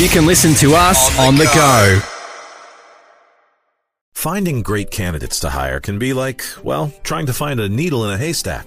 [0.00, 2.00] You can listen to us on the, go.
[4.14, 8.10] Finding great candidates to hire can be like, well, trying to find a needle in
[8.12, 8.66] a haystack,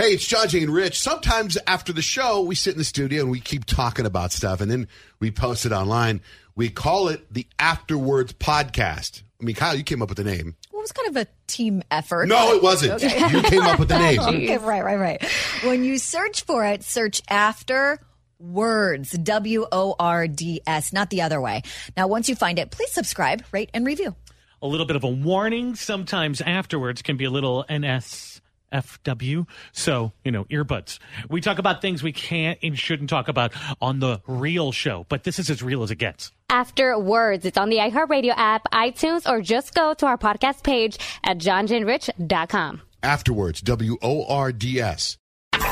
[0.00, 1.00] Hey, it's John Jay and Rich.
[1.00, 4.60] Sometimes after the show, we sit in the studio and we keep talking about stuff,
[4.60, 4.86] and then
[5.18, 6.20] we post it online.
[6.54, 9.22] We call it the Afterwards Podcast.
[9.40, 10.54] I mean, Kyle, you came up with the name.
[10.72, 12.28] Well, it was kind of a team effort.
[12.28, 13.02] No, it wasn't.
[13.32, 14.20] You came up with the name.
[14.20, 15.24] Okay, right, right, right.
[15.64, 17.98] When you search for it, search after
[18.38, 21.62] words, W O R D S, not the other way.
[21.96, 24.14] Now, once you find it, please subscribe, rate, and review.
[24.62, 25.74] a little bit of a warning.
[25.74, 27.64] Sometimes afterwards can be a little
[28.72, 29.46] NSFW.
[29.72, 30.98] So, you know, earbuds.
[31.28, 35.24] We talk about things we can't and shouldn't talk about on the real show, but
[35.24, 36.32] this is as real as it gets.
[36.50, 37.44] After Words.
[37.44, 42.80] It's on the iHeartRadio app, iTunes, or just go to our podcast page at johnjayandrich.com.
[43.02, 45.18] Afterwards, W O R D S.
[45.54, 45.62] Wake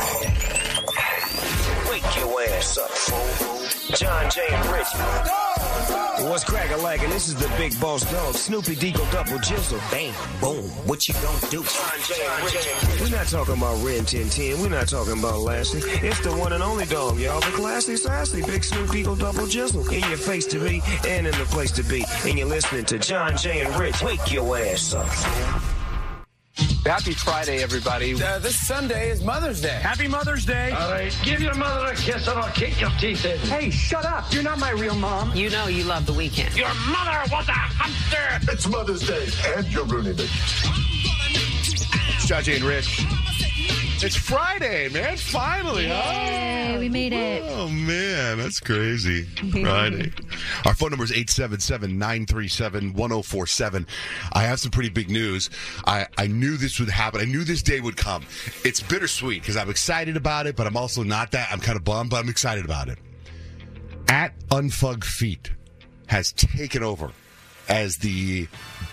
[2.16, 3.96] your ass up, fool.
[3.96, 6.05] John Jay and Rich.
[6.18, 7.02] What's crackin' like?
[7.02, 9.78] And this is the big boss dog, Snoopy Deagle Double Jizzle.
[9.90, 11.62] Bang, boom, what you gonna do?
[13.02, 14.58] We're not talking about Rin Tin Tin.
[14.62, 15.80] We're not talking about Lassie.
[16.06, 17.40] It's the one and only dog, y'all.
[17.40, 19.86] The classy, sassy, big Snoop Deagle Double Jizzle.
[19.92, 22.02] In your face to be and in the place to be.
[22.24, 24.02] And you're listening to John Jay and Rich.
[24.02, 25.75] Wake your ass up.
[26.56, 28.14] Happy Friday, everybody.
[28.14, 29.78] Uh, this Sunday is Mother's Day.
[29.82, 30.70] Happy Mother's Day.
[30.70, 33.38] All right, give your mother a kiss and I'll kick your teeth in.
[33.40, 34.32] Hey, shut up.
[34.32, 35.34] You're not my real mom.
[35.34, 36.56] You know you love the weekend.
[36.56, 38.52] Your mother was a hamster.
[38.52, 40.56] It's Mother's Day and your Rooney It's
[42.26, 43.04] John Jay and Rich.
[44.02, 45.16] It's Friday, man.
[45.16, 46.76] Finally, huh?
[46.78, 47.42] We made it.
[47.44, 48.36] Oh, man.
[48.36, 49.22] That's crazy.
[49.22, 50.12] Friday.
[50.66, 53.86] Our phone number is 877 937 1047.
[54.34, 55.48] I have some pretty big news.
[55.86, 57.22] I, I knew this would happen.
[57.22, 58.24] I knew this day would come.
[58.64, 61.48] It's bittersweet because I'm excited about it, but I'm also not that.
[61.50, 62.98] I'm kind of bummed, but I'm excited about it.
[64.08, 65.50] At Unfug Feet
[66.06, 67.12] has taken over
[67.68, 68.46] as the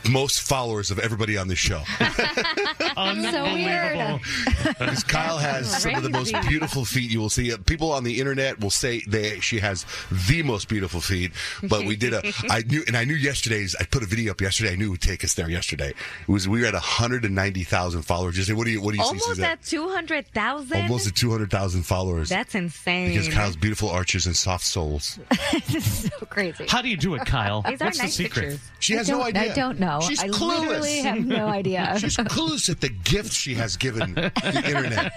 [0.09, 1.81] most followers of everybody on this show.
[2.97, 4.19] Unbelievable.
[4.63, 7.53] Because Kyle has some of the most beautiful feet you will see.
[7.53, 9.85] Uh, People on the internet will say they she has
[10.27, 11.31] the most beautiful feet.
[11.63, 14.41] But we did a I knew and I knew yesterday's I put a video up
[14.41, 14.73] yesterday.
[14.73, 15.89] I knew it would take us there yesterday.
[15.89, 18.35] It was we were at 190,000 followers.
[18.35, 19.07] Just say what do you what do you see?
[19.07, 19.45] Almost Suzanne?
[19.45, 20.81] at 200,000?
[20.83, 22.29] Almost at 200,000 followers.
[22.29, 23.09] That's insane.
[23.09, 25.19] because Kyle's beautiful arches and soft soles.
[25.69, 26.65] this is so crazy.
[26.67, 27.61] How do you do it, Kyle?
[27.61, 28.41] These are What's the secret?
[28.43, 28.59] pictures.
[28.79, 29.51] She has no idea.
[29.51, 29.92] I don't know.
[30.01, 30.59] She's I clueless.
[30.67, 31.95] literally have no idea.
[31.99, 34.31] She's clueless at the gifts she has given the
[34.65, 35.13] internet.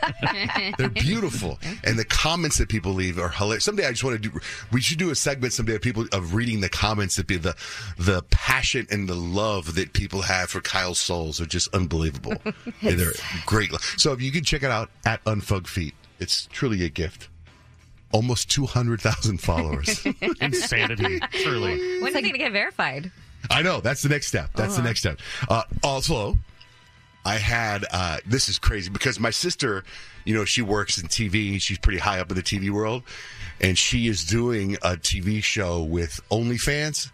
[0.79, 3.65] They're beautiful, and the comments that people leave are hilarious.
[3.65, 4.39] Someday I just want to do.
[4.73, 7.57] We should do a segment someday of people of reading the comments that be the
[7.99, 12.35] the passion and the love that people have for Kyle's soles are just unbelievable.
[12.83, 13.13] And They're
[13.47, 13.71] great.
[13.97, 17.29] So if you can check it out at Unfug Feet, it's truly a gift.
[18.13, 20.05] Almost two hundred thousand followers.
[20.41, 22.01] Insanity, truly.
[22.01, 23.11] When is it going to get verified?
[23.51, 23.81] I know.
[23.81, 24.51] That's the next step.
[24.55, 25.19] That's the next step.
[25.49, 26.37] Uh, also,
[27.25, 29.85] I had uh, this is crazy because my sister,
[30.25, 31.61] you know, she works in TV.
[31.61, 33.03] She's pretty high up in the TV world,
[33.61, 37.11] and she is doing a TV show with OnlyFans.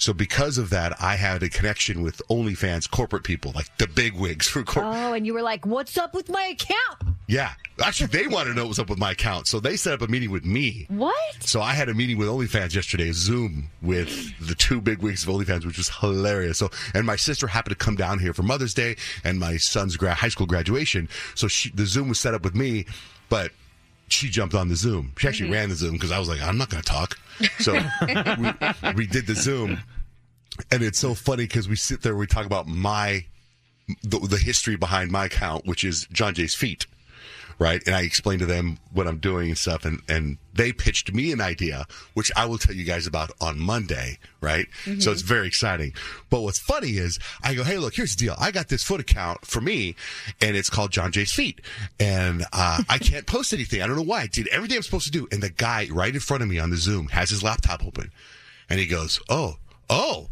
[0.00, 4.14] So because of that, I had a connection with OnlyFans corporate people, like the big
[4.14, 4.96] wigs for corporate.
[4.96, 7.52] Oh, and you were like, "What's up with my account?" Yeah,
[7.84, 10.08] actually, they wanted to know what's up with my account, so they set up a
[10.08, 10.86] meeting with me.
[10.88, 11.14] What?
[11.40, 14.08] So I had a meeting with OnlyFans yesterday, Zoom with
[14.40, 16.56] the two big wigs of OnlyFans, which was hilarious.
[16.56, 19.96] So, and my sister happened to come down here for Mother's Day and my son's
[19.96, 21.10] high school graduation.
[21.34, 22.86] So she, the Zoom was set up with me,
[23.28, 23.52] but
[24.08, 25.12] she jumped on the Zoom.
[25.18, 25.54] She actually mm-hmm.
[25.54, 27.18] ran the Zoom because I was like, I'm not going to talk.
[27.58, 29.78] So we, we did the Zoom,
[30.70, 33.24] and it's so funny because we sit there, we talk about my
[34.02, 36.86] the, the history behind my account, which is John Jay's feet
[37.60, 37.82] right?
[37.86, 41.30] And I explained to them what I'm doing and stuff, and and they pitched me
[41.30, 44.66] an idea, which I will tell you guys about on Monday, right?
[44.98, 45.92] So it's very exciting.
[46.30, 48.34] But what's funny is I go, hey, look, here's the deal.
[48.38, 49.94] I got this foot account for me,
[50.40, 51.60] and it's called John Jay's Feet,
[52.00, 53.82] and uh, I can't post anything.
[53.82, 54.22] I don't know why.
[54.22, 56.58] I did everything I'm supposed to do, and the guy right in front of me
[56.58, 58.10] on the Zoom has his laptop open,
[58.70, 59.58] and he goes, oh,
[59.90, 60.30] oh,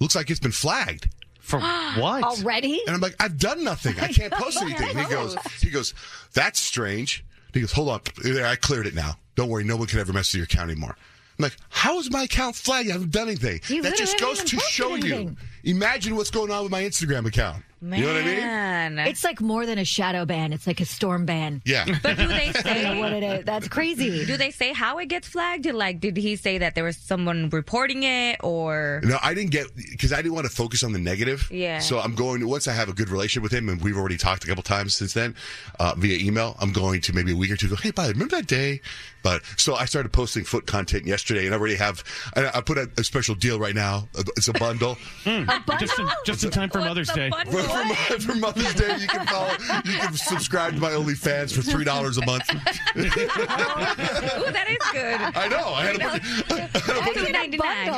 [0.00, 1.08] looks like it's been flagged.
[1.48, 1.58] For
[1.96, 2.22] what?
[2.22, 2.82] Already?
[2.86, 3.98] And I'm like, I've done nothing.
[3.98, 4.90] I can't post anything.
[4.90, 5.94] And he goes, he goes,
[6.34, 7.24] that's strange.
[7.54, 8.00] He goes, hold on.
[8.22, 9.16] There I cleared it now.
[9.34, 9.64] Don't worry.
[9.64, 10.94] No one can ever mess with your account anymore.
[11.38, 12.90] I'm like, how is my account flagged?
[12.90, 13.60] I haven't done anything.
[13.68, 15.36] You that just goes to posted show you.
[15.64, 17.62] Imagine what's going on with my Instagram account.
[17.80, 18.40] You know what I mean?
[18.40, 18.98] Man.
[18.98, 20.52] It's like more than a shadow ban.
[20.52, 21.62] It's like a storm ban.
[21.64, 21.84] Yeah.
[22.02, 23.44] But do they I don't know say what it is.
[23.44, 24.24] That's crazy.
[24.24, 25.66] Do they say how it gets flagged?
[25.66, 29.74] Like, did he say that there was someone reporting it, or No, I didn't get
[29.76, 31.48] because I didn't want to focus on the negative.
[31.52, 31.78] Yeah.
[31.78, 34.44] So I'm going once I have a good relationship with him, and we've already talked
[34.44, 35.34] a couple times since then
[35.78, 36.56] uh, via email.
[36.60, 37.76] I'm going to maybe a week or two go.
[37.76, 38.80] Hey, by the way, remember that day?
[39.22, 42.04] But so I started posting foot content yesterday, and I already have.
[42.36, 44.08] I, I put a, a special deal right now.
[44.36, 44.96] It's a bundle.
[45.24, 45.44] Hmm.
[45.78, 47.30] Just in, just in time for Mother's Day.
[47.50, 49.50] For, for, for Mother's Day, you can follow.
[49.84, 52.48] You can subscribe to my OnlyFans for three dollars a month.
[52.96, 53.02] Ooh,
[54.52, 55.20] that is good.
[55.20, 55.72] I know.
[55.74, 57.92] I had to put, Two ninety nine.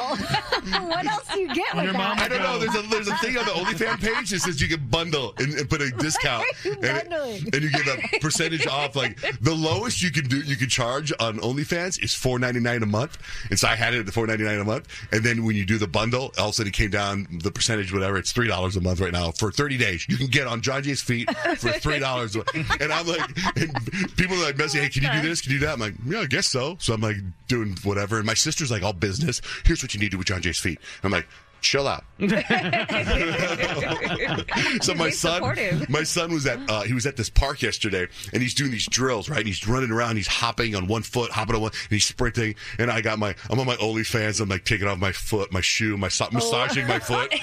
[0.88, 1.98] what else do you get with Your that?
[1.98, 2.58] mom I don't know.
[2.58, 5.54] There's a there's a thing on the OnlyFans page that says you can bundle and,
[5.54, 8.96] and put a discount, you and, it- and you get a percentage off.
[8.96, 12.82] Like the lowest you can do, you can charge on OnlyFans is four ninety nine
[12.82, 13.18] a month.
[13.50, 14.88] And so I had it at four ninety nine a month.
[15.12, 17.50] And then when you do the bundle, all of a sudden it came down the
[17.50, 18.16] percentage, whatever.
[18.16, 20.06] It's three dollars a month right now for thirty days.
[20.08, 22.36] You can get on John Jay's feet for three dollars.
[22.36, 25.40] And I'm like, and people are like messaging, hey, can you do this?
[25.40, 25.74] Can you do that?
[25.74, 26.76] I'm like, yeah, I guess so.
[26.80, 27.16] So I'm like
[27.48, 28.16] doing whatever.
[28.18, 29.40] And my sister's like, all business.
[29.64, 30.78] Here's what you need to do with John Jay's feet.
[31.02, 31.26] I'm like.
[31.60, 32.04] Chill out.
[34.82, 35.88] so my son, supportive.
[35.88, 38.86] my son was at uh, he was at this park yesterday, and he's doing these
[38.86, 39.38] drills, right?
[39.38, 42.54] And he's running around, he's hopping on one foot, hopping on one, and he's sprinting.
[42.78, 45.60] And I got my, I'm on my OnlyFans, I'm like taking off my foot, my
[45.60, 47.32] shoe, my so- massaging my foot,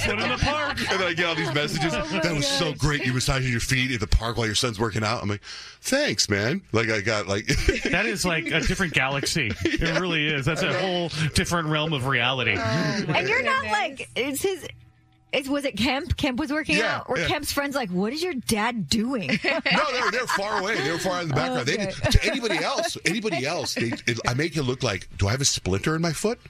[0.00, 0.78] Foot in the park.
[0.90, 1.92] and then I get all these messages.
[1.92, 3.04] that was so great.
[3.04, 5.22] You massaging your feet at the park while your son's working out.
[5.22, 5.42] I'm like,
[5.80, 6.62] thanks, man.
[6.72, 7.46] Like I got like.
[7.90, 9.50] That is like a different galaxy.
[9.64, 10.44] It really is.
[10.46, 12.52] That's a whole different realm of reality.
[13.14, 14.66] And you're not like it's his.
[15.32, 16.16] It's, was it Kemp?
[16.16, 17.06] Kemp was working Yeah, out.
[17.08, 17.28] Or yeah.
[17.28, 19.28] Kemp's friends like, what is your dad doing?
[19.44, 20.76] No, they were they're far away.
[20.80, 21.60] They were far in the background.
[21.60, 25.08] Oh, they did, to anybody else, anybody else, they, it, I make it look like,
[25.18, 26.40] do I have a splinter in my foot?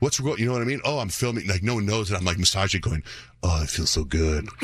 [0.00, 0.36] What's wrong?
[0.36, 0.80] You know what I mean?
[0.84, 1.46] Oh, I'm filming.
[1.46, 3.04] Like no one knows that I'm like massaging, going,
[3.44, 4.48] oh, it feels so good.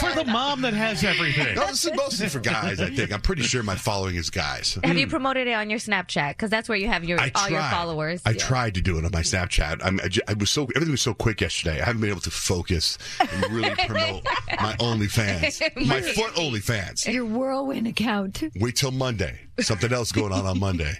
[0.00, 1.54] For the mom that has everything.
[1.54, 2.80] No, this is mostly for guys.
[2.80, 4.78] I think I'm pretty sure my following is guys.
[4.84, 6.30] Have you promoted it on your Snapchat?
[6.30, 8.22] Because that's where you have your I all your followers.
[8.26, 8.38] I Yeah.
[8.38, 9.80] tried to do it on my Snapchat.
[9.82, 11.80] I'm, I, I was so everything was so quick yesterday.
[11.80, 14.24] I haven't been able to focus and really promote
[14.60, 17.12] my OnlyFans, my foot OnlyFans.
[17.12, 18.42] your whirlwind account.
[18.56, 19.40] Wait till Monday.
[19.58, 20.92] Something else going on on Monday.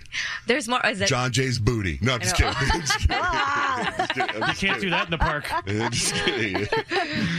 [0.47, 0.81] There's more.
[0.87, 1.99] Is it, John Jay's booty.
[2.01, 2.55] No, I'm just kidding.
[4.43, 4.71] I'm just kidding.
[4.71, 4.71] I'm just kidding.
[4.71, 5.53] I'm You can't do that in the park.
[5.53, 6.57] I'm just kidding.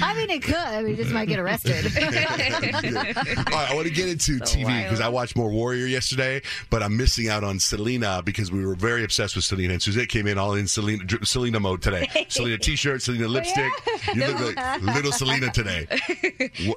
[0.01, 0.55] I mean, it could.
[0.55, 1.85] I mean, just might get arrested.
[1.97, 6.83] All right, I want to get into TV because I watched more Warrior yesterday, but
[6.83, 9.73] I'm missing out on Selena because we were very obsessed with Selena.
[9.73, 12.07] And Suzette came in all in Selena, Selena mode today.
[12.29, 13.71] Selena t-shirt, Selena oh, lipstick.
[14.13, 15.88] You look like little Selena today.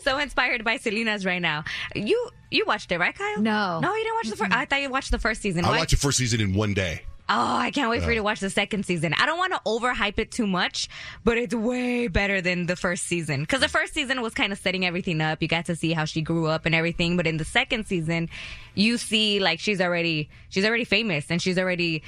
[0.03, 1.65] so inspired by Selena's right now.
[1.95, 3.41] You you watched it, right, Kyle?
[3.41, 3.81] No.
[3.81, 4.53] No, you didn't watch the first.
[4.53, 5.65] I thought you watched the first season.
[5.65, 7.03] I Why- watched the first season in one day.
[7.33, 9.15] Oh, I can't wait for you to watch the second season.
[9.15, 10.89] I don't want to overhype it too much,
[11.23, 13.43] but it's way better than the first season.
[13.43, 15.41] Because the first season was kind of setting everything up.
[15.41, 17.17] You got to see how she grew up and everything.
[17.17, 18.31] But in the second season,
[18.75, 22.03] you see like she's already she's already famous and she's already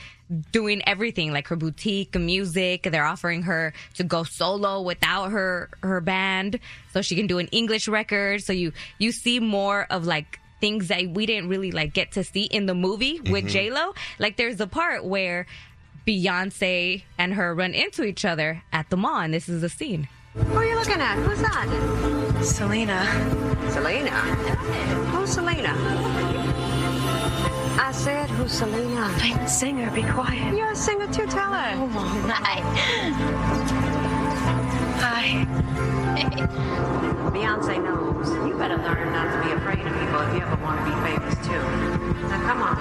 [0.50, 2.82] doing everything like her boutique, music.
[2.90, 6.58] They're offering her to go solo without her her band,
[6.92, 8.42] so she can do an English record.
[8.42, 12.22] So you you see more of like things that we didn't really like get to
[12.22, 13.48] see in the movie with mm-hmm.
[13.48, 13.94] J Lo.
[14.20, 15.44] Like there's a part where
[16.06, 20.08] Beyonce and her run into each other at the mall, and this is the scene.
[20.34, 21.16] Who are you looking at?
[21.16, 21.66] Who's that?
[22.44, 23.04] Selena.
[23.72, 24.10] Selena?
[25.10, 25.74] Who's Selena?
[27.78, 29.10] I said, who's Selena?
[29.16, 29.90] I'm a singer.
[29.90, 30.56] Be quiet.
[30.56, 31.26] You're a singer too.
[31.26, 31.72] Tell her.
[31.76, 31.88] Oh,
[32.30, 32.60] Hi.
[35.02, 35.44] Hi.
[37.32, 38.11] Beyonce knows.
[38.62, 40.92] You better learn not to be afraid of people if you ever want to be
[41.04, 41.50] famous too.
[42.28, 42.76] Now come on.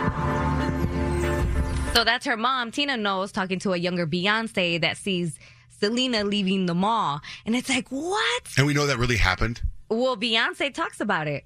[1.95, 6.67] So that's her mom, Tina Knowles, talking to a younger Beyonce that sees Selena leaving
[6.67, 7.21] the mall.
[7.47, 8.43] And it's like, what?
[8.59, 9.63] And we know that really happened.
[9.89, 11.45] Well, Beyonce talks about it.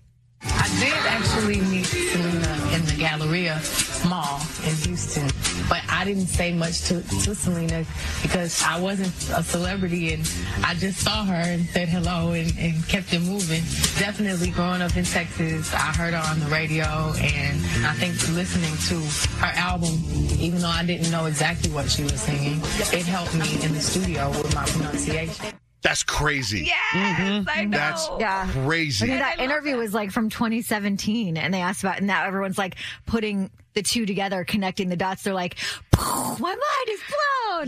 [0.79, 3.62] Did actually meet Selena uh, in the Galleria
[4.10, 5.27] Mall in Houston,
[5.70, 7.86] but I didn't say much to, to Selena
[8.22, 10.29] because I wasn't a celebrity and
[10.65, 13.63] I just saw her and said hello and, and kept it moving.
[13.98, 18.75] Definitely growing up in Texas, I heard her on the radio and I think listening
[18.89, 19.00] to
[19.39, 19.94] her album,
[20.39, 22.60] even though I didn't know exactly what she was singing,
[22.91, 25.55] it helped me in the studio with my pronunciation.
[25.86, 26.62] That's crazy.
[26.65, 27.48] Yes, mm-hmm.
[27.48, 27.77] I know.
[27.77, 28.50] That's Yeah.
[28.51, 29.06] crazy.
[29.06, 32.58] I mean, that interview was like from 2017, and they asked about, and now everyone's
[32.58, 35.22] like putting the two together, connecting the dots.
[35.22, 35.58] They're like,
[35.96, 37.01] my mind is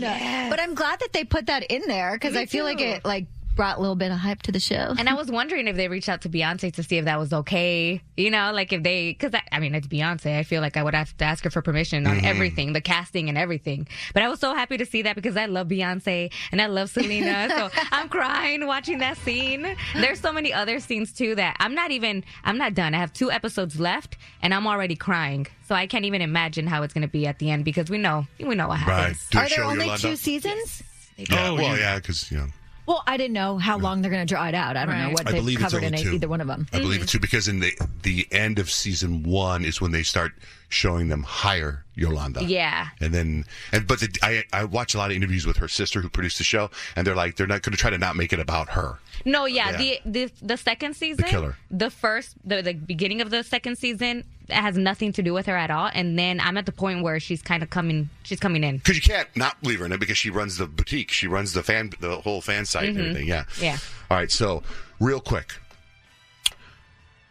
[0.50, 3.26] But I'm glad that they put that in there because I feel like it like
[3.58, 4.94] brought a little bit of hype to the show.
[4.96, 7.32] And I was wondering if they reached out to Beyonce to see if that was
[7.32, 8.00] okay.
[8.16, 10.38] You know, like if they, because I, I mean, it's Beyonce.
[10.38, 12.24] I feel like I would have to ask her for permission on Mhm.
[12.24, 13.88] everything, the casting and everything.
[14.14, 16.88] But I was so happy to see that because I love Beyonce and I love
[16.90, 17.48] Selena.
[17.56, 19.66] so I'm crying watching that scene.
[19.94, 22.94] There's so many other scenes too that I'm not even, I'm not done.
[22.94, 25.48] I have two episodes left and I'm already crying.
[25.66, 27.98] So I can't even imagine how it's going to be at the end because we
[27.98, 29.26] know, we know what happens.
[29.30, 30.02] Did it Are there only Yolanda?
[30.10, 30.82] two seasons?
[31.16, 32.46] Yeah, well, yeah, because you know.
[32.88, 34.76] Well, I didn't know how long they're going to draw it out.
[34.78, 36.12] I don't know what I they've believe it's covered in two.
[36.14, 36.66] either one of them.
[36.72, 40.02] I believe it's too because in the the end of season one is when they
[40.02, 40.32] start
[40.70, 42.42] showing them hire Yolanda.
[42.44, 42.88] Yeah.
[43.00, 46.00] And then, and but the, I I watch a lot of interviews with her sister
[46.00, 48.32] who produced the show, and they're like they're not going to try to not make
[48.32, 48.98] it about her.
[49.26, 49.76] No, yeah, Yeah.
[49.76, 51.56] the the the second season, the, killer.
[51.70, 55.46] the first, the the beginning of the second season, it has nothing to do with
[55.46, 55.90] her at all.
[55.92, 58.78] And then I'm at the point where she's kind of coming, she's coming in.
[58.78, 61.52] Because you can't not leave her in it because she runs the boutique, she runs
[61.52, 63.00] the fan, the whole fan site and Mhm.
[63.00, 63.28] everything.
[63.28, 63.44] Yeah.
[63.60, 63.78] Yeah.
[64.10, 64.30] All right.
[64.30, 64.62] So
[65.00, 65.54] real quick,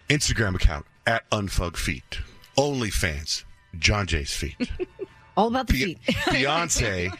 [0.09, 2.19] Instagram account at Unfug Feet,
[2.57, 3.43] OnlyFans,
[3.77, 4.55] John Jay's feet.
[5.37, 5.99] All about the feet.
[6.05, 7.15] Beyonce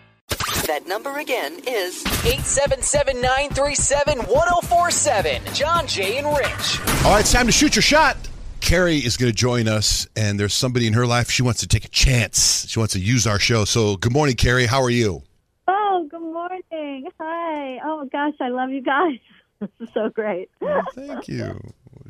[0.67, 5.41] That number again is 877 937 1047.
[5.53, 6.79] John, Jay, and Rich.
[7.05, 8.17] All right, it's time to shoot your shot.
[8.61, 11.67] Carrie is going to join us, and there's somebody in her life she wants to
[11.67, 12.67] take a chance.
[12.67, 13.65] She wants to use our show.
[13.65, 14.65] So, good morning, Carrie.
[14.65, 15.23] How are you?
[15.67, 17.07] Oh, good morning.
[17.19, 17.79] Hi.
[17.83, 19.19] Oh, gosh, I love you guys.
[19.59, 20.51] This is so great.
[20.93, 21.59] Thank you.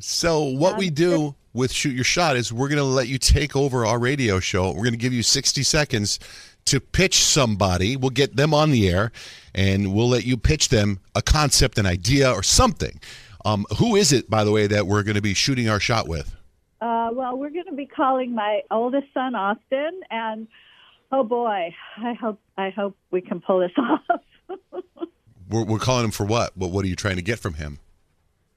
[0.01, 3.55] So, what we do with Shoot Your Shot is we're going to let you take
[3.55, 4.67] over our radio show.
[4.67, 6.19] We're going to give you 60 seconds
[6.65, 7.95] to pitch somebody.
[7.95, 9.13] We'll get them on the air,
[9.55, 12.99] and we'll let you pitch them a concept, an idea, or something.
[13.45, 16.05] Um, who is it, by the way, that we're going to be shooting our shot
[16.05, 16.35] with?
[16.79, 20.47] Uh, well, we're going to be calling my oldest son Austin, and
[21.11, 24.21] oh boy, I hope I hope we can pull this off.
[25.49, 26.55] We're, we're calling him for what?
[26.55, 27.79] What What are you trying to get from him?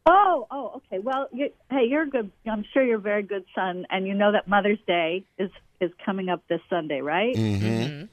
[0.07, 0.99] oh, oh, okay.
[0.99, 2.31] Well, you, hey, you're a good.
[2.51, 5.51] I'm sure you're a very good son, and you know that Mother's Day is
[5.81, 7.35] is coming up this Sunday, right?
[7.35, 8.05] Mm-hmm.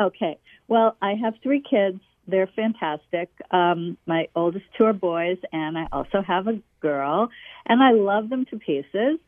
[0.00, 0.38] Okay.
[0.68, 2.00] Well, I have three kids.
[2.26, 3.30] They're fantastic.
[3.50, 7.28] Um, my oldest two are boys, and I also have a girl,
[7.66, 9.18] and I love them to pieces.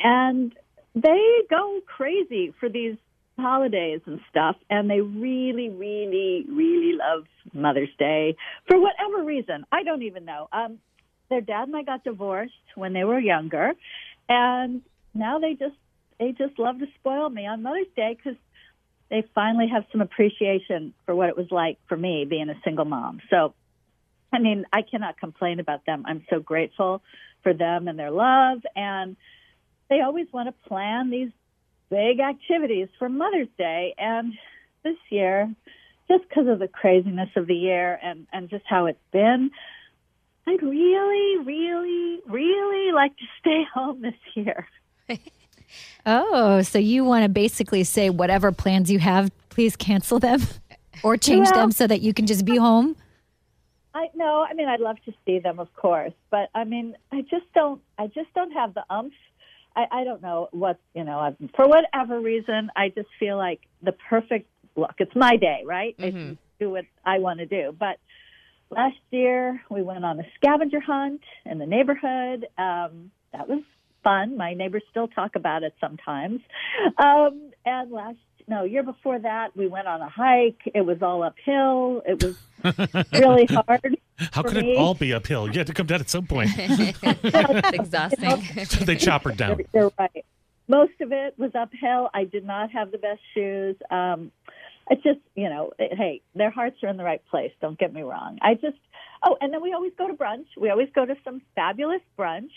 [0.00, 0.54] And
[0.94, 2.96] they go crazy for these
[3.38, 8.36] holidays and stuff, and they really, really, really love Mother's Day
[8.68, 9.64] for whatever reason.
[9.70, 10.48] I don't even know.
[10.52, 10.78] Um,
[11.30, 13.72] their dad and I got divorced when they were younger,
[14.28, 14.82] and
[15.14, 15.76] now they just
[16.18, 18.38] they just love to spoil me on Mother's Day because
[19.10, 22.84] they finally have some appreciation for what it was like for me being a single
[22.84, 23.20] mom.
[23.30, 23.54] So,
[24.32, 26.04] I mean, I cannot complain about them.
[26.06, 27.02] I'm so grateful
[27.42, 28.58] for them and their love.
[28.76, 29.16] And
[29.88, 31.30] they always want to plan these
[31.90, 33.94] big activities for Mother's Day.
[33.96, 34.34] And
[34.84, 35.52] this year,
[36.08, 39.50] just because of the craziness of the year and, and just how it's been,
[40.46, 44.66] I'd really, really, really like to stay home this year.
[46.06, 50.40] Oh, so you want to basically say whatever plans you have, please cancel them
[51.02, 52.96] or change them so that you can just be home?
[53.94, 57.22] I no, I mean I'd love to see them, of course, but I mean I
[57.22, 57.80] just don't.
[57.98, 59.12] I just don't have the umph.
[59.74, 61.18] I, I don't know what you know.
[61.18, 64.94] I, for whatever reason, I just feel like the perfect look.
[64.98, 65.94] It's my day, right?
[65.98, 67.74] I do what I want to do.
[67.78, 67.98] But
[68.70, 72.46] last year we went on a scavenger hunt in the neighborhood.
[72.56, 73.62] Um, that was
[74.02, 74.36] fun.
[74.36, 76.40] My neighbors still talk about it sometimes.
[76.96, 78.18] Um, and last
[78.48, 80.60] no year before that we went on a hike.
[80.74, 82.02] It was all uphill.
[82.06, 82.36] It was
[83.12, 83.98] really hard.
[84.32, 84.72] How could me.
[84.72, 85.46] it all be uphill?
[85.46, 86.50] You had to come down at some point.
[86.56, 88.42] it's exhausting.
[88.86, 89.58] they chop her down.
[89.58, 90.24] You're, you're right.
[90.66, 92.10] Most of it was uphill.
[92.12, 93.76] I did not have the best shoes.
[93.90, 94.32] Um,
[94.90, 97.52] it's just, you know, it- hey, their hearts are in the right place.
[97.60, 98.38] Don't get me wrong.
[98.42, 98.76] I just,
[99.22, 100.46] oh, and then we always go to brunch.
[100.56, 102.50] We always go to some fabulous brunch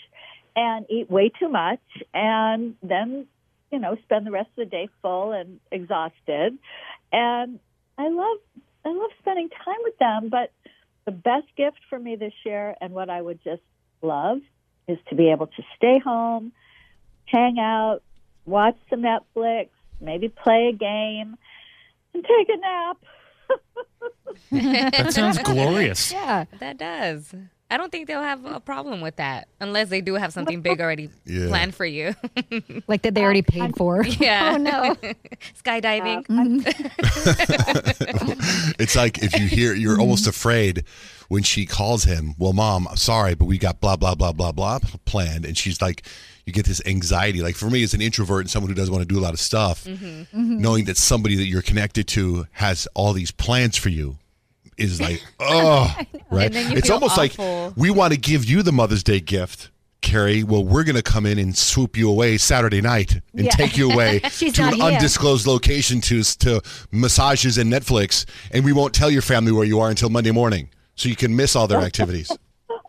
[0.56, 1.80] and eat way too much.
[2.12, 3.26] And then
[3.72, 6.58] you know, spend the rest of the day full and exhausted.
[7.10, 7.58] And
[7.98, 8.38] I love
[8.84, 10.52] I love spending time with them, but
[11.04, 13.62] the best gift for me this year and what I would just
[14.02, 14.38] love
[14.88, 16.52] is to be able to stay home,
[17.26, 18.02] hang out,
[18.44, 19.68] watch some Netflix,
[20.00, 21.36] maybe play a game,
[22.14, 22.98] and take a nap.
[24.50, 26.10] That sounds glorious.
[26.10, 27.34] Yeah, that does.
[27.72, 30.78] I don't think they'll have a problem with that unless they do have something big
[30.80, 31.48] already Yeah.
[31.48, 32.14] planned for you.
[32.86, 34.04] Like that they already paid for.
[34.04, 34.42] yeah.
[34.52, 34.94] Oh, no.
[35.64, 36.26] Skydiving.
[36.26, 37.62] Mm-hmm.
[38.78, 40.00] It's like if you hear, you're mm-hmm.
[40.02, 40.84] almost afraid
[41.28, 42.34] when she calls him.
[42.38, 46.02] Well, mom, sorry, but we got blah blah blah blah blah planned, and she's like,
[46.44, 47.40] you get this anxiety.
[47.40, 49.32] Like for me, as an introvert and someone who doesn't want to do a lot
[49.32, 50.04] of stuff, mm-hmm.
[50.04, 50.58] mm-hmm.
[50.60, 54.18] knowing that somebody that you're connected to has all these plans for you
[54.78, 55.94] is like, oh,
[56.30, 56.46] right.
[56.46, 57.66] And then you It's almost awful.
[57.68, 59.70] like we want to give you the Mother's Day gift.
[60.00, 63.50] Carrie, well, we're going to come in and swoop you away Saturday night and Yeah.
[63.52, 64.84] take you away to an here.
[64.84, 66.60] undisclosed location to to
[66.90, 70.70] massages and Netflix, and we won't tell your family where you are until Monday morning,
[70.96, 72.30] so you can miss all their activities.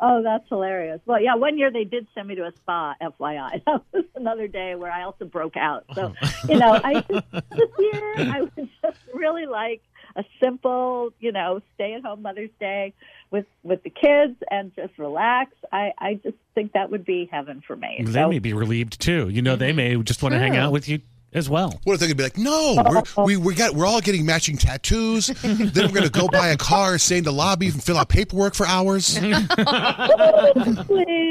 [0.06, 1.00] Oh, that's hilarious.
[1.06, 3.64] Well, yeah, one year they did send me to a spa, FYI.
[3.66, 5.86] That was another day where I also broke out.
[5.96, 6.28] So, oh.
[6.50, 9.82] you know, I just, this year I would just really like
[10.16, 12.94] a simple, you know, stay at home Mother's Day
[13.32, 15.52] with with the kids and just relax.
[15.72, 18.02] I I just think that would be heaven for me.
[18.06, 19.30] They So- may be relieved too.
[19.30, 21.00] You know, they may just want to hang out with you
[21.34, 21.80] as well.
[21.84, 24.56] What if they're gonna be like, no, we're, we we got we're all getting matching
[24.58, 25.28] tattoos.
[25.42, 28.54] then we're gonna go buy a car, stay in the lobby, and fill out paperwork
[28.54, 29.18] for hours.
[29.18, 29.48] Please,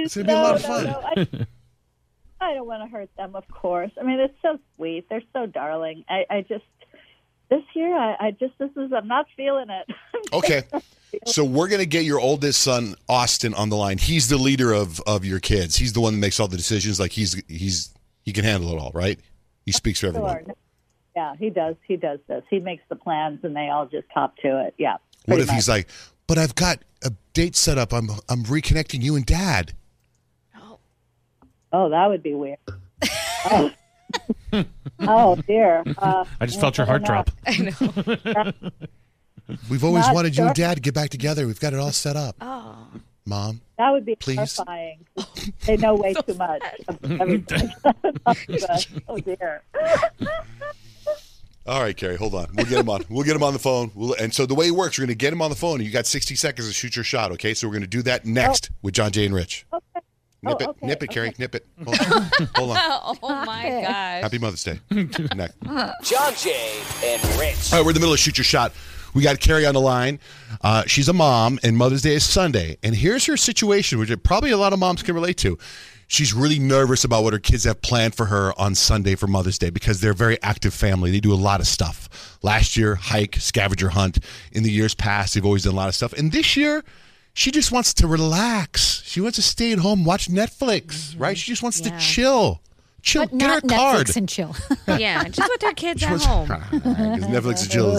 [0.06, 0.84] It's gonna be a lot of no, fun.
[0.84, 1.44] no.
[2.40, 3.92] I, I don't want to hurt them, of course.
[4.00, 5.08] I mean, it's so sweet.
[5.08, 6.04] They're so darling.
[6.08, 6.64] I, I just
[7.52, 9.94] this year, I, I just this is I'm not feeling it.
[10.32, 10.62] Okay.
[11.26, 13.98] So we're gonna get your oldest son, Austin, on the line.
[13.98, 15.76] He's the leader of of your kids.
[15.76, 16.98] He's the one that makes all the decisions.
[16.98, 17.92] Like he's he's
[18.22, 19.18] he can handle it all, right?
[19.66, 20.44] He speaks for everyone.
[20.44, 20.54] Sure.
[21.14, 21.74] Yeah, he does.
[21.86, 22.44] He does this.
[22.48, 24.74] He makes the plans, and they all just hop to it.
[24.78, 24.96] Yeah.
[25.26, 25.88] What if he's like,
[26.26, 27.92] but I've got a date set up.
[27.92, 29.74] I'm I'm reconnecting you and Dad.
[31.74, 32.58] Oh, that would be weird.
[33.50, 33.70] oh.
[35.00, 35.82] Oh dear.
[35.98, 37.30] Uh, I just felt your heart drop.
[37.46, 38.52] I know.
[39.70, 40.54] We've always Not wanted you and.
[40.54, 41.46] Dad to get back together.
[41.46, 42.36] We've got it all set up.
[42.40, 42.86] Oh.
[43.24, 43.60] Mom.
[43.78, 44.36] That would be Please.
[44.36, 45.06] terrifying.
[45.66, 46.62] They know way too much
[49.08, 49.62] oh dear.
[51.66, 52.48] All right, Carrie, hold on.
[52.54, 53.04] We'll get him on.
[53.08, 53.92] We'll get him on the phone.
[53.94, 55.76] We'll, and so the way it works, we're going to get him on the phone.
[55.76, 57.54] And you got 60 seconds to shoot your shot, okay?
[57.54, 59.66] So we're going to do that next with John Jay and Rich.
[59.72, 60.00] Okay.
[60.42, 61.14] Nip Oh, it, okay, nip it, okay.
[61.14, 61.66] Carrie, nip it.
[61.84, 62.30] Hold on.
[62.56, 62.78] Hold on.
[63.22, 64.22] oh my gosh.
[64.22, 64.80] Happy Mother's Day.
[64.90, 65.56] next.
[66.02, 67.72] John Jay and Rich.
[67.72, 68.72] All right, we're in the middle of shoot your shot.
[69.14, 70.18] We got Carrie on the line.
[70.62, 72.78] Uh, she's a mom, and Mother's Day is Sunday.
[72.82, 75.58] And here's her situation, which probably a lot of moms can relate to.
[76.08, 79.58] She's really nervous about what her kids have planned for her on Sunday for Mother's
[79.58, 81.10] Day because they're a very active family.
[81.10, 82.38] They do a lot of stuff.
[82.42, 84.18] Last year, hike, scavenger hunt.
[84.50, 86.12] In the years past, they've always done a lot of stuff.
[86.14, 86.82] And this year,
[87.34, 89.02] she just wants to relax.
[89.04, 91.22] She wants to stay at home, watch Netflix, mm-hmm.
[91.22, 91.38] right?
[91.38, 92.60] She just wants to chill.
[93.02, 94.06] Chill, But get her not a card.
[94.06, 94.56] Netflix and chill.
[94.98, 96.46] yeah, just with their kids She at wants- home.
[96.70, 97.98] Because Netflix is chill.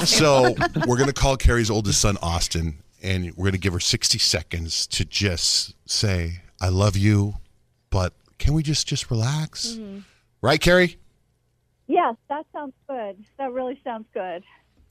[0.06, 0.54] so
[0.86, 4.18] we're going to call Carrie's oldest son, Austin, and we're going to give her 60
[4.18, 7.36] seconds to just say, I love you,
[7.88, 9.68] but can we just just relax?
[9.68, 10.00] Mm-hmm.
[10.42, 10.98] Right, Carrie?
[11.86, 13.24] Yes, that sounds good.
[13.38, 14.42] That really sounds good.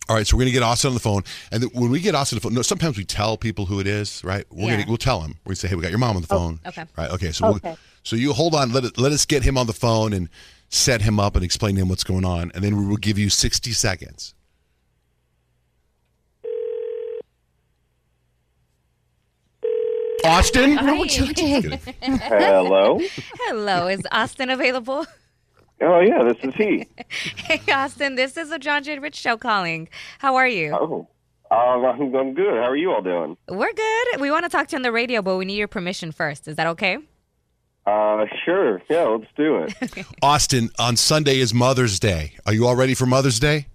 [0.10, 2.02] All right, so we're going to get Austin on the phone, and then when we
[2.02, 4.46] get Austin on the phone, no, sometimes we tell people who it is, right?
[4.52, 4.78] We're Yeah.
[4.78, 5.36] gonna we'll tell him.
[5.46, 6.84] We're say, "Hey, we got your mom on the oh, phone." okay.
[6.98, 7.10] Right.
[7.12, 7.32] Okay.
[7.32, 7.60] So Okay.
[7.70, 8.74] We'll, so you hold on.
[8.74, 10.28] Let it, let us get him on the phone and
[10.68, 13.18] set him up and explain to him what's going on, and then we will give
[13.18, 14.34] you sixty seconds.
[20.26, 20.76] Austin.
[20.76, 21.62] No, Jay.
[22.02, 23.00] Hello.
[23.42, 25.06] Hello, is Austin available?
[25.84, 26.88] Oh yeah, this is he.
[27.36, 29.89] Hey, Austin, this is the John Jay Rich Show calling.
[30.19, 30.72] How are you?
[30.74, 31.08] Oh,
[31.52, 32.54] um, I'm, I'm good.
[32.56, 33.38] How are you all doing?
[33.50, 34.22] We're good.
[34.22, 36.48] We want to talk to you on the radio, but we need your permission first.
[36.48, 36.98] Is that okay?
[37.86, 38.82] Uh, sure.
[38.89, 40.06] Yeah, let's do it.
[40.22, 42.34] Austin, on Sunday is Mother's Day.
[42.46, 43.67] Are you all ready for Mother's Day?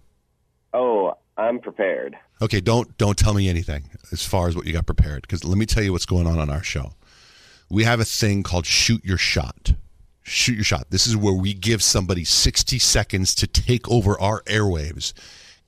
[0.73, 2.17] oh, I'm prepared.
[2.43, 5.57] Okay, don't don't tell me anything as far as what you got prepared because let
[5.57, 6.93] me tell you what's going on on our show.
[7.71, 9.73] We have a thing called shoot your shot.
[10.29, 10.91] Shoot your shot.
[10.91, 15.13] This is where we give somebody 60 seconds to take over our airwaves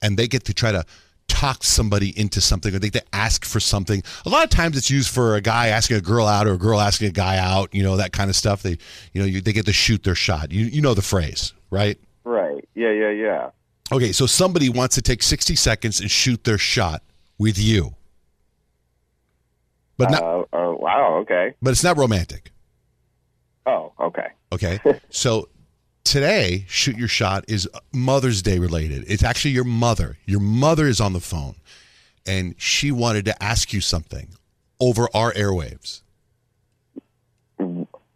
[0.02, 0.84] and they get to try to
[1.28, 4.02] talk somebody into something or they get to ask for something.
[4.26, 6.58] A lot of times it's used for a guy asking a girl out or a
[6.58, 8.62] girl asking a guy out, you know, that kind of stuff.
[8.62, 8.76] They
[9.12, 10.50] you know, you, they get to shoot their shot.
[10.52, 11.98] You you know the phrase, right?
[12.24, 12.68] Right.
[12.74, 13.50] Yeah, yeah, yeah.
[13.92, 17.02] Okay, so somebody wants to take 60 seconds and shoot their shot
[17.38, 17.94] with you.
[19.96, 21.18] But not Uh, oh, wow.
[21.22, 21.54] Okay.
[21.60, 22.52] but it's not romantic.
[23.66, 24.28] Oh, okay.
[24.52, 24.80] Okay.
[25.10, 25.48] so
[26.04, 29.04] today, shoot your shot is Mother's Day related.
[29.06, 30.18] It's actually your mother.
[30.26, 31.56] Your mother is on the phone,
[32.26, 34.28] and she wanted to ask you something
[34.80, 36.02] over our airwaves.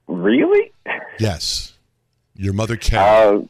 [0.06, 0.72] Really?
[1.18, 1.74] Yes.
[2.34, 3.46] Your mother Carrie.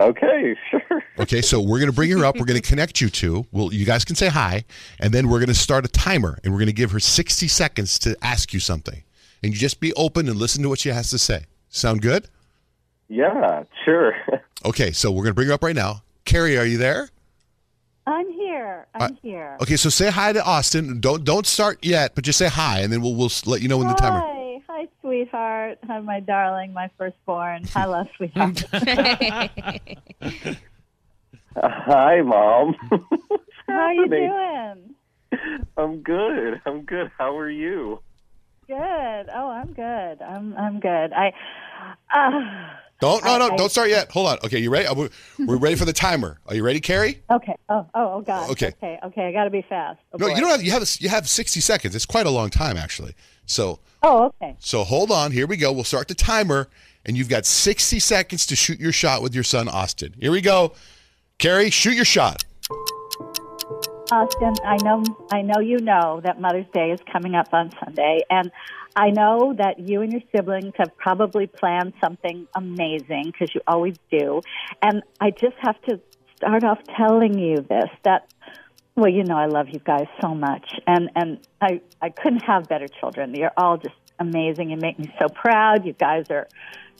[0.00, 0.80] Uh, okay, sure.
[1.18, 2.36] Okay, so we're going to bring her up.
[2.36, 3.46] We're going to connect you two.
[3.50, 4.66] Well, you guys can say hi,
[5.00, 7.48] and then we're going to start a timer, and we're going to give her 60
[7.48, 9.02] seconds to ask you something.
[9.42, 11.46] And you just be open and listen to what she has to say.
[11.76, 12.28] Sound good?
[13.08, 14.14] Yeah, sure.
[14.64, 16.02] Okay, so we're going to bring her up right now.
[16.24, 17.08] Carrie, are you there?
[18.06, 18.86] I'm here.
[18.94, 19.56] I'm Uh, here.
[19.60, 20.98] Okay, so say hi to Austin.
[20.98, 23.78] Don't don't start yet, but just say hi, and then we'll we'll let you know
[23.78, 24.18] when the timer.
[24.20, 25.78] Hi, hi, sweetheart.
[25.86, 27.64] Hi, my darling, my firstborn.
[27.72, 28.64] Hello, sweetheart.
[31.56, 32.74] Hi, mom.
[33.68, 34.94] How are you doing?
[35.76, 36.60] I'm good.
[36.66, 37.10] I'm good.
[37.16, 38.00] How are you?
[38.68, 38.76] Good.
[39.34, 40.22] Oh, I'm good.
[40.22, 41.12] I'm I'm good.
[41.12, 41.32] I.
[42.12, 44.10] Uh, Don't no no I- don't start yet.
[44.10, 44.38] Hold on.
[44.44, 44.86] Okay, you ready?
[44.86, 46.40] Uh, We're, ready for the timer.
[46.46, 47.22] Are you ready, Carrie?
[47.30, 47.54] okay.
[47.68, 48.50] Oh, oh, oh, God.
[48.50, 48.68] Okay.
[48.68, 48.98] Okay.
[49.04, 49.26] Okay.
[49.28, 50.00] I got to be fast.
[50.12, 50.34] Oh, No, boy.
[50.34, 51.94] you don't have you have you have 60 seconds.
[51.94, 53.14] It's quite a long time actually.
[53.44, 54.56] So Oh, okay.
[54.58, 55.30] so hold on.
[55.32, 55.72] Here we go.
[55.72, 56.68] We'll start the timer,
[57.04, 60.14] and you've got 60 seconds to shoot your shot with your son Austin.
[60.18, 60.72] Here we go.
[61.38, 62.44] Carrie, shoot your shot.
[64.12, 68.20] Austin, I know, I know you know that Mother's Day is coming up on Sunday,
[68.30, 68.52] and
[68.94, 73.96] I know that you and your siblings have probably planned something amazing because you always
[74.10, 74.42] do.
[74.80, 76.00] And I just have to
[76.36, 78.32] start off telling you this that,
[78.94, 82.68] well, you know, I love you guys so much, and and I I couldn't have
[82.68, 83.34] better children.
[83.34, 84.70] You're all just amazing.
[84.70, 85.84] You make me so proud.
[85.84, 86.46] You guys are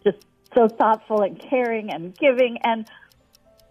[0.03, 0.19] just
[0.55, 2.87] so thoughtful and caring and giving and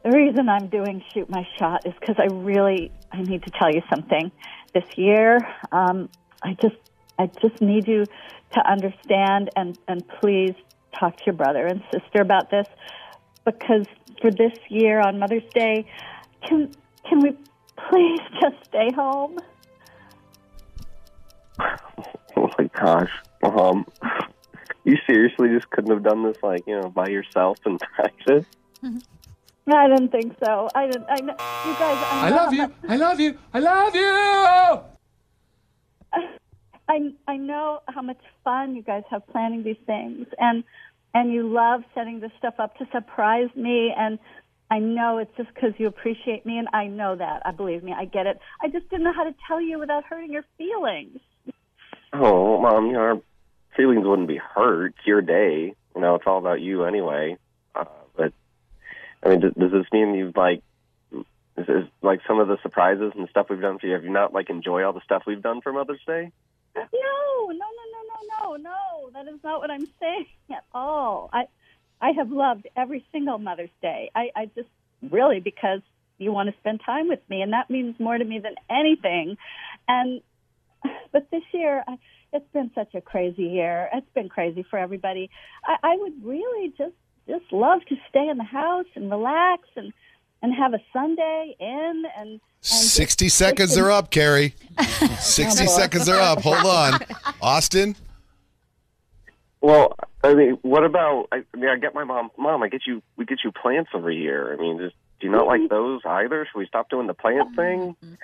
[0.06, 3.72] the reason I'm doing shoot my shot is because I really I need to tell
[3.72, 4.32] you something.
[4.72, 5.40] This year,
[5.72, 6.10] um,
[6.44, 6.76] I just
[7.18, 8.06] I just need you
[8.54, 10.54] to understand and and please
[10.98, 12.68] talk to your brother and sister about this
[13.46, 13.88] because
[14.22, 15.88] for this year on Mother's Day,
[16.48, 16.72] can
[17.10, 17.32] can we
[17.90, 19.40] please just stay home?
[22.38, 23.86] Oh my gosh, mom.
[24.84, 28.46] You seriously just couldn't have done this, like you know, by yourself in practice?
[29.74, 30.70] I didn't think so.
[30.76, 31.08] I didn't.
[31.10, 31.98] I know you guys.
[32.12, 32.74] I, I love how you.
[32.90, 33.38] I love you.
[33.54, 34.82] I love you.
[36.88, 40.64] I I know how much fun you guys have planning these things, and
[41.16, 43.92] and you love setting this stuff up to surprise me.
[43.98, 44.20] And
[44.70, 47.42] I know it's just because you appreciate me, and I know that.
[47.44, 47.92] I believe me.
[47.98, 48.40] I get it.
[48.62, 51.20] I just didn't know how to tell you without hurting your feelings.
[52.14, 53.20] Oh, mom, your
[53.76, 54.94] feelings wouldn't be hurt.
[54.98, 55.74] It's your day.
[55.96, 57.38] You know, it's all about you anyway.
[57.74, 58.32] Uh, but
[59.24, 60.62] I mean, does, does this mean you've like,
[61.12, 63.94] is, is like some of the surprises and stuff we've done for you?
[63.94, 66.32] Have you not like enjoy all the stuff we've done for Mother's Day?
[66.76, 66.84] No,
[67.48, 69.10] no, no, no, no, no, no.
[69.14, 71.30] That is not what I'm saying at all.
[71.32, 71.46] I
[72.02, 74.12] I have loved every single Mother's Day.
[74.14, 74.68] I, I just
[75.10, 75.82] really because
[76.18, 79.38] you want to spend time with me, and that means more to me than anything.
[79.88, 80.22] And
[81.12, 81.98] but this year, I,
[82.34, 83.90] it's been such a crazy year.
[83.94, 85.30] It's been crazy for everybody.
[85.64, 86.94] I, I would really just
[87.28, 89.94] just love to stay in the house and relax and
[90.42, 92.28] and have a Sunday in and.
[92.28, 94.56] and just 60 seconds are up, Carrie.
[95.20, 96.42] 60 seconds are up.
[96.42, 97.00] Hold on.
[97.42, 97.96] Austin?
[99.62, 101.28] Well, I mean, what about?
[101.32, 102.30] I, I mean, I get my mom.
[102.38, 103.02] Mom, I get you.
[103.18, 104.54] We get you plants every year.
[104.54, 105.74] I mean, just do you not like mm-hmm.
[105.74, 106.48] those either?
[106.52, 107.96] Should we stop doing the plant mm-hmm.
[108.02, 108.18] thing?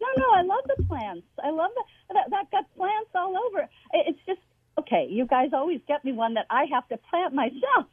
[0.00, 1.26] No, no, I love the plants.
[1.42, 2.30] I love the, that.
[2.30, 3.68] That got plants all over.
[3.92, 4.40] It's just
[4.78, 5.06] okay.
[5.10, 7.86] You guys always get me one that I have to plant myself.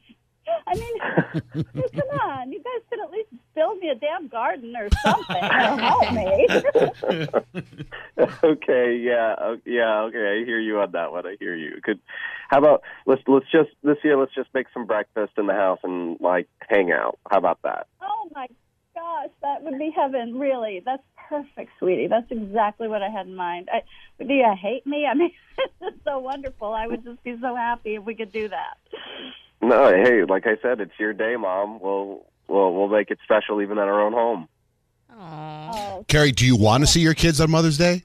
[0.68, 2.52] I mean, come on.
[2.52, 6.48] You guys could at least build me a damn garden or something or help me.
[8.44, 10.42] okay, yeah, yeah, okay.
[10.42, 11.26] I hear you on that one.
[11.26, 11.80] I hear you.
[11.84, 12.00] Could
[12.50, 15.80] how about let's let's just this year let's just make some breakfast in the house
[15.84, 17.20] and like hang out.
[17.30, 17.88] How about that?
[18.26, 18.48] oh my
[18.94, 20.40] gosh, that would be heaven.
[20.40, 22.08] Really, that's perfect, sweetie.
[22.08, 23.70] That's exactly what I had in mind.
[23.72, 23.82] I,
[24.24, 25.06] do you hate me?
[25.06, 25.32] I mean,
[25.82, 26.74] it's so wonderful.
[26.74, 28.78] I would just be so happy if we could do that.
[29.62, 31.80] No, hey, like I said, it's your day, Mom.
[31.80, 34.48] We'll we'll we'll make it special even at our own home.
[35.18, 38.04] Oh, Carrie, do you want to see your kids on Mother's Day?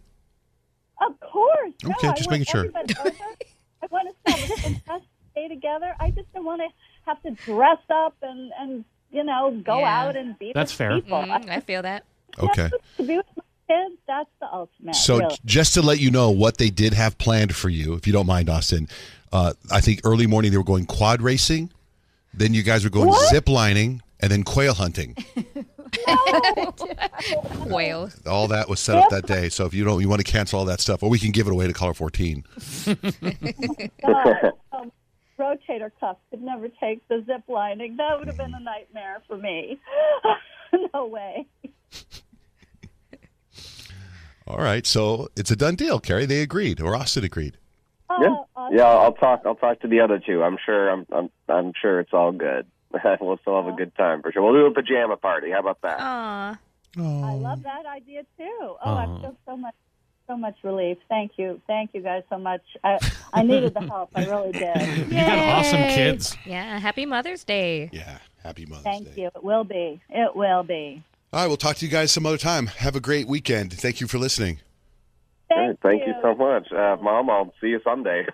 [1.00, 1.72] Of course.
[1.82, 2.66] No, Okay, just want making sure.
[3.82, 5.94] I want to have a fantastic day together.
[5.98, 6.68] I just don't want to
[7.06, 10.02] have to dress up and and you know go Yeah.
[10.08, 11.00] out and be That's with fair.
[11.00, 11.18] people.
[11.22, 12.04] Mm, I feel that.
[12.38, 12.70] Okay.
[12.98, 14.94] to be with my kids, that's the ultimate.
[14.94, 15.36] So really.
[15.44, 18.26] just to let you know what they did have planned for you, if you don't
[18.26, 18.88] mind, Austin,
[19.32, 21.70] uh, I think early morning they were going quad racing.
[22.34, 23.30] Then you guys were going What?
[23.30, 25.16] zip lining and then quail hunting.
[27.66, 28.10] Whale.
[28.26, 29.48] All that was set up that day.
[29.48, 31.46] So if you don't, you want to cancel all that stuff, or we can give
[31.46, 32.44] it away to caller 14.
[34.06, 34.52] God.
[34.72, 34.92] Um,
[35.38, 37.96] rotator cuff could never take the zip lining.
[37.96, 39.80] That would have been a nightmare for me.
[40.94, 41.46] no way.
[44.46, 46.26] All right, so it's a done deal, Carrie.
[46.26, 47.56] They agreed, or Austin agreed.
[48.20, 48.85] Yeah, Oh, yeah.
[48.85, 49.42] I'll talk.
[49.46, 50.42] I'll talk to the other two.
[50.42, 50.90] I'm sure.
[50.90, 51.07] I'm.
[51.12, 51.31] I'm.
[51.49, 52.66] I'm sure it's all good.
[53.20, 53.77] we'll still have a oh.
[53.77, 54.42] good time for sure.
[54.42, 55.51] We'll do a pajama party.
[55.51, 56.01] How about that?
[56.01, 56.59] Aw.
[56.99, 58.77] I love that idea too.
[58.85, 59.75] Oh, I feel so much,
[60.27, 60.99] so much relief.
[61.09, 62.62] Thank you, thank you guys so much.
[62.83, 62.99] I,
[63.33, 64.11] I needed the help.
[64.14, 64.77] I really did.
[65.11, 66.37] You got awesome kids.
[66.44, 67.90] Yeah, happy Mother's Day.
[67.92, 69.31] Yeah, happy Mother's Thank you.
[69.35, 70.01] It will be.
[70.09, 71.03] It will be.
[71.33, 72.66] All right, we'll talk to you guys some other time.
[72.66, 73.73] Have a great weekend.
[73.73, 74.59] Thank you for listening.
[75.50, 77.28] All right, Thank you so much, uh, Mom.
[77.28, 78.24] I'll see you Sunday.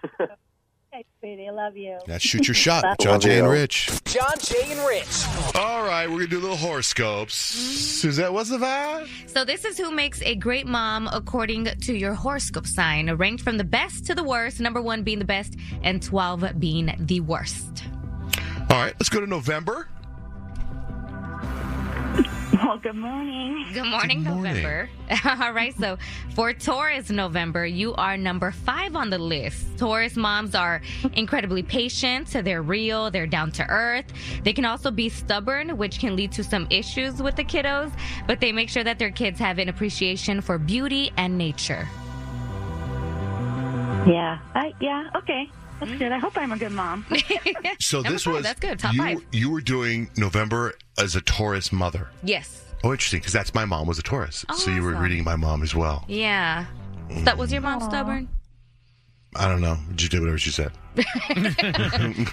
[0.92, 1.98] Hey, sweetie, I love you.
[2.06, 3.90] Now shoot your shot, John Jay and Rich.
[4.04, 5.24] John Jay and Rich.
[5.54, 7.34] All right, we're gonna do a little horoscopes.
[7.34, 9.08] Suzette, what's the vibe?
[9.30, 13.56] So this is who makes a great mom according to your horoscope sign, ranked from
[13.56, 14.60] the best to the worst.
[14.60, 17.84] Number one being the best, and twelve being the worst.
[18.68, 19.88] All right, let's go to November.
[22.52, 23.66] Well, good morning.
[23.72, 24.88] Good morning, November.
[25.24, 25.98] All right, so
[26.34, 29.78] for Taurus November, you are number five on the list.
[29.78, 30.80] Taurus moms are
[31.14, 34.06] incredibly patient, So they're real, they're down to earth.
[34.44, 37.92] They can also be stubborn, which can lead to some issues with the kiddos,
[38.26, 41.88] but they make sure that their kids have an appreciation for beauty and nature.
[44.06, 44.38] Yeah.
[44.54, 45.10] I, yeah.
[45.16, 45.50] Okay.
[45.80, 46.12] That's good.
[46.12, 47.04] I hope I'm a good mom.
[47.78, 48.78] So Number this five, was that's good.
[48.78, 48.98] Top you.
[49.02, 49.18] five.
[49.32, 52.08] You were doing November as a Taurus mother.
[52.22, 52.62] Yes.
[52.82, 54.44] Oh, interesting, because that's my mom was a Taurus.
[54.56, 55.02] so you were Awesome.
[55.02, 56.04] reading my mom as well.
[56.08, 56.64] Yeah.
[57.10, 57.24] Mm.
[57.24, 58.28] That was your mom stubborn?
[59.38, 59.76] I don't know.
[59.94, 60.72] Just did whatever she said.
[60.96, 61.62] That's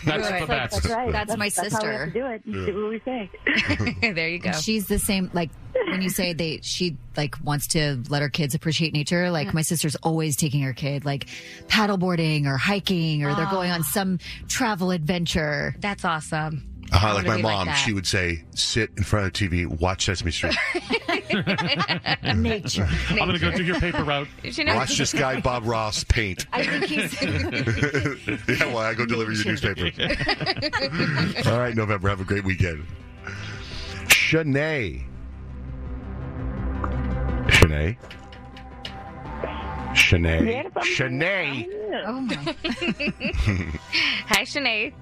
[0.05, 0.47] Right.
[0.47, 1.11] That's right.
[1.11, 2.05] That's my That's how we have sister.
[2.05, 2.41] to do it.
[2.45, 2.65] Yeah.
[2.65, 3.29] Do what we say.
[4.13, 4.49] there you go.
[4.49, 5.29] And she's the same.
[5.33, 9.29] Like when you say they, she like wants to let her kids appreciate nature.
[9.31, 11.27] Like my sister's always taking her kid like
[11.67, 13.51] paddleboarding or hiking, or they're ah.
[13.51, 15.75] going on some travel adventure.
[15.79, 16.72] That's awesome.
[17.03, 20.31] Uh, like my mom, she would say, "Sit in front of the TV, watch Sesame
[20.31, 20.55] Street,
[22.35, 22.87] nature.
[23.09, 24.27] I'm going to go do your paper route.
[24.51, 27.21] She never- watch this guy Bob Ross paint." I think he's.
[28.59, 29.91] yeah, well, I go deliver your newspaper.
[31.49, 32.09] All right, November.
[32.09, 32.85] Have a great weekend.
[34.07, 35.03] Shanae.
[37.47, 37.97] Shanae.
[39.93, 40.71] Shanae.
[40.73, 41.67] Shanae.
[42.05, 42.35] Oh my.
[44.27, 44.93] Hi, Sinead.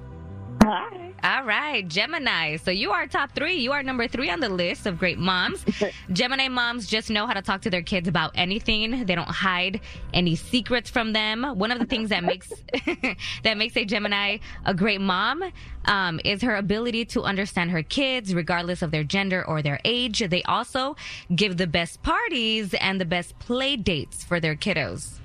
[0.64, 1.14] Hi.
[1.24, 2.58] All right, Gemini.
[2.58, 3.56] So you are top three.
[3.58, 5.64] You are number three on the list of great moms.
[6.14, 9.06] Gemini moms just know how to talk to their kids about anything.
[9.06, 9.82] They don't hide
[10.14, 11.44] any secrets from them.
[11.44, 12.52] One of the things that makes
[13.44, 15.44] that makes a Gemini a great mom
[15.86, 20.28] um, is her ability to understand her kids, regardless of their gender or their age.
[20.28, 20.96] They also
[21.36, 25.21] give the best parties and the best play dates for their kiddos.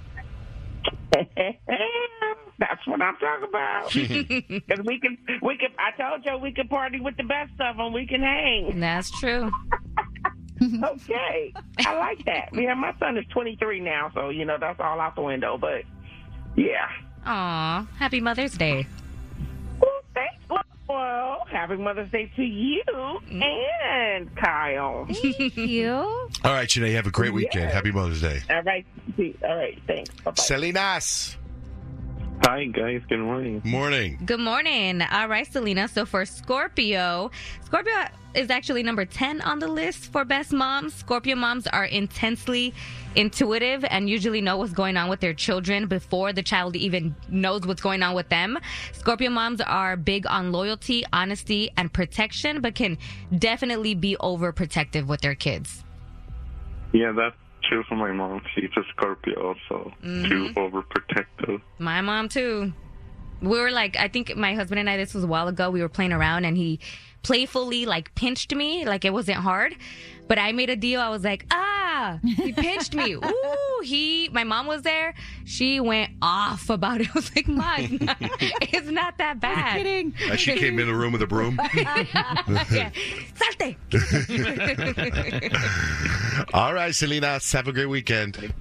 [2.59, 3.93] That's what I'm talking about.
[4.67, 5.69] Because we can, we can.
[5.79, 7.93] I told you we can party with the best of them.
[7.93, 8.81] We can hang.
[8.81, 9.51] That's true.
[10.85, 12.49] okay, I like that.
[12.53, 15.59] Yeah, my son is 23 now, so you know that's all out the window.
[15.59, 15.83] But
[16.57, 16.89] yeah.
[17.27, 18.87] Aw, happy Mother's Day.
[20.89, 21.53] Well, thanks.
[21.53, 22.83] Happy Mother's Day to you
[23.31, 25.07] and Kyle.
[25.07, 25.93] Thank you.
[25.93, 26.93] All right, Shanae.
[26.93, 27.71] Have a great weekend.
[27.71, 28.41] Happy Mother's Day.
[28.51, 28.87] All right.
[29.19, 29.79] All right.
[29.87, 30.11] Thanks.
[30.21, 30.33] Bye-bye.
[30.35, 31.37] Selinas.
[32.45, 33.03] Hi, guys.
[33.09, 33.63] Good morning.
[33.65, 34.19] Morning.
[34.25, 35.03] Good morning.
[35.03, 35.89] All right, Selena.
[35.89, 37.31] So for Scorpio,
[37.65, 37.95] Scorpio
[38.35, 40.95] is actually number 10 on the list for best moms.
[40.95, 42.75] Scorpio moms are intensely
[43.17, 47.67] intuitive and usually know what's going on with their children before the child even knows
[47.67, 48.59] what's going on with them.
[48.93, 52.99] Scorpio moms are big on loyalty, honesty, and protection, but can
[53.37, 55.83] definitely be overprotective with their kids.
[56.93, 58.43] Yeah, that's true for my mom.
[58.55, 60.29] She's a Scorpio, also Mhm.
[60.29, 61.61] too overprotective.
[61.79, 62.73] My mom too.
[63.43, 65.83] We were like, I think my husband and I, this was a while ago, we
[65.83, 66.81] were playing around and he
[67.23, 69.75] playfully like pinched me, like it wasn't hard.
[70.29, 71.01] But I made a deal.
[71.01, 73.15] I was like, ah, he pinched me.
[73.15, 75.15] Ooh, he, my mom was there.
[75.45, 77.09] She went off about it.
[77.09, 79.77] I was like, Mom, it's not, it's not that bad.
[79.77, 80.15] kidding.
[80.31, 81.61] As she came in the room with a broom.
[81.75, 82.91] yeah.
[83.35, 83.77] Salte.
[86.55, 88.53] All right, Selena, Have a great weekend.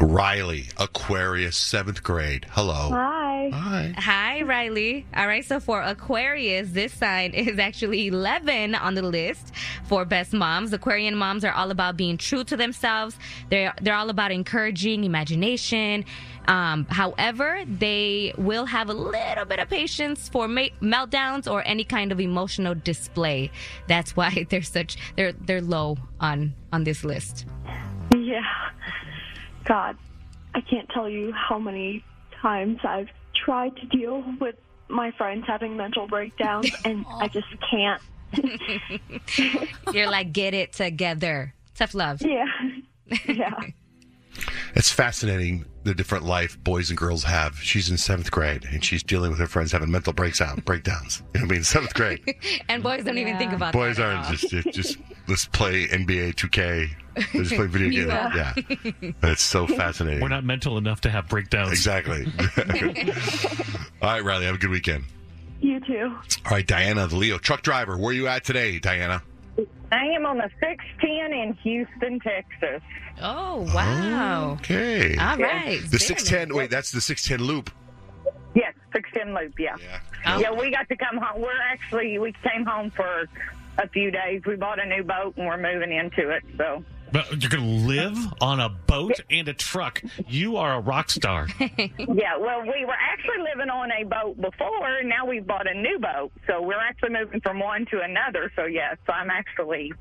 [0.00, 2.46] Riley, Aquarius, seventh grade.
[2.50, 2.90] Hello.
[2.90, 3.50] Hi.
[3.52, 3.94] Hi.
[3.96, 5.06] Hi, Riley.
[5.16, 9.52] All right, so for Aquarius, this sign is actually 11 on the list
[9.84, 10.72] for best moms.
[10.72, 13.16] Aquarian moms are all about being true to themselves.
[13.50, 16.04] They're they're all about encouraging imagination.
[16.46, 21.84] Um, however, they will have a little bit of patience for ma- meltdowns or any
[21.84, 23.50] kind of emotional display.
[23.88, 27.46] That's why they're such they're they're low on on this list.
[28.16, 28.42] Yeah.
[29.68, 29.96] God,
[30.54, 32.02] I can't tell you how many
[32.40, 33.08] times I've
[33.44, 34.56] tried to deal with
[34.88, 38.00] my friends having mental breakdowns, and I just can't.
[39.92, 41.54] You're like, get it together.
[41.76, 42.22] Tough love.
[42.22, 42.46] Yeah.
[43.26, 43.58] Yeah.
[44.74, 47.56] It's fascinating the different life boys and girls have.
[47.60, 51.22] She's in seventh grade and she's dealing with her friends having mental breakdown breakdowns.
[51.34, 51.64] You know what I mean?
[51.64, 52.20] Seventh grade.
[52.68, 53.78] and boys don't even think about it.
[53.78, 54.16] Boys that.
[54.16, 56.90] aren't just just, just let's play NBA 2K.
[57.34, 58.34] Let's play video games.
[58.34, 58.54] Yeah.
[59.00, 59.12] Yeah.
[59.24, 60.20] It's so fascinating.
[60.20, 61.70] We're not mental enough to have breakdowns.
[61.70, 62.26] Exactly.
[64.02, 65.04] All right, Riley, have a good weekend.
[65.60, 66.14] You too.
[66.44, 67.96] All right, Diana, the Leo truck driver.
[67.96, 69.22] Where are you at today, Diana?
[69.90, 72.82] I am on the 610 in Houston, Texas.
[73.22, 74.52] Oh, wow.
[74.60, 75.16] Okay.
[75.16, 75.80] All right.
[75.90, 77.70] The 610, wait, that's the 610 loop.
[78.54, 79.76] Yes, 610 Loop, yeah.
[80.26, 80.38] Oh.
[80.38, 80.52] Yeah.
[80.52, 81.40] we got to come home.
[81.40, 83.28] We're actually, we came home for
[83.78, 84.42] a few days.
[84.46, 86.84] We bought a new boat and we're moving into it, so.
[87.12, 90.02] But you're going to live on a boat and a truck.
[90.26, 91.48] You are a rock star.
[91.58, 95.02] yeah, well, we were actually living on a boat before.
[95.04, 98.52] Now we've bought a new boat, so we're actually moving from one to another.
[98.56, 99.92] So yes, I'm actually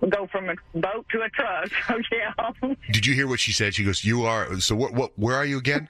[0.00, 1.70] we go from a boat to a truck.
[1.86, 3.74] So yeah, Did you hear what she said?
[3.74, 4.92] She goes, "You are." So what?
[4.92, 5.12] What?
[5.16, 5.86] Where are you again?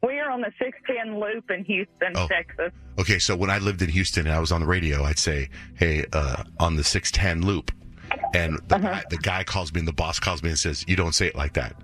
[0.00, 2.28] we are on the 610 loop in Houston, Oh.
[2.28, 2.70] Texas.
[3.00, 5.48] Okay, so when I lived in Houston and I was on the radio, I'd say,
[5.74, 7.72] "Hey, uh, on the 610 loop,"
[8.34, 10.96] and the, guy, the guy calls me, and the boss calls me and says, "You
[10.96, 11.74] don't say it like that."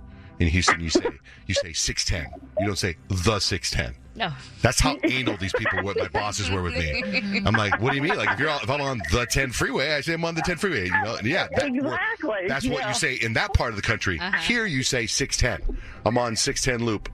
[0.40, 1.06] In Houston, you say
[1.46, 2.40] you say 610.
[2.58, 3.94] You don't say the 610.
[4.16, 4.32] No.
[4.62, 5.94] That's how anal these people were.
[5.96, 7.42] My bosses were with me.
[7.46, 8.16] I'm like, what do you mean?
[8.16, 10.42] Like, if you're on, if I'm on the 10 freeway, I say I'm on the
[10.42, 10.84] 10 freeway.
[10.84, 13.82] You know, and yeah, that- Exactly, That's what you say in that part of the
[13.82, 14.20] country.
[14.20, 14.36] Uh-huh.
[14.38, 15.78] Here, you say 610.
[16.06, 17.08] I'm on 610 loop,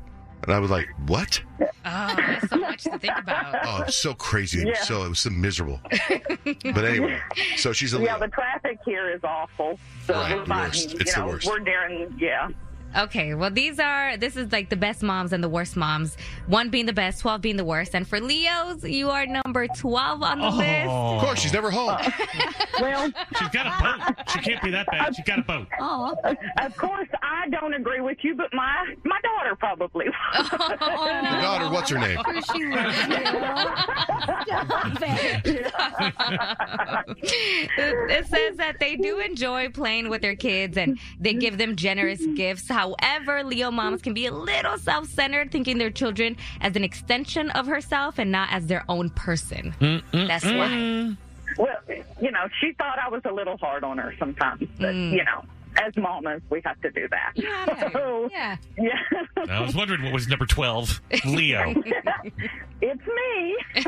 [0.45, 1.41] and I was like, what?
[1.61, 1.67] Oh,
[2.17, 3.57] that's so much to think about.
[3.65, 4.65] Oh, it so crazy.
[4.67, 4.75] Yeah.
[4.83, 5.81] so it was so miserable.
[6.65, 7.19] But anyway,
[7.57, 9.79] so she's a yeah, the traffic here is awful.
[10.07, 10.91] So Right, we're the worst.
[10.93, 11.47] You It's the know, worst.
[11.49, 12.49] We're during, yeah.
[12.97, 16.17] Okay, well, these are, this is like the best moms and the worst moms.
[16.47, 17.95] One being the best, 12 being the worst.
[17.95, 20.57] And for Leos, you are number 12 on the oh.
[20.57, 20.89] list.
[20.91, 21.91] Of course, she's never home.
[21.91, 22.11] Uh,
[22.81, 24.17] well, she's got a boat.
[24.33, 25.15] She can't be that bad.
[25.15, 25.69] She got a boat.
[25.79, 26.17] Oh.
[26.61, 30.07] Of course, I don't agree with you, but my my daughter probably.
[30.07, 30.49] The
[30.81, 31.41] oh.
[31.41, 32.19] daughter, what's her name?
[32.27, 32.45] it
[38.11, 42.25] it says that they do enjoy playing with their kids and they give them generous
[42.35, 42.69] gifts.
[42.81, 47.51] However, Leo moms can be a little self centered, thinking their children as an extension
[47.51, 49.75] of herself and not as their own person.
[50.13, 51.15] That's why.
[51.59, 51.77] Well,
[52.23, 55.13] you know, she thought I was a little hard on her sometimes, but Mm.
[55.13, 55.45] you know,
[55.81, 57.33] as mamas, we have to do that.
[57.93, 58.93] So, yeah, yeah,
[59.49, 61.01] I was wondering what was number 12.
[61.25, 61.75] Leo.
[62.81, 63.57] it's me.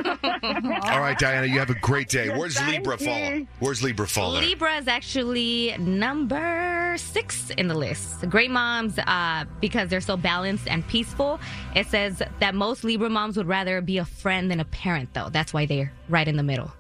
[0.83, 2.31] All right, Diana, you have a great day.
[2.31, 3.07] Where's Thank Libra you.
[3.07, 3.47] fall?
[3.61, 4.33] Where's Libra fall?
[4.33, 4.43] there?
[4.43, 8.29] Libra is actually number six in the list.
[8.29, 11.39] Great moms, uh, because they're so balanced and peaceful.
[11.75, 15.29] It says that most Libra moms would rather be a friend than a parent, though.
[15.31, 16.73] That's why they're right in the middle.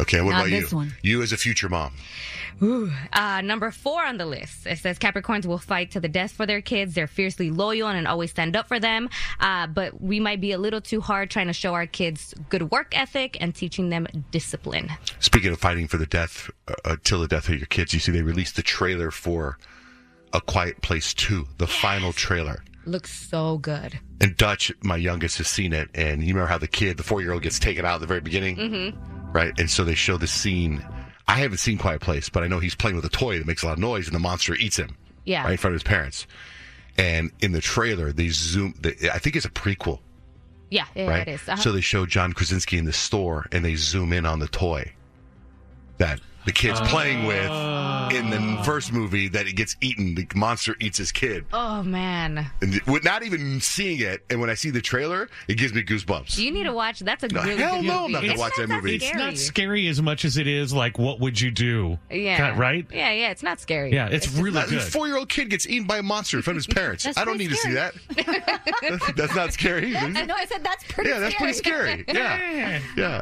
[0.00, 0.76] Okay, what Not about you?
[0.76, 0.92] one.
[1.02, 1.94] You as a future mom.
[2.62, 2.90] Ooh.
[3.12, 4.66] Uh, number four on the list.
[4.66, 6.94] It says Capricorns will fight to the death for their kids.
[6.94, 9.08] They're fiercely loyal and always stand up for them.
[9.40, 12.70] Uh, but we might be a little too hard trying to show our kids good
[12.70, 14.90] work ethic and teaching them discipline.
[15.20, 18.00] Speaking of fighting for the death, uh, uh, till the death of your kids, you
[18.00, 19.58] see they released the trailer for
[20.32, 22.62] A Quiet Place 2, the final trailer.
[22.86, 23.98] Looks so good.
[24.20, 25.88] And Dutch, my youngest, has seen it.
[25.94, 28.06] And you remember how the kid, the four year old, gets taken out at the
[28.06, 28.56] very beginning?
[28.56, 29.32] Mm-hmm.
[29.32, 29.58] Right?
[29.58, 30.84] And so they show the scene.
[31.26, 33.62] I haven't seen Quiet Place, but I know he's playing with a toy that makes
[33.62, 34.96] a lot of noise and the monster eats him.
[35.24, 35.42] Yeah.
[35.44, 36.26] Right in front of his parents.
[36.98, 40.00] And in the trailer, they zoom, they, I think it's a prequel.
[40.70, 41.28] Yeah, yeah, right?
[41.28, 41.48] it is.
[41.48, 41.56] Uh-huh.
[41.56, 44.92] So they show John Krasinski in the store and they zoom in on the toy
[45.98, 47.50] that the kid's playing with
[48.14, 50.14] in the first movie that it gets eaten.
[50.14, 51.44] The monster eats his kid.
[51.52, 52.46] oh, man.
[52.60, 55.82] And with not even seeing it, and when I see the trailer, it gives me
[55.82, 56.38] goosebumps.
[56.38, 57.00] You need to watch.
[57.00, 58.12] That's a No, really hell good no, I'm movie.
[58.12, 58.96] not gonna It's watch that not movie.
[58.96, 59.22] It's scary.
[59.24, 61.98] not scary as much as it is like, what would you do?
[62.10, 62.36] Yeah.
[62.36, 62.86] Kind of- right?
[62.92, 63.30] Yeah, yeah.
[63.30, 63.92] It's not scary.
[63.92, 64.82] Yeah, it's really That good.
[64.82, 67.06] four year old kid gets eaten by a monster in front of his parents.
[67.06, 67.94] I don't pretty need to see that.
[69.16, 69.96] That's not scary.
[69.96, 70.34] I know.
[70.36, 71.10] I said that's pretty.
[71.10, 72.04] Yeah, that's pretty scary.
[72.08, 72.80] Yeah.
[72.96, 73.20] Yeah.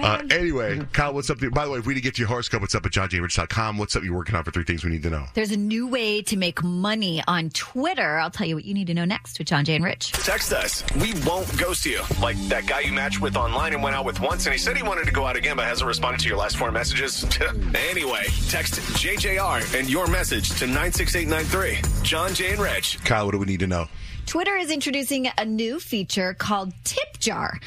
[0.00, 1.38] Uh, anyway, Kyle, what's up?
[1.52, 3.78] By the way, if we didn't get to your horoscope, what's up at johnjayandrich.com?
[3.78, 5.24] What's up you're working on for three things we need to know?
[5.34, 8.18] There's a new way to make money on Twitter.
[8.18, 10.12] I'll tell you what you need to know next with John Jay and Rich.
[10.12, 10.84] Text us.
[10.96, 12.00] We won't ghost you.
[12.20, 14.76] Like that guy you matched with online and went out with once, and he said
[14.76, 17.24] he wanted to go out again, but hasn't responded to your last four messages.
[17.74, 22.02] anyway, text JJR and your message to 96893.
[22.02, 23.02] John Jay and Rich.
[23.04, 23.86] Kyle, what do we need to know?
[24.26, 27.60] Twitter is introducing a new feature called Tip Jar.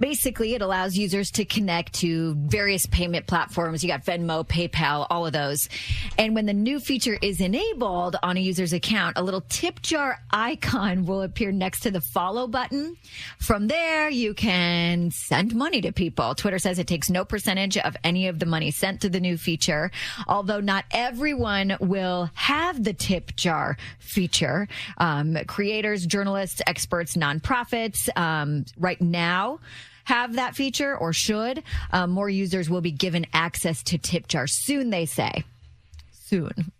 [0.00, 3.84] Basically, it allows users to connect to various payment platforms.
[3.84, 5.68] You got Venmo, PayPal, all of those.
[6.18, 10.18] And when the new feature is enabled on a user's account, a little tip jar
[10.32, 12.96] icon will appear next to the follow button.
[13.38, 16.34] From there, you can send money to people.
[16.34, 19.36] Twitter says it takes no percentage of any of the money sent to the new
[19.36, 19.92] feature,
[20.26, 24.66] although not everyone will have the tip jar feature.
[24.98, 29.60] Um, creators, journalists, experts, nonprofits, um, right now
[30.04, 31.62] have that feature or should.
[31.92, 35.44] Um, more users will be given access to tip jar soon, they say.
[36.12, 36.72] Soon.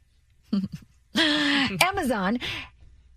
[1.16, 2.38] Amazon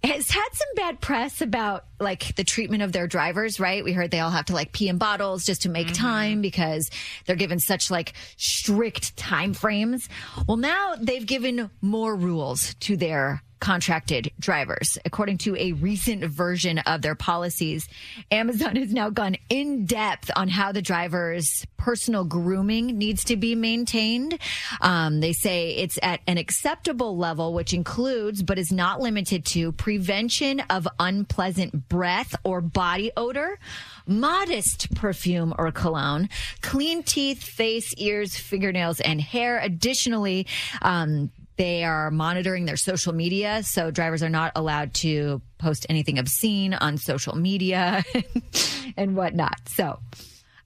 [0.04, 3.84] has had some bad press about like the treatment of their drivers, right?
[3.84, 6.90] We heard they all have to like pee in bottles just to make time because
[7.26, 10.08] they're given such like strict time frames.
[10.48, 14.98] Well, now they've given more rules to their contracted drivers.
[15.06, 17.88] According to a recent version of their policies,
[18.32, 23.56] Amazon has now gone in depth on how the driver's personal grooming needs to be
[23.56, 24.38] maintained.
[24.82, 29.72] Um, they say it's at an acceptable level, which includes, but is not limited to,
[29.72, 33.58] prevention of unpleasant breath or body odor,
[34.06, 36.30] modest perfume or cologne,
[36.62, 39.60] clean teeth, face, ears, fingernails, and hair.
[39.60, 40.46] Additionally,
[40.82, 46.20] um, they are monitoring their social media, so drivers are not allowed to post anything
[46.20, 48.04] obscene on social media
[48.98, 49.68] and whatnot.
[49.68, 50.00] So,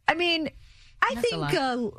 [0.08, 0.50] I mean,
[1.02, 1.56] I That's think lot.
[1.56, 1.90] uh,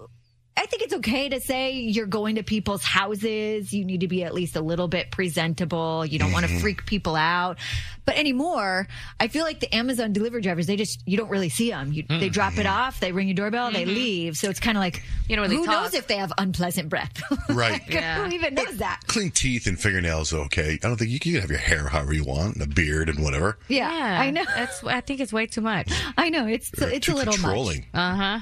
[0.57, 3.73] I think it's okay to say you're going to people's houses.
[3.73, 6.05] You need to be at least a little bit presentable.
[6.05, 7.59] You don't want to freak people out.
[8.05, 8.87] But anymore,
[9.21, 11.93] I feel like the Amazon delivery drivers, they just, you don't really see them.
[11.93, 13.95] You, They drop it off, they ring your doorbell, they Mhm.
[13.95, 14.37] leave.
[14.37, 15.83] So it's kind of like, You don't really who talk.
[15.85, 17.23] knows if they have unpleasant breath?
[17.49, 17.81] Right.
[17.83, 19.01] Who even knows that?
[19.07, 20.75] Clean teeth and fingernails, are okay.
[20.75, 23.23] I don't think you can have your hair however you want, and a beard and
[23.23, 23.57] whatever.
[23.69, 23.89] Yeah,
[24.21, 24.45] I know.
[24.45, 24.83] That's.
[24.85, 25.91] I think it's way too much.
[26.17, 26.47] I know.
[26.47, 27.87] It's They're it's a little controlling.
[27.93, 28.01] much.
[28.03, 28.39] Uh huh.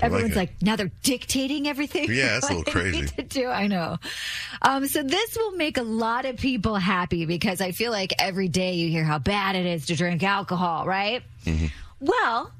[0.00, 0.36] Like Everyone's it.
[0.36, 2.12] like, now they're dictating everything.
[2.12, 3.06] Yeah, that's a little crazy.
[3.06, 3.46] To do.
[3.48, 3.96] I know.
[4.60, 8.48] Um, so this will make a lot of people happy because I feel like every
[8.48, 11.22] day you hear how bad it is to drink alcohol, right?
[11.46, 11.66] Mm-hmm.
[12.00, 12.52] Well,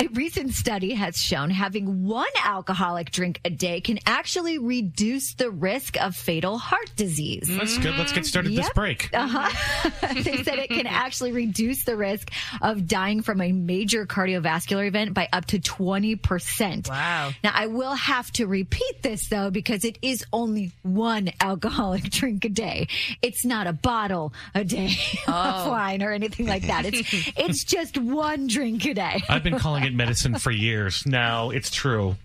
[0.00, 5.50] a recent study has shown having one alcoholic drink a day can actually reduce the
[5.50, 7.46] risk of fatal heart disease.
[7.48, 7.94] That's good.
[7.96, 9.10] Let's get started this break.
[9.12, 9.90] Uh-huh.
[10.14, 12.30] they said it can actually reduce the risk
[12.62, 16.88] of dying from a major cardiovascular event by up to 20%.
[16.88, 17.30] Wow.
[17.44, 22.44] Now, I will have to repeat this though, because it is only one alcoholic drink
[22.44, 22.88] a day.
[23.22, 24.86] It's not a bottle a day
[25.28, 25.70] of Oh.
[25.70, 26.86] wine or anything like that.
[26.86, 27.00] It's,
[27.36, 29.22] it's just one drink a day.
[29.28, 31.06] I've been calling it medicine for years.
[31.06, 32.16] Now it's true.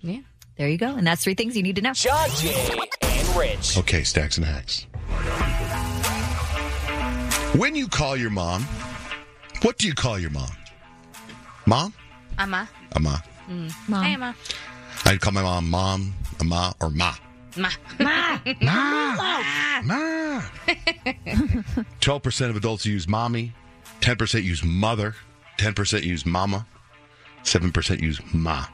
[0.00, 0.20] Yeah.
[0.56, 0.94] There you go.
[0.94, 1.92] And that's three things you need to know.
[1.92, 3.78] John Jay and Rich.
[3.78, 4.86] Okay, stacks and hacks.
[7.56, 8.62] When you call your mom,
[9.62, 10.50] what do you call your mom?
[11.66, 11.92] Mom?
[12.38, 12.68] Ama.
[12.94, 13.22] Ama.
[13.48, 13.72] Mm.
[13.88, 14.04] Mom.
[14.04, 14.34] Hey, Ama.
[15.04, 17.14] I'd call my mom mom, ama, or ma.
[17.56, 17.70] Ma.
[17.98, 18.38] Ma.
[18.60, 19.42] Ma.
[19.82, 20.42] Ma.
[22.00, 23.52] 12% of adults use mommy,
[24.00, 25.14] 10% use mother,
[25.58, 26.66] 10% use mama,
[27.44, 28.66] 7% use ma.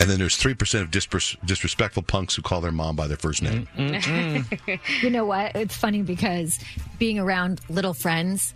[0.00, 3.42] And then there's 3% of dispres- disrespectful punks who call their mom by their first
[3.42, 3.68] name.
[3.76, 4.80] Mm, mm, mm.
[5.02, 5.54] you know what?
[5.54, 6.58] It's funny because
[6.98, 8.52] being around little friends,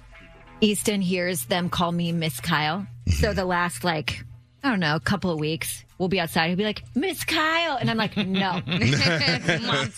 [0.61, 2.87] Easton hears them call me Miss Kyle.
[3.07, 3.37] So mm-hmm.
[3.37, 4.25] the last like
[4.65, 6.49] I don't know, couple of weeks, we'll be outside.
[6.49, 7.77] He'll be like, Miss Kyle.
[7.77, 8.53] And I'm like, no.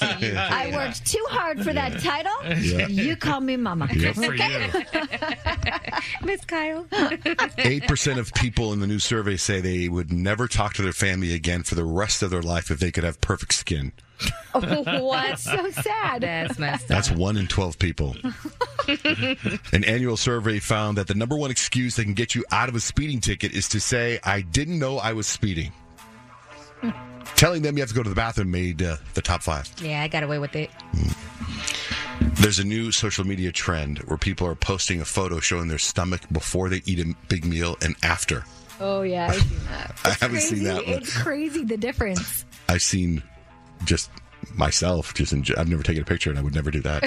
[0.01, 2.33] I worked too hard for that title.
[2.61, 2.89] Yeah.
[2.89, 3.89] You call me mama.
[3.93, 4.15] Yep.
[4.15, 4.21] For
[6.25, 6.85] Miss Kyle.
[6.85, 11.35] 8% of people in the new survey say they would never talk to their family
[11.35, 13.93] again for the rest of their life if they could have perfect skin.
[14.53, 16.23] What's so sad?
[16.23, 16.89] That's messed up.
[16.89, 18.17] That's one in 12 people.
[19.73, 22.75] An annual survey found that the number one excuse that can get you out of
[22.75, 25.73] a speeding ticket is to say, I didn't know I was speeding.
[27.37, 29.71] Telling them you have to go to the bathroom made uh, the top five.
[29.81, 30.71] Yeah, I got away with it.
[32.21, 36.23] There's a new social media trend where people are posting a photo showing their stomach
[36.33, 38.45] before they eat a big meal and after.
[38.81, 39.29] Oh, yeah.
[39.31, 40.01] I've seen that.
[40.05, 40.55] I haven't Crazy.
[40.57, 40.95] seen that one.
[40.95, 42.45] It's crazy the difference.
[42.69, 43.23] I've seen
[43.85, 44.11] just
[44.55, 45.15] myself.
[45.15, 47.05] Just in, I've never taken a picture, and I would never do that.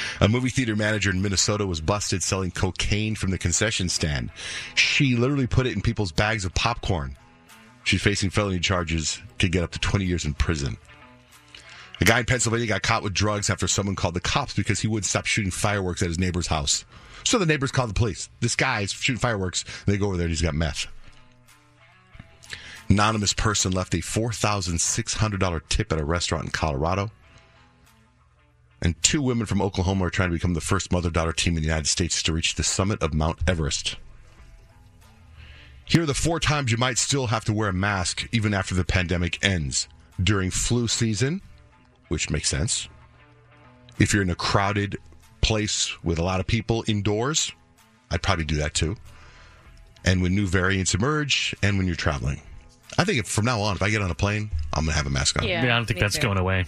[0.20, 4.30] a movie theater manager in Minnesota was busted selling cocaine from the concession stand.
[4.74, 7.16] She literally put it in people's bags of popcorn.
[7.86, 9.22] She's facing felony charges.
[9.38, 10.76] Could get up to 20 years in prison.
[12.00, 14.88] A guy in Pennsylvania got caught with drugs after someone called the cops because he
[14.88, 16.84] wouldn't stop shooting fireworks at his neighbor's house.
[17.22, 18.28] So the neighbors called the police.
[18.40, 19.64] This guy's shooting fireworks.
[19.86, 20.88] They go over there and he's got meth.
[22.88, 27.12] Anonymous person left a $4,600 tip at a restaurant in Colorado.
[28.82, 31.62] And two women from Oklahoma are trying to become the first mother daughter team in
[31.62, 33.96] the United States to reach the summit of Mount Everest.
[35.86, 38.74] Here are the four times you might still have to wear a mask even after
[38.74, 39.88] the pandemic ends.
[40.22, 41.40] During flu season,
[42.08, 42.88] which makes sense.
[43.98, 44.96] If you're in a crowded
[45.42, 47.52] place with a lot of people indoors,
[48.10, 48.96] I'd probably do that too.
[50.04, 52.40] And when new variants emerge and when you're traveling.
[52.98, 54.96] I think if, from now on, if I get on a plane, I'm going to
[54.96, 55.46] have a mask on.
[55.46, 56.64] Yeah, I don't think that's going away.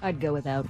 [0.00, 0.66] I'd go without.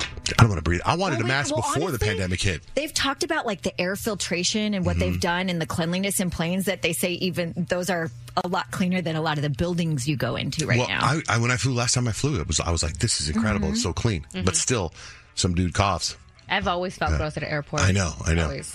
[0.00, 0.80] I don't want to breathe.
[0.84, 2.60] I wanted Oh, a mask well, before the pandemic hit.
[2.74, 5.00] They've talked about like the air filtration and what Mm-hmm.
[5.12, 8.10] they've done and the cleanliness in planes that they say even those are
[8.42, 10.98] a lot cleaner than a lot of the buildings you go into right well, now.
[11.00, 13.20] I, I when I flew last time I flew, it was I was like, this
[13.20, 13.68] is incredible.
[13.68, 13.72] Mhm.
[13.72, 14.26] It's so clean.
[14.34, 14.44] Mhm.
[14.44, 14.92] But still,
[15.36, 16.16] some dude coughs.
[16.48, 17.82] I've always felt gross at an airport.
[17.82, 18.44] I know, I know.
[18.44, 18.74] Always.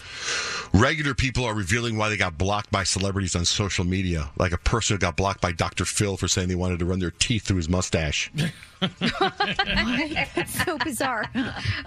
[0.74, 4.32] Regular people are revealing why they got blocked by celebrities on social media.
[4.38, 5.84] Like a person who got blocked by Dr.
[5.84, 8.32] Phil for saying they wanted to run their teeth through his mustache.
[8.80, 11.26] That's so bizarre.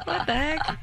[0.05, 0.79] what the heck?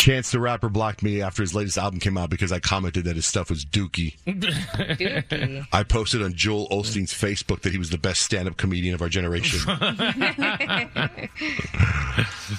[0.00, 3.16] Chance the Rapper blocked me after his latest album came out because I commented that
[3.16, 4.16] his stuff was dookie.
[4.26, 5.66] Dookie.
[5.74, 9.10] I posted on Joel Osteen's Facebook that he was the best stand-up comedian of our
[9.10, 9.60] generation.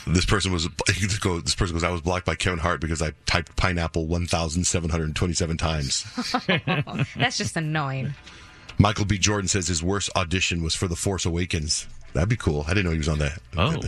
[0.06, 3.12] this person was go- this person goes I was blocked by Kevin Hart because I
[3.26, 6.06] typed pineapple 1727 times.
[7.16, 8.14] That's just annoying.
[8.78, 11.88] Michael B Jordan says his worst audition was for The Force Awakens.
[12.14, 12.66] That'd be cool.
[12.68, 13.39] I didn't know he was on that.
[13.58, 13.82] Oh.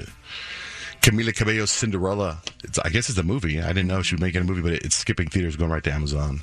[1.04, 2.42] Camila Cabello's Cinderella.
[2.64, 3.62] It's, I guess it's a movie.
[3.62, 5.92] I didn't know she was making a movie, but it's skipping theaters, going right to
[5.92, 6.42] Amazon.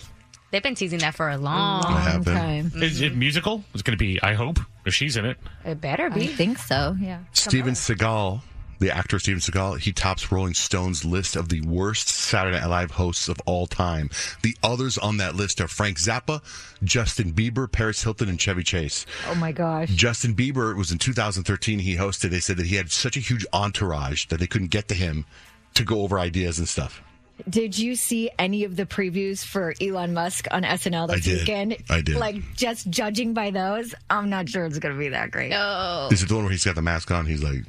[0.51, 2.35] They've been teasing that for a long, I have been.
[2.35, 2.65] time.
[2.67, 2.83] Mm-hmm.
[2.83, 3.65] Is it musical?
[3.73, 5.39] It's going to be, I hope, if she's in it.
[5.65, 6.25] It better be.
[6.25, 6.95] I think so.
[7.01, 7.21] Yeah.
[7.33, 8.43] Steven Seagal,
[8.81, 12.91] the actor Steven Seagal, he tops Rolling Stone's list of the worst Saturday Night Live
[12.93, 14.11] hosts of all time.
[14.43, 16.43] The others on that list are Frank Zappa,
[16.83, 19.07] Justin Bieber, Paris Hilton, and Chevy Chase.
[19.29, 19.91] Oh my gosh.
[19.91, 21.79] Justin Bieber it was in 2013.
[21.79, 22.31] He hosted.
[22.31, 25.27] They said that he had such a huge entourage that they couldn't get to him
[25.75, 27.03] to go over ideas and stuff.
[27.49, 31.39] Did you see any of the previews for Elon Musk on SNL this I did.
[31.39, 31.77] weekend?
[31.89, 32.17] I did.
[32.17, 35.51] Like just judging by those, I'm not sure it's going to be that great.
[35.51, 36.09] No.
[36.11, 37.27] Is it the one where he's got the mask on?
[37.27, 37.65] He's like,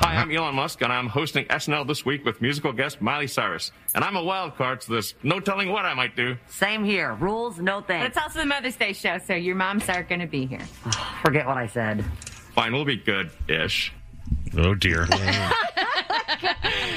[0.00, 3.70] Hi, I'm Elon Musk, and I'm hosting SNL this week with musical guest Miley Cyrus.
[3.94, 6.36] And I'm a wild card, so there's no telling what I might do.
[6.48, 7.14] Same here.
[7.14, 8.02] Rules, no thanks.
[8.04, 10.60] But it's also the Mother's Day show, so your moms aren't going to be here.
[11.22, 12.04] Forget what I said.
[12.54, 13.92] Fine, we'll be good-ish.
[14.56, 15.06] Oh, dear.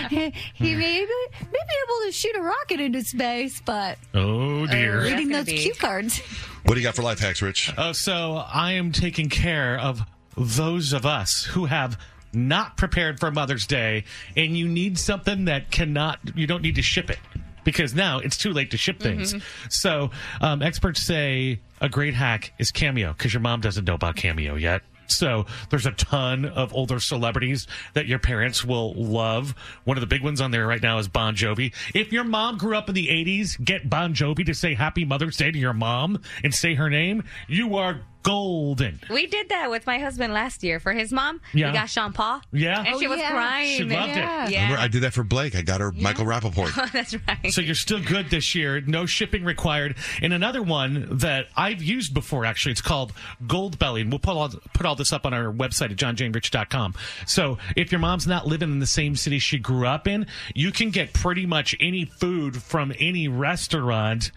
[0.09, 4.65] he, he may, be, may be able to shoot a rocket into space, but Oh,
[4.67, 5.01] dear.
[5.01, 6.19] Uh, reading those cue cards.
[6.63, 7.73] What do you got for life hacks, Rich?
[7.77, 10.01] Oh, so I am taking care of
[10.38, 11.99] those of us who have
[12.34, 14.03] not prepared for Mother's Day,
[14.36, 17.19] and you need something that cannot, you don't need to ship it
[17.63, 19.34] because now it's too late to ship things.
[19.34, 19.39] Mm-hmm.
[19.67, 19.71] Mhm.
[19.73, 20.11] So
[20.41, 24.55] um, experts say a great hack is Cameo because your mom doesn't know about Cameo
[24.55, 24.82] yet.
[25.09, 29.55] So there's a ton of older celebrities that your parents will love.
[29.86, 31.73] One of the big ones on there right now is Bon Jovi.
[31.95, 35.38] If your mom grew up in the 80s, get Bon Jovi to say Happy Mother's
[35.38, 37.23] Day to your mom and say her name.
[37.47, 38.99] You are golden.
[39.09, 41.39] We did that with my husband last year for his mom.
[41.53, 41.67] Yeah.
[41.67, 42.41] We got Sean Paul.
[42.51, 42.84] Yeah.
[42.86, 43.32] And she Oh, was yeah.
[43.32, 43.78] crying.
[43.78, 44.15] She loved it.
[44.17, 44.63] yeah.
[44.63, 45.55] Remember, I did that for Blake.
[45.55, 46.91] I got her Michael Rapaport.
[46.91, 47.51] That's right.
[47.51, 48.82] So you're still good this year.
[48.82, 49.95] No shipping required.
[50.21, 53.13] And another one that I've used before, actually, it's called
[53.45, 54.01] Goldbelly.
[54.01, 56.95] And we'll put all, put all this up on our website at johnjayandrich.com.
[57.25, 60.71] So if your mom's not living in the same city she grew up in, you
[60.71, 64.32] can get pretty much any food from any restaurant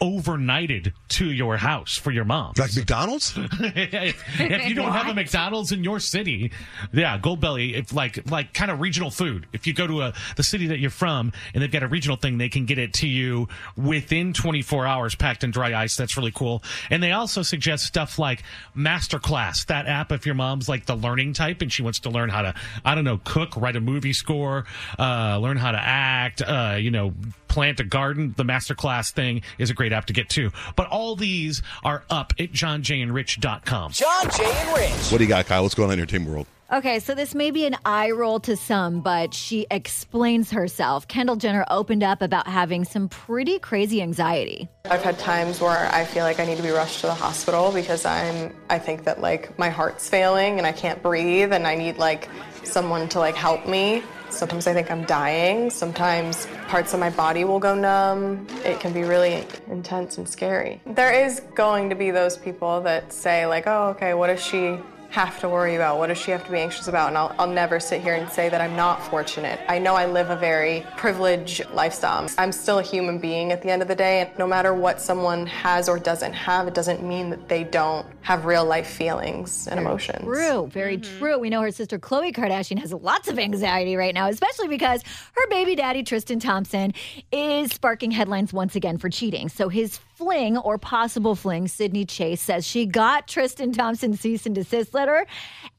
[0.00, 2.52] overnighted to your house for your mom.
[2.58, 3.32] Like McDonald's?
[3.36, 6.52] if, if you don't have a McDonald's in your city,
[6.92, 9.46] yeah, Goldbelly, if like like kind of regional food.
[9.52, 12.16] If you go to a the city that you're from and they've got a regional
[12.16, 15.96] thing, they can get it to you within 24 hours, packed in dry ice.
[15.96, 16.62] That's really cool.
[16.90, 18.42] And they also suggest stuff like
[18.76, 20.12] Masterclass, that app.
[20.12, 22.94] If your mom's like the learning type and she wants to learn how to, I
[22.94, 24.64] don't know, cook, write a movie score,
[24.98, 27.14] uh, learn how to act, uh, you know,
[27.56, 28.34] plant a garden.
[28.36, 30.50] The Masterclass thing is a great app to get to.
[30.76, 33.92] But all these are up at johnjayandrich.com.
[33.92, 35.10] John, Jay, and Rich.
[35.10, 35.62] What do you got, Kyle?
[35.62, 36.46] What's going on in the entertainment world?
[36.70, 41.08] Okay, so this may be an eye roll to some, but she explains herself.
[41.08, 44.68] Kendall Jenner opened up about having some pretty crazy anxiety.
[44.84, 47.72] I've had times where I feel like I need to be rushed to the hospital
[47.72, 51.74] because I'm I think that like my heart's failing and I can't breathe and I
[51.76, 52.28] need like
[52.64, 54.02] someone to like help me.
[54.30, 55.70] Sometimes I think I'm dying.
[55.70, 58.46] Sometimes parts of my body will go numb.
[58.64, 60.80] It can be really intense and scary.
[60.86, 64.78] There is going to be those people that say like, "Oh, okay, what if she
[65.10, 65.98] have to worry about?
[65.98, 67.08] What does she have to be anxious about?
[67.08, 69.60] And I'll, I'll never sit here and say that I'm not fortunate.
[69.68, 72.28] I know I live a very privileged lifestyle.
[72.38, 75.00] I'm still a human being at the end of the day, and no matter what
[75.00, 79.68] someone has or doesn't have, it doesn't mean that they don't have real life feelings
[79.68, 80.24] and emotions.
[80.24, 81.18] True, very mm-hmm.
[81.18, 81.38] true.
[81.38, 85.02] We know her sister Khloe Kardashian has lots of anxiety right now, especially because
[85.34, 86.94] her baby daddy Tristan Thompson
[87.32, 89.48] is sparking headlines once again for cheating.
[89.48, 94.54] So his fling or possible fling, Sydney Chase, says she got Tristan Thompson's cease and
[94.54, 95.26] desist letter,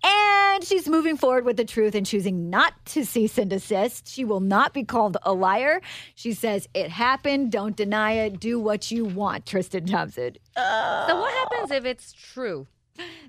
[0.03, 4.07] and she's moving forward with the truth and choosing not to cease and desist.
[4.07, 5.81] She will not be called a liar.
[6.15, 7.51] She says it happened.
[7.51, 8.39] Don't deny it.
[8.39, 10.35] Do what you want, Tristan Thompson.
[10.55, 12.67] So what happens if it's true?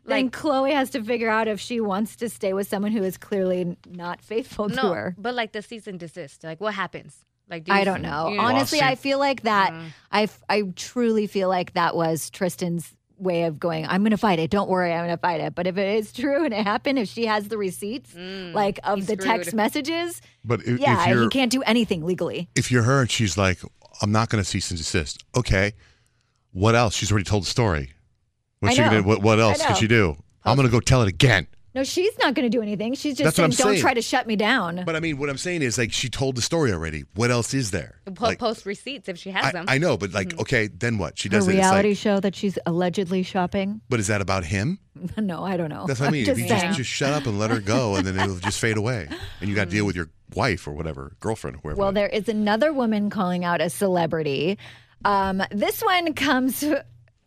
[0.06, 3.18] Then Khloe has to figure out if she wants to stay with someone who is
[3.18, 5.14] clearly not faithful to her.
[5.18, 6.42] but like the cease and desist.
[6.44, 7.24] Like what happens?
[7.51, 8.28] Like do you- I don't know.
[8.28, 9.72] you- Honestly, I feel like that.
[9.72, 9.86] Mm.
[10.12, 13.84] I f- I truly feel like that was Tristan's way of going.
[13.86, 14.51] I'm going to fight it.
[14.51, 15.55] Don't worry, I'm going to fight it.
[15.55, 18.53] But if it is true and it happened, if she has the receipts, mm.
[18.53, 22.49] like of the text messages, But if, yeah, if he you're can't do anything legally.
[22.55, 23.59] if you're her and she's like,
[24.01, 25.24] I'm not going to cease and desist.
[25.36, 25.72] Okay,
[26.53, 26.94] what else?
[26.94, 27.92] She's already told the story.
[28.61, 29.03] What's she gonna?
[29.03, 29.66] What, what else know.
[29.66, 30.16] could she do?
[30.44, 31.46] I'm going to go tell it again.
[31.78, 32.94] No, she's not going to do anything.
[32.94, 33.80] She's just That's what saying, I'm "Don't saying.
[33.82, 36.34] try to shut me down." But I mean, what I'm saying is like she told
[36.34, 37.04] the story already.
[37.14, 38.00] What else is there?
[38.14, 39.64] Po- Like, post receipts if she has I, them.
[39.68, 41.16] I know, but like, okay, then what?
[41.18, 41.52] She Her does it.
[41.52, 43.80] It's reality like, show that she's allegedly shopping.
[43.88, 44.80] but is that about him?
[45.16, 45.86] no, I don't know.
[45.86, 46.24] That's what I mean.
[46.24, 46.62] Just if you saying.
[46.68, 49.08] just, just shut up and let her go, and then it'll just fade away,
[49.40, 51.78] and you got to deal with your wife or whatever, girlfriend, whoever.
[51.80, 54.58] Well, there is another woman calling out a celebrity.
[55.04, 56.64] Um, this one comes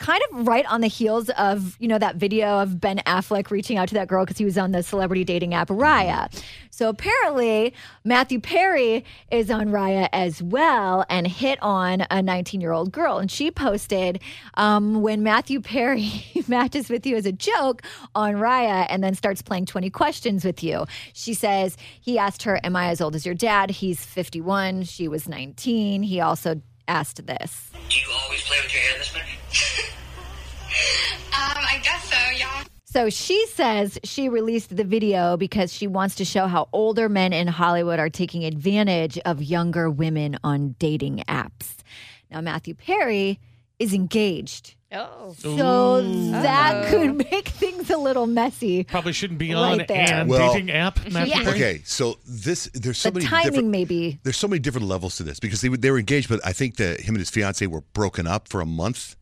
[0.02, 3.78] kind of right on the heels of you know that video of Ben Affleck reaching
[3.78, 6.28] out to that girl because he was on the celebrity dating app Raya.
[6.72, 7.74] So apparently
[8.04, 13.20] Matthew Perry is on Raya as well and hit on a 19 year old girl,
[13.20, 14.20] and she posted
[14.56, 17.84] um, when Matthew Perry matches with you as a joke
[18.16, 20.88] on Raya and then starts playing 20 questions with you.
[21.14, 24.84] She says he asked her, "Am I as old as your dad?" He's 51.
[24.84, 26.02] She was 19.
[26.02, 27.72] He also asked this.
[27.90, 29.24] Do you always play with your hair this much?
[31.34, 32.64] um, I guess so, yeah.
[32.86, 37.32] So she says she released the video because she wants to show how older men
[37.32, 41.78] in Hollywood are taking advantage of younger women on dating apps.
[42.30, 43.40] Now, Matthew Perry
[43.80, 44.76] is engaged.
[44.94, 45.34] Oh.
[45.40, 48.84] So that could make things a little messy.
[48.84, 50.14] Probably shouldn't be Right on there.
[50.22, 51.00] an Well, dating app.
[51.10, 51.50] Matthew Yeah.
[51.50, 54.20] Okay, so this there's so the many timing different may be.
[54.24, 56.52] there's so many different levels to this because they were- they were engaged, but I
[56.54, 59.16] think that him and his fiance were broken up for a month,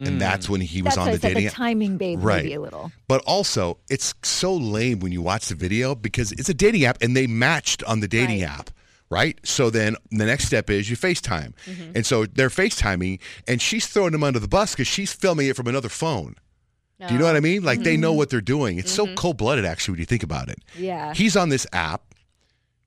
[0.00, 0.18] and mm.
[0.18, 1.54] that's when he was That's on why the I said dating the app.
[1.54, 2.42] timing babe Right.
[2.44, 2.90] maybe a little.
[3.06, 7.02] But also, it's so lame when you watch the video because it's a dating app
[7.02, 8.70] and they matched on the dating app,
[9.12, 9.38] right?
[9.44, 11.52] So then the next step is you FaceTime.
[11.66, 11.92] Mm-hmm.
[11.96, 15.54] And so they're FaceTiming and she's throwing him under the bus because she's filming it
[15.56, 16.34] from another phone.
[17.08, 17.64] Do you know what I mean?
[17.64, 18.00] Like they Mm-hmm.
[18.00, 18.78] know what they're doing.
[18.78, 20.58] It's so cold blooded, actually, when you think about it.
[20.78, 21.12] Yeah.
[21.14, 22.14] He's on this app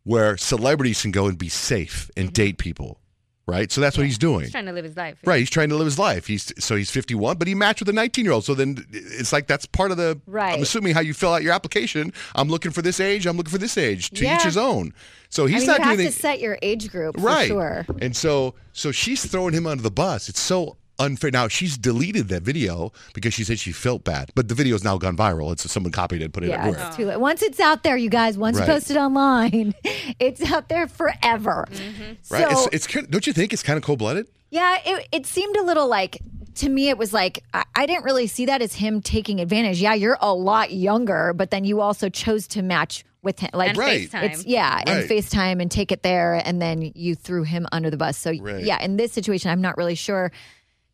[0.04, 3.02] where celebrities can go and be safe and date people,
[3.48, 3.72] right?
[3.72, 4.42] So that's what he's doing.
[4.42, 5.18] He's trying to live his life.
[5.24, 6.28] Right, he's trying to live his life.
[6.28, 8.46] He's so he's 51, but he matched with a 19 year old.
[8.46, 10.20] So then it's like that's part of the.
[10.28, 10.54] Right.
[10.56, 12.14] I'm assuming how you fill out your application.
[12.36, 13.26] I'm looking for this age.
[13.26, 14.10] I'm looking for this age.
[14.12, 14.36] To Yeah.
[14.38, 14.94] each his own.
[15.30, 17.48] So he's I mean, not you have doing to set your age group for right.
[17.48, 17.86] sure.
[18.02, 20.30] And so so she's throwing him under the bus.
[20.30, 21.32] It's so unfair.
[21.32, 24.98] Now she's deleted that video because she said she felt bad, but the video's now
[24.98, 25.52] gone viral.
[25.52, 26.88] It's someone copied it and put it Yeah, everywhere.
[26.88, 27.20] it's too late.
[27.20, 28.68] Once it's out there, you guys, once Right.
[28.68, 29.74] you post it online,
[30.20, 31.68] it's out there forever.
[31.72, 32.34] Mm-hmm.
[32.34, 32.50] Right?
[32.52, 34.28] So, it's, it's kind- don't you think it's kind of cold blooded?
[34.52, 36.20] yeah, it, it seemed a little like,
[36.56, 39.82] to me, it was like, I, I didn't really see that as him taking advantage.
[39.82, 43.50] Yeah, you're a lot younger, but then you also chose to match with him.
[43.54, 44.10] Like, And Right.
[44.10, 44.24] FaceTime.
[44.24, 47.98] It's, yeah, and FaceTime and take it there, and then you threw him under the
[47.98, 48.18] bus.
[48.18, 48.64] So, Right.
[48.64, 50.32] yeah, in this situation, I'm not really sure.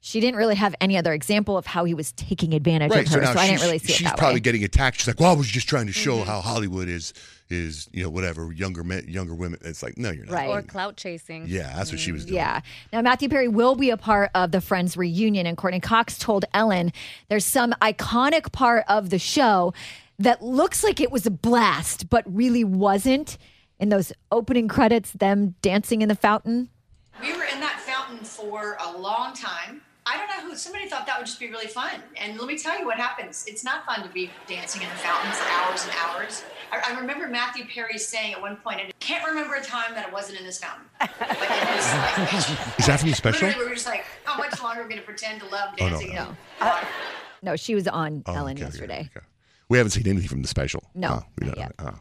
[0.04, 3.06] She didn't really have any other example of how he was taking advantage of her,
[3.06, 4.39] so, I didn't she's- really see it She's that probably way.
[4.41, 4.97] getting attacked.
[4.97, 6.28] She's like, "Well, I was just trying to show Mm-hmm.
[6.30, 7.14] how Hollywood is
[7.52, 10.34] is you know whatever younger men, younger women." It's like, no, you're not.
[10.34, 10.49] Right.
[10.49, 11.45] Or clout chasing.
[11.47, 12.38] Yeah, that's what she was doing.
[12.38, 12.62] Yeah.
[12.91, 16.45] Now, Matthew Perry will be a part of the Friends reunion, and Courteney Cox told
[16.54, 16.91] Ellen
[17.30, 19.72] there's some iconic part of the show
[20.18, 23.38] that looks like it was a blast, but really wasn't.
[23.80, 26.70] In those opening credits, them dancing in the fountain.
[27.22, 29.82] We were in that fountain for a long time.
[30.06, 32.02] I don't know who, somebody thought that would just be really fun.
[32.20, 33.45] And let me tell you what happens.
[33.47, 36.43] It's not fun to be dancing in the fountain for hours and hours.
[36.72, 40.08] I, I remember Matthew Perry saying at one point, I can't remember a time that
[40.08, 40.86] it wasn't in this fountain.
[40.99, 43.47] Like was like, Is that from the special?
[43.47, 45.70] literally, we were just like, how much longer are we going to pretend to love
[45.80, 46.16] Oh, no, dancing?
[46.16, 46.30] no.
[46.30, 46.84] in uh,
[47.43, 49.10] No, she was on Oh, Ellen okay, okay, yesterday.
[49.70, 50.84] We haven't seen anything from the special.
[50.95, 51.72] No, we don't.
[51.80, 51.93] Oh.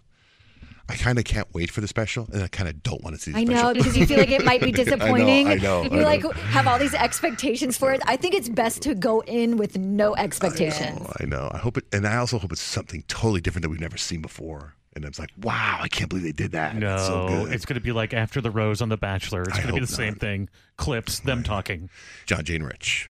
[0.90, 3.22] I kind of can't wait for the special, and I kind of don't want to
[3.22, 3.30] see.
[3.32, 3.62] The I special.
[3.62, 5.46] know because you feel like it might be disappointing.
[5.48, 5.82] I know.
[5.82, 5.94] I know.
[5.94, 6.30] You I like know.
[6.30, 8.02] have all these expectations for it.
[8.06, 11.00] I think it's best to go in with no expectations.
[11.02, 11.48] Oh, I know.
[11.52, 14.20] I hope it, and I also hope it's something totally different that we've never seen
[14.20, 14.74] before.
[14.96, 16.74] And I was like, wow, I can't believe they did that.
[16.74, 19.42] No, It's so it's going to be like after the rose on The Bachelor.
[19.42, 20.48] It's going to be hope the same thing.
[20.78, 21.88] Clips, them talking.
[22.26, 23.08] John Jay and Rich.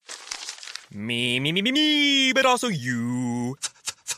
[0.92, 3.56] Me, me, me, me, me, but also you.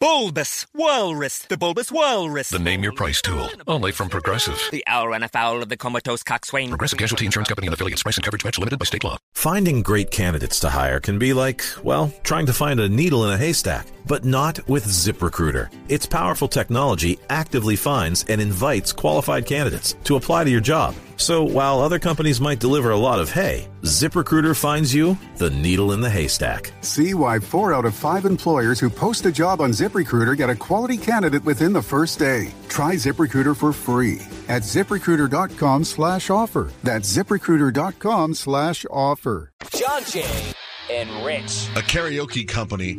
[0.00, 2.48] bulbous Walrus, the Bulbous Walrus.
[2.48, 4.58] The Name Your Price tool, only from Progressive.
[4.70, 6.70] The owl ran afoul of the comatose coxswain.
[6.70, 8.02] Progressive Casualty Insurance Company and affiliates.
[8.02, 9.18] Price and coverage match limited by state law.
[9.34, 13.30] Finding great candidates to hire can be like, well, trying to find a needle in
[13.30, 15.68] a haystack, but not with ZipRecruiter.
[15.90, 20.94] Its powerful technology actively finds and invites qualified candidates to apply to your job.
[21.18, 25.92] So while other companies might deliver a lot of hay, ZipRecruiter finds you the needle
[25.92, 26.72] in the haystack.
[26.80, 29.89] See why four out of five employers who post a job on ZipRecruiter
[30.36, 32.52] get a quality candidate within the first day.
[32.68, 36.70] Try ZipRecruiter for free at ziprecruiter.com slash offer.
[36.82, 39.52] That's ziprecruiter.com slash offer.
[39.72, 40.52] John Jay
[40.90, 41.68] and Rich.
[41.76, 42.94] A karaoke company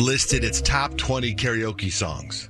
[0.00, 2.48] listed its top 20 karaoke songs.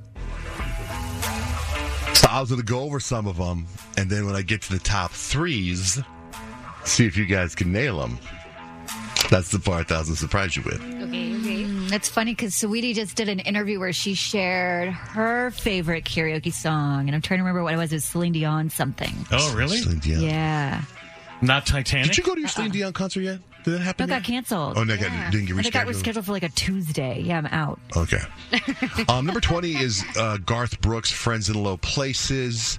[2.14, 4.62] So I was going to go over some of them, and then when I get
[4.62, 6.00] to the top threes,
[6.84, 8.18] see if you guys can nail them.
[9.30, 10.82] That's the part that I was going to surprise you with.
[10.82, 11.39] Okay,
[11.90, 11.96] okay.
[11.96, 17.08] It's funny because Sweetie just did an interview where she shared her favorite karaoke song,
[17.08, 17.92] and I'm trying to remember what it was.
[17.92, 19.12] It was Celine Dion something.
[19.30, 19.78] Oh, really?
[19.78, 20.22] Celine Dion.
[20.22, 20.82] Yeah.
[21.42, 22.08] Not Titanic?
[22.08, 22.52] Did you go to your uh-uh.
[22.52, 23.38] Celine Dion concert yet?
[23.64, 24.04] Did that No, happen?
[24.04, 24.74] it got canceled.
[24.78, 25.30] Oh, no, it got- Yeah.
[25.30, 26.02] didn't get I think got rescheduled.
[26.14, 27.20] rescheduled for like a Tuesday.
[27.20, 27.78] Yeah, I'm out.
[27.96, 28.20] Okay.
[29.08, 32.78] um, number 20 is uh, Garth Brooks, Friends in Low Places.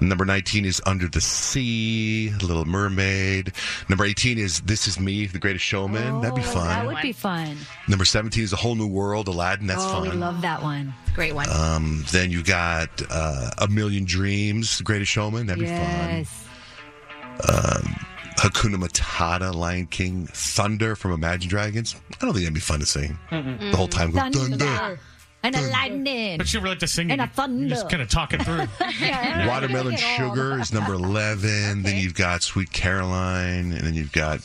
[0.00, 3.52] Number 19 is Under the Sea, Little Mermaid.
[3.88, 6.20] Number 18 is This Is Me, The Greatest Showman.
[6.20, 6.66] That'd be fun.
[6.68, 7.56] That would be fun.
[7.88, 9.66] Number 17 is A Whole New World, Aladdin.
[9.66, 10.20] That's oh, we fun.
[10.20, 10.94] love that one.
[11.16, 11.48] Great one.
[11.50, 15.46] Um, then you got uh, A Million Dreams, The Greatest Showman.
[15.46, 16.28] That'd be yes.
[16.28, 17.74] fun.
[17.84, 18.06] Um,
[18.38, 21.94] Hakuna Matata, Lion King, Thunder from Imagine Dragons.
[22.20, 23.70] I don't think that'd be fun to sing Mm-mm.
[23.70, 24.10] the whole time.
[24.12, 24.38] Go, Thunder.
[24.40, 25.00] Thunder.
[25.42, 26.36] And a lightning.
[26.36, 27.24] But you really like to sing And it.
[27.24, 27.62] a thunder.
[27.62, 28.66] You just kind of talk it through.
[29.48, 31.82] Watermelon Sugar is number 11.
[31.84, 33.70] Then you've got Sweet Caroline.
[33.72, 34.40] And then you've got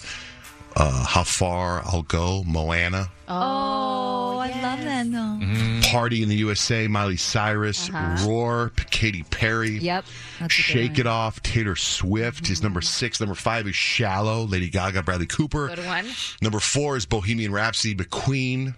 [0.75, 3.09] uh, How Far I'll Go, Moana.
[3.27, 5.89] Oh, I love that though.
[5.91, 7.89] Party in the USA, Miley Cyrus.
[7.89, 8.27] Uh-huh.
[8.27, 9.77] Roar, Katy Perry.
[9.77, 10.05] Yep.
[10.39, 10.99] That's a good Shake.
[10.99, 13.19] It Off, Taylor Swift is number six.
[13.19, 15.67] Number five is Shallow, Lady Gaga, Bradley Cooper.
[15.69, 16.05] Good one.
[16.41, 18.75] Number four is Bohemian Rhapsody, but Queen.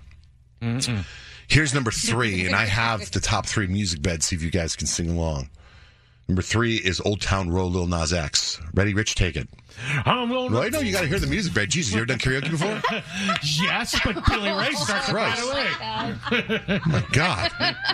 [1.47, 4.25] Here's number three, and I have the top three music beds.
[4.25, 5.49] See if you guys can sing along.
[6.27, 8.59] Number three is Old Town Road, Lil Nas X.
[8.73, 9.13] Ready, Rich?
[9.13, 9.47] Take it.
[10.05, 11.69] I'm gonna- Well, I know you got to hear the music bed.
[11.69, 12.81] Jesus, you ever done karaoke before?
[13.63, 15.67] yes, but Billy Ray oh, starts it right away.
[16.69, 17.51] Oh my God.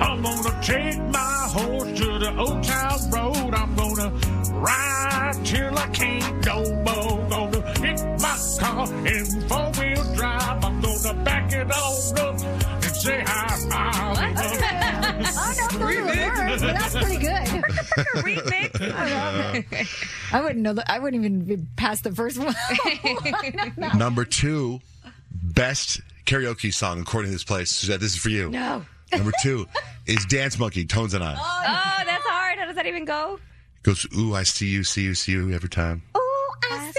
[0.00, 3.54] I'm gonna take my horse to the old town road.
[3.54, 4.10] I'm gonna
[4.52, 7.28] ride till I can't no more.
[7.28, 10.64] Gonna hit my car in four wheel drive.
[10.64, 12.57] I'm gonna back it on up
[15.56, 16.60] Remix.
[16.60, 17.30] That's pretty good.
[18.22, 18.92] Remix.
[18.94, 19.88] I love it.
[20.32, 20.72] I wouldn't know.
[20.74, 22.54] The, I wouldn't even be past the first one.
[23.98, 24.80] Number two,
[25.32, 27.70] best karaoke song according to this place.
[27.70, 28.50] Suzette, this is for you.
[28.50, 28.84] No.
[29.12, 29.66] Number two
[30.06, 31.34] is Dance Monkey, Tones and I.
[31.38, 32.58] Oh, that's hard.
[32.58, 33.38] How does that even go?
[33.78, 36.02] It Goes, ooh, I see you, see you, see you every time.
[36.14, 36.97] Oh, I see you, see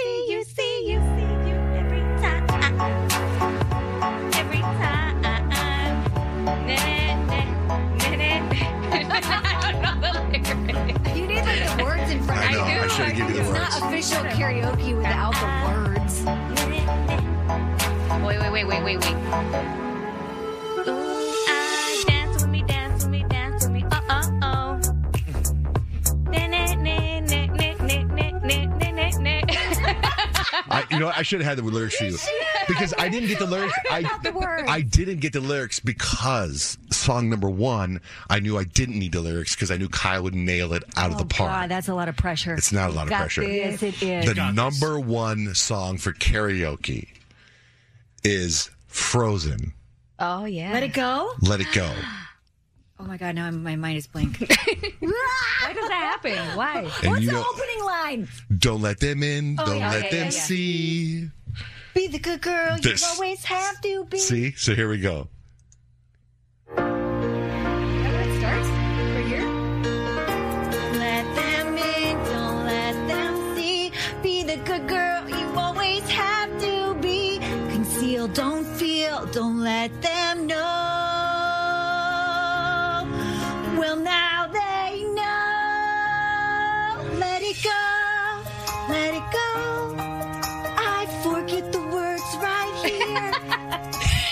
[14.11, 16.25] official karaoke without the words.
[18.25, 19.88] Wait, wait, wait, wait, wait, wait.
[30.69, 31.11] I, you know.
[31.15, 32.17] I should have had the lyrics for you
[32.67, 33.73] because I didn't get the lyrics.
[33.89, 34.65] I, the words.
[34.67, 39.21] I didn't get the lyrics because song number one, I knew I didn't need the
[39.21, 41.49] lyrics because I knew Kyle would nail it out of the oh, park.
[41.49, 42.53] Oh, God, that's a lot of pressure.
[42.55, 43.43] It's not a lot of Got pressure.
[43.43, 44.25] Yes, it is.
[44.25, 47.07] The number one song for karaoke
[48.23, 49.73] is Frozen.
[50.19, 50.73] Oh, yeah.
[50.73, 51.31] Let it go.
[51.41, 51.91] Let it go.
[52.99, 54.37] Oh my god, now I'm, my mind is blank.
[54.39, 54.47] Why
[55.73, 56.37] does that happen?
[56.57, 56.79] Why?
[57.01, 58.27] And What's you the know- opening line?
[58.57, 59.55] Don't let them in.
[59.59, 60.29] Oh, don't yeah, let yeah, them yeah, yeah.
[60.31, 61.29] see.
[61.93, 64.17] Be the good girl This- you always have to be.
[64.19, 64.51] See?
[64.53, 65.27] So here we go.
[66.71, 66.75] it
[68.39, 69.47] starts right here.
[70.99, 73.91] Let them in, don't let them see.
[74.21, 77.39] Be the good girl you always have to be.
[77.71, 80.28] Conceal, don't feel, don't let them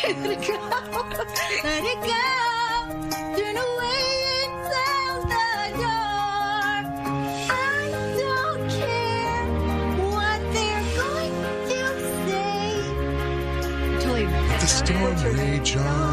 [0.08, 0.54] let it go,
[1.64, 2.24] let it go.
[3.36, 4.06] Turn away
[4.44, 5.48] and sound the
[5.82, 6.72] door.
[7.50, 7.62] I
[8.22, 9.46] don't care
[10.08, 11.36] what they're going
[11.68, 11.82] to
[12.26, 12.72] say.
[14.50, 16.07] Let the storm rage on.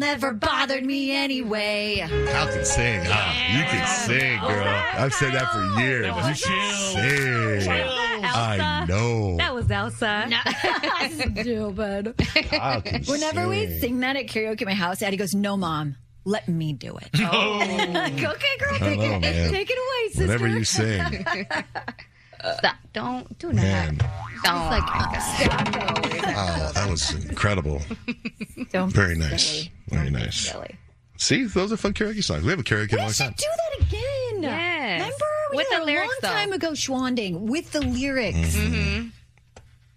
[0.00, 1.98] The cold never bothered me anyway.
[1.98, 3.58] How can sing, huh?
[3.58, 4.82] You can sing, oh, girl.
[4.94, 6.06] I've said that for years.
[6.06, 6.34] You can
[7.64, 7.70] sing.
[8.22, 9.36] I know.
[9.36, 10.28] That was Elsa.
[11.40, 12.14] Stupid.
[12.50, 13.80] Hal can Whenever we sing.
[13.80, 17.10] sing that at karaoke at my house, Daddy goes, "No, mom, let me do it."
[17.18, 17.58] Oh.
[17.92, 19.50] like, okay, girl, take know, it, man.
[19.50, 20.26] take it away, sister.
[20.26, 21.26] Whenever you sing.
[22.58, 22.76] Stop.
[22.92, 23.62] Don't do not.
[23.62, 23.96] Man.
[24.44, 24.66] Don't.
[24.70, 24.82] like,
[25.20, 25.68] stop
[26.32, 27.82] Oh, that was incredible.
[28.72, 29.44] Don't Very nice.
[29.46, 29.72] silly.
[29.88, 30.36] Very nice.
[30.50, 30.76] Silly.
[31.16, 32.42] See, those are fun karaoke songs.
[32.44, 33.34] We have a karaoke all the time.
[33.36, 34.42] Do that again.
[34.42, 35.00] Yes.
[35.02, 36.28] Remember we With did the a lyrics, long though.
[36.38, 38.36] time ago, Schwanding with the lyrics.
[38.56, 39.08] Mm-hmm.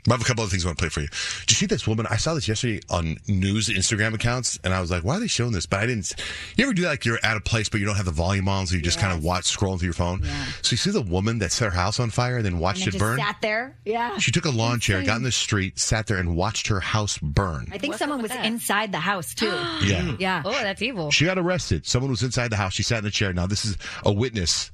[0.08, 1.08] I have a couple other things I want to play for you.
[1.42, 2.06] Did you see this woman?
[2.10, 5.28] I saw this yesterday on news Instagram accounts, and I was like, why are they
[5.28, 5.66] showing this?
[5.66, 6.14] But I didn't.
[6.58, 6.90] You ever do that?
[6.90, 9.00] Like you're at a place, but you don't have the volume on, so you just
[9.00, 10.22] kind of watch, scrolling through your phone.
[10.62, 12.90] So you see the woman that set her house on fire and then watched And
[12.90, 13.18] it then burn?
[13.20, 13.78] sat there.
[13.86, 14.18] Yeah.
[14.18, 17.18] She took a lawn chair, got in the street, sat there, and watched her house
[17.20, 17.70] burn.
[17.72, 19.48] I think someone was inside the house too.
[19.84, 20.16] Yeah.
[20.20, 20.42] Yeah.
[20.46, 21.12] Oh, that's evil.
[21.12, 21.86] She got arrested.
[21.86, 22.74] Someone was inside the house.
[22.74, 23.32] She sat in the chair.
[23.34, 24.72] Now this is a witness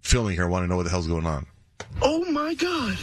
[0.00, 1.46] filming her, want to know what the hell's going on.
[2.02, 2.96] Oh my god.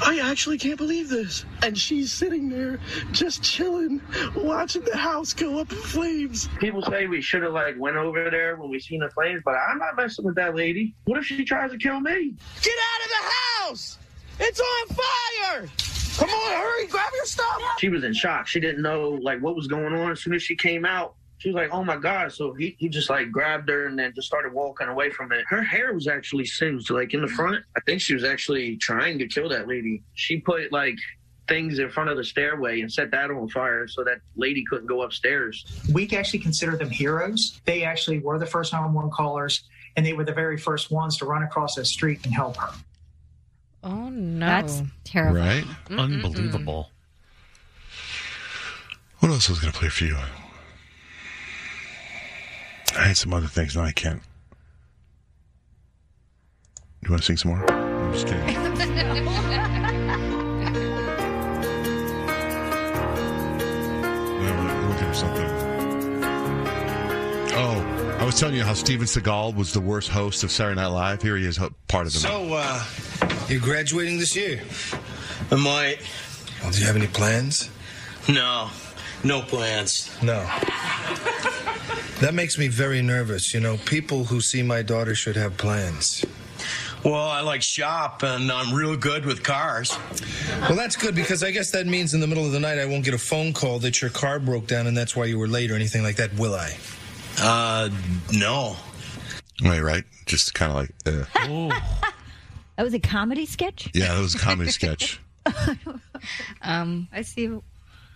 [0.00, 1.44] I actually can't believe this.
[1.62, 2.78] And she's sitting there
[3.12, 4.00] just chilling,
[4.36, 6.48] watching the house go up in flames.
[6.58, 9.54] People say we should have like went over there when we seen the flames, but
[9.54, 10.94] I'm not messing with that lady.
[11.04, 12.34] What if she tries to kill me?
[12.62, 13.30] Get out of the
[13.68, 13.98] house!
[14.40, 15.68] It's on fire!
[16.16, 17.60] Come on, hurry, grab your stuff!
[17.78, 18.46] She was in shock.
[18.46, 20.12] She didn't know like what was going on.
[20.12, 22.88] As soon as she came out, she was like, "Oh my god!" So he, he
[22.88, 25.44] just like grabbed her and then just started walking away from it.
[25.48, 27.64] Her hair was actually singed like in the front.
[27.76, 30.02] I think she was actually trying to kill that lady.
[30.14, 30.98] She put like
[31.48, 34.86] things in front of the stairway and set that on fire so that lady couldn't
[34.86, 35.64] go upstairs.
[35.92, 37.60] We actually consider them heroes.
[37.64, 39.64] They actually were the first 911 callers,
[39.96, 42.70] and they were the very first ones to run across that street and help her.
[43.82, 44.44] Oh no.
[44.44, 45.40] That's terrible!
[45.40, 45.64] Right?
[45.90, 46.90] Unbelievable.
[49.20, 50.16] What else was going to play for you?
[52.98, 53.76] I had some other things.
[53.76, 54.20] No, I can't.
[57.00, 57.70] Do you want to sing some more?
[57.70, 58.44] I'm just kidding.
[64.42, 64.50] No,
[64.88, 65.46] looking for something.
[67.54, 70.88] Oh, I was telling you how Steven Seagal was the worst host of Saturday Night
[70.88, 71.22] Live.
[71.22, 72.18] Here he is, part of the.
[72.18, 72.84] So, uh,
[73.48, 74.60] you're graduating this year?
[75.52, 75.98] I might.
[76.62, 77.70] Well, do you have any plans?
[78.28, 78.70] No.
[79.22, 80.10] No plans.
[80.20, 80.44] No.
[82.20, 83.52] That makes me very nervous.
[83.54, 86.24] You know, people who see my daughter should have plans.
[87.04, 89.96] Well, I like shop and I'm real good with cars.
[90.62, 92.86] Well, that's good because I guess that means in the middle of the night I
[92.86, 95.46] won't get a phone call that your car broke down and that's why you were
[95.46, 96.76] late or anything like that, will I?
[97.40, 97.88] Uh,
[98.32, 98.76] no.
[99.62, 100.02] Wait, right.
[100.26, 101.80] Just kind of like, uh,
[102.76, 103.90] That was a comedy sketch.
[103.94, 105.20] yeah, that was a comedy sketch.
[106.62, 107.48] Um, I see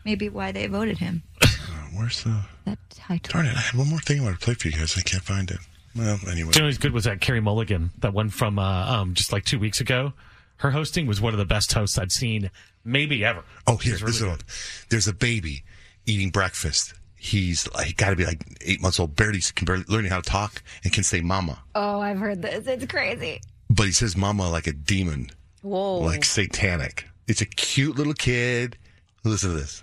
[0.04, 1.22] maybe why they voted him.
[1.96, 3.32] Where's the that title?
[3.32, 3.56] Darn it!
[3.56, 4.96] I had one more thing I want to play for you guys.
[4.96, 5.58] I can't find it.
[5.94, 6.52] Well, anyway.
[6.52, 9.32] Do you know who's good was that Carey Mulligan, that one from uh, um, just
[9.32, 10.12] like two weeks ago.
[10.58, 12.50] Her hosting was one of the best hosts I've seen,
[12.84, 13.42] maybe ever.
[13.66, 14.44] Oh, here, this is what.
[14.90, 15.64] There's a baby
[16.06, 16.94] eating breakfast.
[17.16, 20.28] He's like got to be like eight months old, barely can barely learning how to
[20.28, 22.66] talk and can say "mama," Oh, I've heard this.
[22.66, 23.40] It's crazy.
[23.70, 25.30] but he says "mama" like a demon,
[25.62, 25.98] Whoa.
[25.98, 27.06] like satanic.
[27.28, 28.76] It's a cute little kid.
[29.24, 29.82] Listen to this.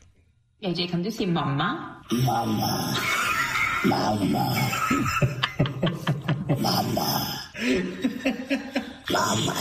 [0.64, 2.03] AJ, can you say mama?
[2.12, 2.97] Mama.
[3.86, 4.72] Mama.
[6.60, 7.39] Mama.
[9.10, 9.55] Mama.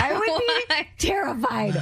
[0.00, 0.40] I would
[0.78, 1.76] be terrified.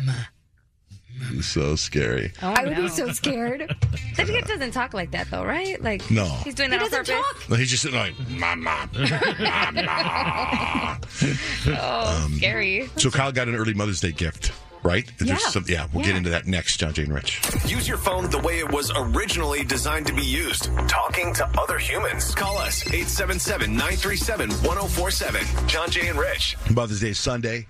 [1.32, 2.32] It's so scary.
[2.42, 2.82] Oh, I would no.
[2.82, 3.74] be so scared.
[4.16, 5.80] That kid doesn't talk like that though, right?
[5.82, 6.24] Like No.
[6.44, 7.48] he's doing He that on doesn't purpose.
[7.48, 8.88] No, he's just sitting like "mama,
[9.40, 10.98] mama."
[11.68, 12.90] Oh, Um, scary.
[12.96, 14.52] So Kyle got an early Mother's Day gift
[14.82, 15.10] right?
[15.18, 15.48] There's Yeah.
[15.50, 17.40] some- yeah, we'll get into that next, John Jay and Rich.
[17.66, 20.70] Use your phone the way it was originally designed to be used.
[20.88, 22.34] Talking to other humans.
[22.34, 25.44] Call us 877 937 1047.
[25.68, 26.56] John Jay and Rich.
[26.70, 27.66] Mother's Day is Sunday,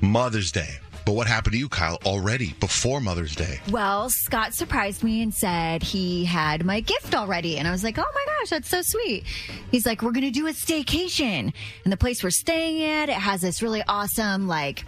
[0.00, 0.78] Mother's Day.
[1.04, 3.60] But what happened to you, Kyle, already before Mother's Day?
[3.70, 7.58] Well, Scott surprised me and said he had my gift already.
[7.58, 9.22] And I was like, oh my gosh, that's so sweet.
[9.70, 11.52] He's like, we're going to do a staycation.
[11.84, 14.84] And the place we're staying at, it has this really awesome, like,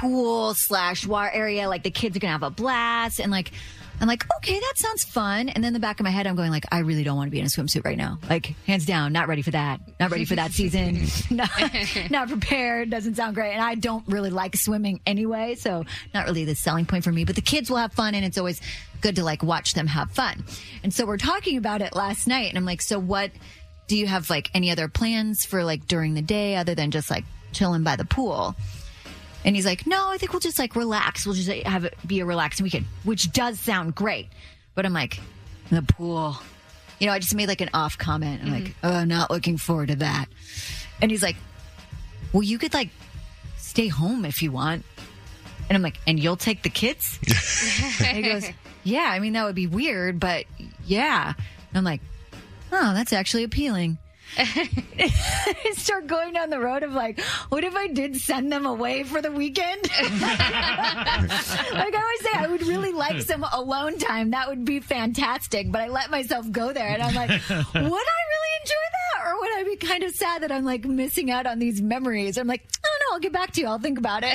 [0.00, 1.68] pool slash water area.
[1.68, 3.20] Like, the kids are to have a blast.
[3.20, 3.52] And, like,
[4.00, 5.50] I'm like, okay, that sounds fun.
[5.50, 7.26] And then in the back of my head, I'm going like, I really don't want
[7.26, 8.18] to be in a swimsuit right now.
[8.30, 9.80] Like, hands down, not ready for that.
[10.00, 11.06] Not ready for that season.
[11.30, 11.50] not,
[12.10, 12.88] not prepared.
[12.88, 13.52] Doesn't sound great.
[13.52, 15.54] And I don't really like swimming anyway.
[15.54, 15.84] So
[16.14, 18.38] not really the selling point for me, but the kids will have fun and it's
[18.38, 18.62] always
[19.02, 20.44] good to like watch them have fun.
[20.82, 23.30] And so we're talking about it last night and I'm like, so what
[23.86, 27.10] do you have like any other plans for like during the day other than just
[27.10, 28.56] like chilling by the pool?
[29.44, 31.24] And he's like, no, I think we'll just like relax.
[31.24, 34.28] We'll just have it be a relaxing weekend, which does sound great.
[34.74, 35.18] But I'm like,
[35.70, 36.36] the pool.
[36.98, 38.42] You know, I just made like an off comment.
[38.44, 38.86] I'm like, mm-hmm.
[38.86, 40.26] oh, not looking forward to that.
[41.00, 41.36] And he's like,
[42.32, 42.90] well, you could like
[43.56, 44.84] stay home if you want.
[45.68, 47.18] And I'm like, and you'll take the kids?
[48.04, 48.44] he goes,
[48.82, 50.44] yeah, I mean, that would be weird, but
[50.84, 51.32] yeah.
[51.36, 52.00] And I'm like,
[52.72, 53.96] oh, that's actually appealing.
[54.36, 59.02] I start going down the road of like, what if I did send them away
[59.02, 59.82] for the weekend?
[60.00, 64.30] like I always say, I would really like some alone time.
[64.30, 65.70] That would be fantastic.
[65.70, 69.40] But I let myself go there, and I'm like, would I really enjoy that, or
[69.40, 72.36] would I be kind of sad that I'm like missing out on these memories?
[72.38, 73.14] I'm like, I don't know.
[73.14, 73.66] I'll get back to you.
[73.66, 74.34] I'll think about it.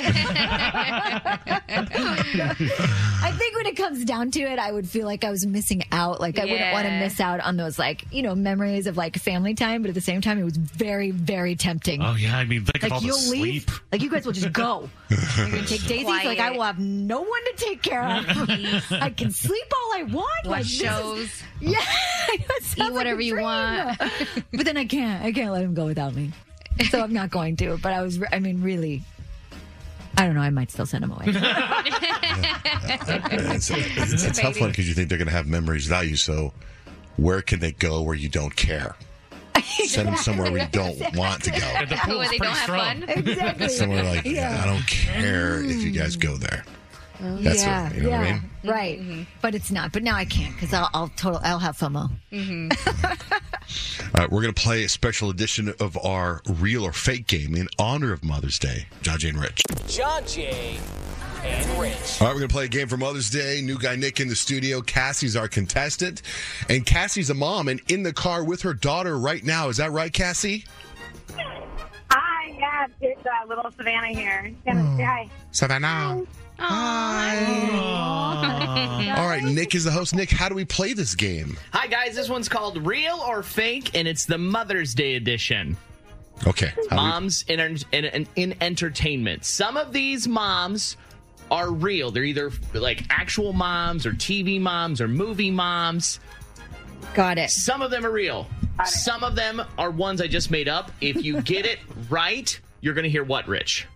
[3.22, 5.82] I think when it comes down to it, I would feel like I was missing
[5.92, 6.20] out.
[6.20, 9.16] Like I wouldn't want to miss out on those like you know memories of like
[9.16, 9.82] family time.
[9.86, 12.02] But at the same time, it was very very tempting.
[12.02, 13.40] Oh yeah, I mean, think of all like you'll sleep.
[13.40, 13.82] leave.
[13.92, 14.90] Like you guys will just go.
[15.36, 16.02] You're gonna take Daisy.
[16.02, 18.24] Like I will have no one to take care of.
[18.90, 20.26] I can sleep all I want.
[20.44, 21.42] Watch like, this is- shows.
[21.60, 21.78] yeah,
[22.30, 23.96] it sounds like whatever you want.
[24.52, 25.24] but then I can't.
[25.24, 26.32] I can't let him go without me.
[26.90, 27.78] So I'm not going to.
[27.78, 28.18] But I was.
[28.32, 29.04] I mean, really.
[30.18, 30.40] I don't know.
[30.40, 31.26] I might still send him away.
[32.88, 36.16] It's, it's, it's tough one because you think they're going to have memories without you.
[36.16, 36.52] So,
[37.16, 38.96] where can they go where you don't care?
[39.86, 41.58] Send them somewhere we don't want to go.
[41.88, 43.00] the pool's Where they don't pretty have strong.
[43.02, 43.08] fun.
[43.08, 43.68] Exactly.
[43.68, 44.60] Somewhere like, Yeah.
[44.62, 46.64] I don't care if you guys go there.
[47.22, 47.36] Oh.
[47.36, 48.40] That's yeah, what, you know yeah, what I mean?
[48.40, 48.68] Mm-hmm.
[48.70, 49.00] right.
[49.00, 49.22] Mm-hmm.
[49.42, 49.92] But it's not.
[49.92, 51.40] But now I can't because I'll, I'll total.
[51.42, 52.10] I'll have FOMO.
[52.32, 52.70] Mm-hmm.
[54.14, 57.54] All right, we're going to play a special edition of our real or fake game
[57.54, 58.86] in honor of Mother's Day.
[59.02, 59.62] John Jay and Rich.
[59.88, 60.78] John Jay
[61.44, 62.20] and Rich.
[62.20, 63.60] All right, we're going to play a game for Mother's Day.
[63.62, 64.80] New guy Nick in the studio.
[64.80, 66.22] Cassie's our contestant.
[66.68, 69.68] And Cassie's a mom and in the car with her daughter right now.
[69.68, 70.64] Is that right, Cassie?
[72.10, 74.52] Hi, yeah, it's uh, little Savannah here.
[74.64, 75.30] Gonna say hi.
[75.50, 76.24] Savannah.
[79.16, 80.14] All right, Nick is the host.
[80.14, 81.56] Nick, how do we play this game?
[81.72, 82.14] Hi, guys.
[82.14, 85.76] This one's called Real or Fake, and it's the Mother's Day edition.
[86.46, 86.66] Okay.
[86.68, 89.44] how do we- Moms in, in, in, in entertainment.
[89.44, 90.96] Some of these moms
[91.50, 92.10] are real.
[92.10, 96.20] They're either like actual moms or TV moms or movie moms.
[97.14, 97.50] Got it.
[97.50, 98.46] Some of them are real.
[98.84, 100.90] Some of them are ones I just made up.
[101.00, 101.78] If you get it
[102.10, 103.86] right, you're going to hear what, Rich?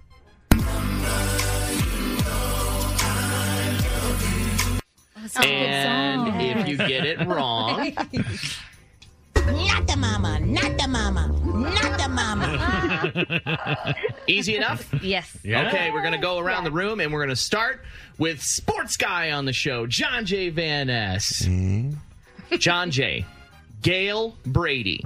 [5.39, 7.93] Oh, and if you get it wrong,
[9.47, 13.95] Not the mama, not the mama, not the mama.
[14.27, 14.93] Easy enough?
[15.03, 15.37] Yes.
[15.43, 15.69] Yeah.
[15.69, 17.81] Okay, we're going to go around the room and we're going to start
[18.19, 20.51] with sports guy on the show, John Jay.
[20.51, 21.45] Van Ness.
[21.47, 21.93] Hmm?
[22.59, 23.25] John Jay.
[23.83, 25.05] Gail Brady.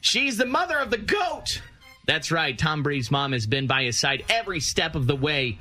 [0.00, 1.62] She's the mother of the GOAT.
[2.06, 2.58] That's right.
[2.58, 5.58] Tom Brady's mom has been by his side every step of the way.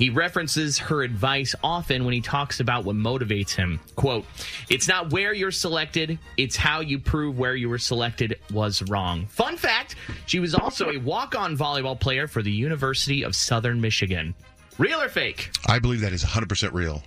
[0.00, 3.78] He references her advice often when he talks about what motivates him.
[3.96, 4.24] Quote,
[4.70, 9.26] It's not where you're selected, it's how you prove where you were selected was wrong.
[9.26, 13.78] Fun fact she was also a walk on volleyball player for the University of Southern
[13.78, 14.34] Michigan.
[14.78, 15.50] Real or fake?
[15.66, 17.02] I believe that is 100% real.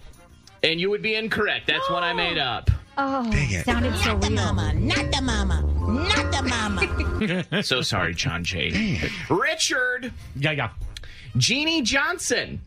[0.61, 1.65] And you would be incorrect.
[1.65, 2.69] That's one I made up.
[2.95, 3.65] Oh, Dang it.
[3.65, 4.35] sounded so Not the real.
[4.53, 7.63] mama, not the mama, not the mama.
[7.63, 8.99] so sorry, John Jay.
[9.31, 10.13] Richard.
[10.35, 10.69] Yeah, yeah.
[11.37, 12.61] Jeannie Johnson.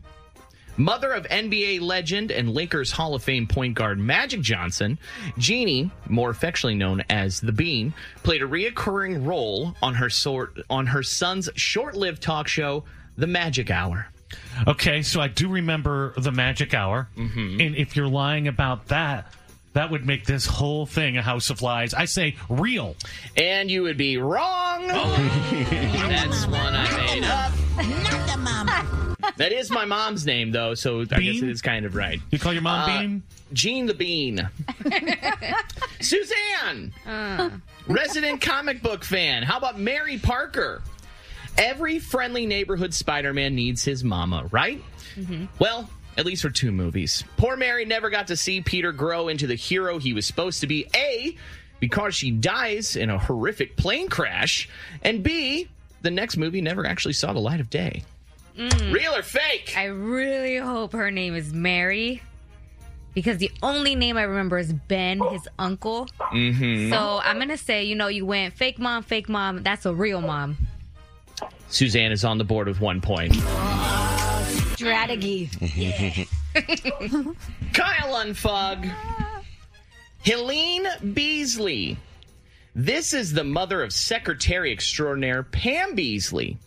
[0.77, 4.99] Mother of NBA legend and Lakers Hall of Fame point guard Magic Johnson,
[5.37, 10.87] Jeannie, more affectionately known as the Bean, played a reoccurring role on her sort on
[10.87, 12.83] her son's short-lived talk show,
[13.17, 14.07] The Magic Hour.
[14.67, 17.07] Okay, so I do remember the magic hour.
[17.15, 17.61] Mm-hmm.
[17.61, 19.31] And if you're lying about that,
[19.77, 21.93] that would make this whole thing a house of lies.
[21.93, 22.95] I say real.
[23.35, 24.87] And you would be wrong.
[24.87, 27.51] That's one I made up.
[28.03, 29.13] Not the mama.
[29.37, 32.19] That is my mom's name, though, so I guess it is kind of right.
[32.31, 33.23] You call your mom Uh, Bean?
[33.53, 34.49] Jean the Bean.
[36.01, 36.93] Suzanne,
[37.87, 39.43] resident comic book fan.
[39.43, 40.81] How about Mary Parker?
[41.57, 44.81] Every friendly neighborhood Spider Man needs his mama, right?
[45.59, 47.23] Well, at least for two movies.
[47.37, 50.67] Poor Mary never got to see Peter grow into the hero he was supposed to
[50.67, 50.87] be.
[50.95, 51.35] A,
[51.79, 54.67] because she dies in a horrific plane crash,
[55.03, 55.69] and B,
[56.01, 58.03] the next movie never actually saw the light of day.
[58.57, 59.75] Real or fake?
[59.77, 62.23] I really hope her name is Mary.
[63.13, 66.07] Because the only name I remember is Ben, his uncle.
[66.19, 66.91] Mm-hmm.
[66.91, 69.63] So I'm gonna say, you know, you went fake mom, fake mom.
[69.63, 70.57] That's a real mom.
[71.69, 73.35] Suzanne is on the board with one point.
[74.77, 75.49] Strategy.
[77.73, 78.93] Kyle Unfug.
[80.23, 81.97] Helene Beesly.
[82.75, 86.57] This is the mother of Secretary Extraordinaire Pam Beesly.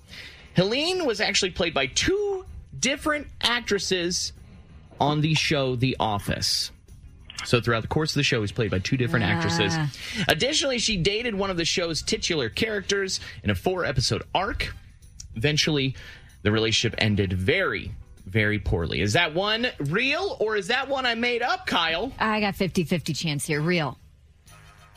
[0.56, 2.44] Helene was actually played by two
[2.80, 4.32] different actresses
[5.00, 6.72] on the show The Office.
[7.44, 9.72] So throughout the course of the show, he's played by two different actresses.
[9.76, 9.92] Ah.
[10.26, 14.74] Additionally, she dated one of the show's titular characters in a four-episode arc.
[15.36, 15.94] Eventually,
[16.42, 17.92] the relationship ended very,
[18.30, 19.00] very poorly.
[19.00, 22.12] Is that one real or is that one I made up, Kyle?
[22.18, 23.60] I got 50 50 chance here.
[23.60, 23.98] Real.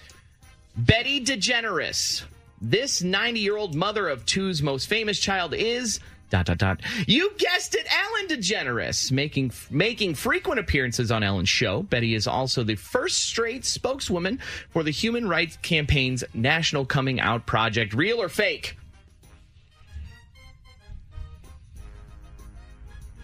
[0.76, 2.24] Betty DeGeneres.
[2.60, 5.98] This 90 year old mother of two's most famous child is.
[6.32, 6.80] Dot, dot, dot.
[7.06, 11.82] You guessed it, Ellen DeGeneres, making making frequent appearances on Ellen's show.
[11.82, 17.44] Betty is also the first straight spokeswoman for the Human Rights Campaign's National Coming Out
[17.44, 17.92] Project.
[17.92, 18.78] Real or fake?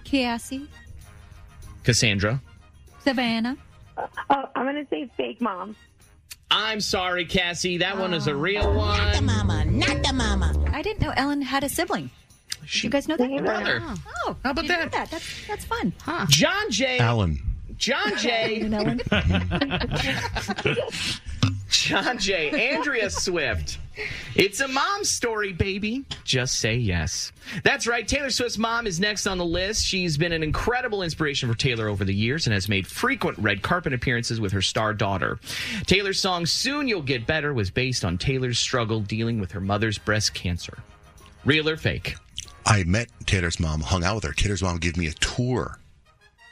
[0.05, 0.69] Cassie.
[1.85, 2.43] Cassandra.
[3.05, 3.57] Savannah.
[3.97, 5.77] Uh, oh, I'm going to say fake mom.
[6.51, 7.79] I'm sorry, Cassie.
[7.79, 8.99] That one is a real one.
[8.99, 10.53] Not the mama, not the mama.
[10.75, 12.11] I didn't know Ellen had a sibling.
[12.73, 13.29] Did you guys know that?
[13.45, 13.81] brother.
[13.83, 15.11] Oh, How about didn't that?
[15.11, 15.93] That's that's fun.
[16.03, 16.27] Huh.
[16.29, 16.99] John Jay.
[16.99, 17.41] Alan.
[17.77, 18.61] John Jay.
[18.71, 19.01] Ellen.
[21.71, 22.71] John Jay.
[22.75, 23.79] Andrea Swift.
[24.35, 26.05] It's a mom story, baby.
[26.25, 27.33] Just say yes.
[27.65, 28.07] That's right.
[28.07, 29.85] Taylor Swift's mom is next on the list.
[29.85, 33.63] She's been an incredible inspiration for Taylor over the years and has made frequent red
[33.63, 35.39] carpet appearances with her star daughter.
[35.87, 39.99] Taylor's song Soon You'll Get Better was based on Taylor's struggle dealing with her mother's
[39.99, 40.79] breast cancer.
[41.45, 42.15] Real or fake?
[42.67, 44.33] I met Taylor's mom, hung out with her.
[44.33, 45.79] Taylor's mom gave me a tour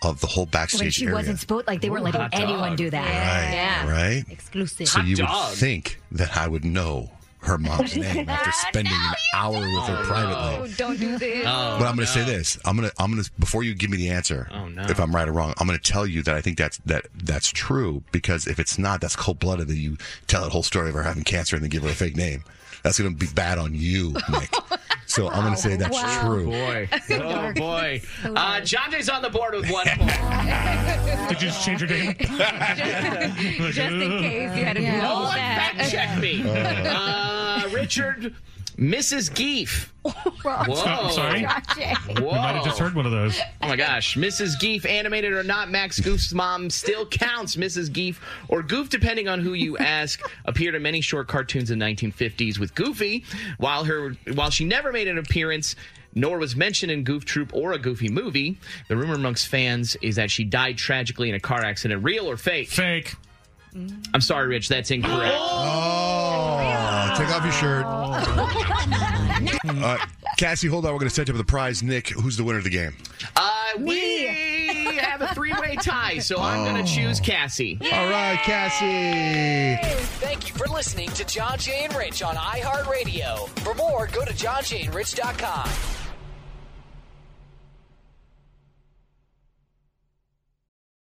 [0.03, 1.15] of the whole backstage When she area.
[1.17, 2.77] wasn't supposed, like they weren't letting anyone dog.
[2.79, 3.05] do that.
[3.05, 3.91] Right, Yeah.
[3.91, 4.25] right?
[4.31, 4.89] Exclusive.
[4.89, 5.51] So Hot you dog.
[5.51, 10.05] would think that I would know her mom's name after spending an hour with her
[10.05, 10.57] privately.
[10.59, 11.45] Oh, don't do this.
[11.47, 12.59] Oh, But I'm going to say this.
[12.65, 14.49] I'm going to I'm going to before you give me the answer.
[14.53, 14.83] Oh, no.
[14.83, 17.07] If I'm right or wrong, I'm going to tell you that I think that's that
[17.15, 19.97] that's true because if it's not, that's cold blooded that you
[20.27, 22.43] tell that whole story of her having cancer and then give her a fake name.
[22.87, 24.49] That's going to be bad on you, Nick.
[25.07, 26.21] So I'm going to say that's Wow.
[26.21, 26.55] true.
[26.55, 26.89] Oh boy.
[27.11, 28.01] Oh, boy.
[28.25, 31.29] Uh, John Jay's on the board with one point.
[31.29, 32.15] Did you just change your name?
[32.21, 35.75] Just in case you had to do No all one that.
[35.75, 36.45] fact check me.
[36.47, 38.37] Uh, Richard,
[38.79, 39.31] Mrs.
[39.31, 39.89] Geef.
[40.03, 40.83] Whoa.
[40.85, 41.43] I'm sorry.
[41.43, 42.31] Whoa.
[42.31, 43.39] We might have just heard one of those.
[43.63, 44.17] Oh my gosh.
[44.17, 44.61] Mrs.
[44.61, 47.91] Geef, animated or not, Max Goof's mom still counts Mrs.
[47.91, 48.19] Geef,
[48.49, 52.59] or Goof, depending on who you ask, appeared in many short cartoons in the 1950s
[52.61, 53.25] with Goofy,
[53.59, 55.75] while her while she never made an appearance
[56.15, 58.57] nor was mentioned in Goof Troop or a Goofy movie.
[58.89, 62.05] The rumor amongst fans is that she died tragically in a car accident.
[62.05, 62.69] Real or fake?
[62.71, 63.15] Fake.
[64.15, 65.35] I'm sorry, Rich, that's incorrect.
[65.37, 66.46] Oh,
[67.17, 67.85] take off your shirt.
[69.69, 69.99] Uh,
[70.39, 70.93] Cassie, hold on.
[70.93, 71.83] We're going to set you up with a prize.
[71.83, 72.95] Nick, who's the winner of the game?
[73.35, 74.27] Uh, we
[74.99, 77.79] have a three-way tie, so I'm going to choose Cassie.
[77.93, 79.79] All right, Cassie.
[80.21, 83.49] Thank you for listening to John Jay and Rich on iHeartRadio.
[83.61, 85.69] For more, go to johnjayandrich.com.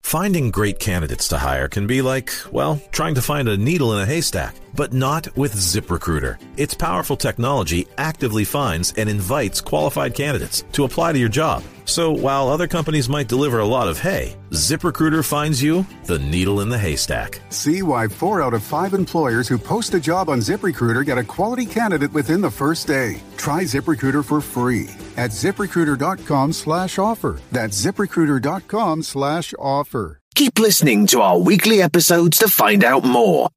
[0.07, 3.99] Finding great candidates to hire can be like, well, trying to find a needle in
[3.99, 6.37] a haystack, but not with ZipRecruiter.
[6.55, 11.63] Its powerful technology actively finds and invites qualified candidates to apply to your job.
[11.85, 16.61] So while other companies might deliver a lot of hay, ZipRecruiter finds you the needle
[16.61, 17.41] in the haystack.
[17.49, 21.23] See why four out of five employers who post a job on ZipRecruiter get a
[21.23, 23.19] quality candidate within the first day.
[23.37, 27.39] Try ZipRecruiter for free at ziprecruiter.com slash offer.
[27.51, 30.19] That's ziprecruiter.com slash offer.
[30.35, 33.49] Keep listening to our weekly episodes to find out more.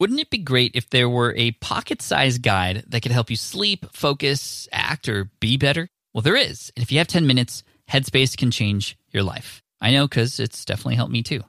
[0.00, 3.36] Wouldn't it be great if there were a pocket sized guide that could help you
[3.36, 5.88] sleep, focus, act, or be better?
[6.14, 6.72] Well, there is.
[6.74, 9.62] And if you have 10 minutes, Headspace can change your life.
[9.78, 11.42] I know because it's definitely helped me too.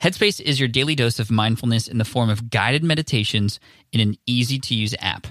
[0.00, 3.58] Headspace is your daily dose of mindfulness in the form of guided meditations
[3.92, 5.26] in an easy to use app.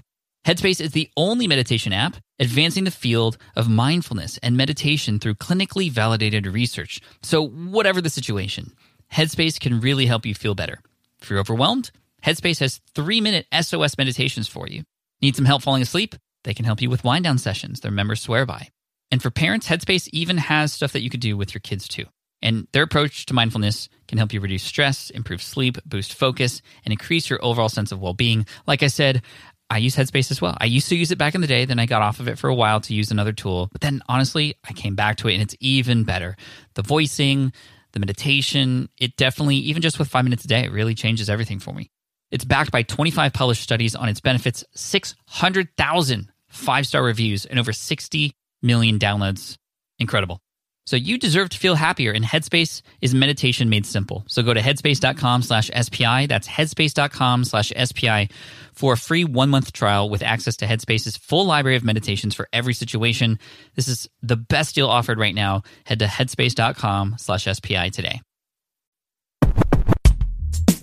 [0.48, 5.92] Headspace is the only meditation app advancing the field of mindfulness and meditation through clinically
[5.92, 7.02] validated research.
[7.22, 8.72] So, whatever the situation,
[9.12, 10.80] Headspace can really help you feel better.
[11.22, 11.92] If you're overwhelmed,
[12.24, 14.84] Headspace has three minute SOS meditations for you.
[15.22, 16.16] Need some help falling asleep?
[16.46, 18.70] They can help you with wind down sessions their members swear by.
[19.12, 22.06] And for parents, Headspace even has stuff that you could do with your kids too.
[22.42, 26.92] And their approach to mindfulness can help you reduce stress, improve sleep, boost focus, and
[26.92, 28.46] increase your overall sense of well being.
[28.68, 29.24] Like I said,
[29.70, 30.56] I use Headspace as well.
[30.60, 32.40] I used to use it back in the day, then I got off of it
[32.40, 33.68] for a while to use another tool.
[33.72, 36.38] But then honestly, I came back to it and it's even better.
[36.76, 37.52] The voicing,
[37.92, 41.60] the meditation, it definitely, even just with five minutes a day, it really changes everything
[41.60, 41.90] for me.
[42.32, 47.74] It's backed by 25 published studies on its benefits, 600,000 five star reviews, and over
[47.74, 49.58] 60 million downloads.
[50.00, 50.42] Incredible.
[50.88, 54.24] So you deserve to feel happier, and Headspace is meditation made simple.
[54.28, 56.28] So go to headspace.com slash SPI.
[56.28, 58.30] That's headspace.com slash SPI
[58.72, 62.48] for a free one month trial with access to Headspace's full library of meditations for
[62.54, 63.38] every situation.
[63.76, 65.64] This is the best deal offered right now.
[65.84, 68.22] Head to headspace.com slash SPI today.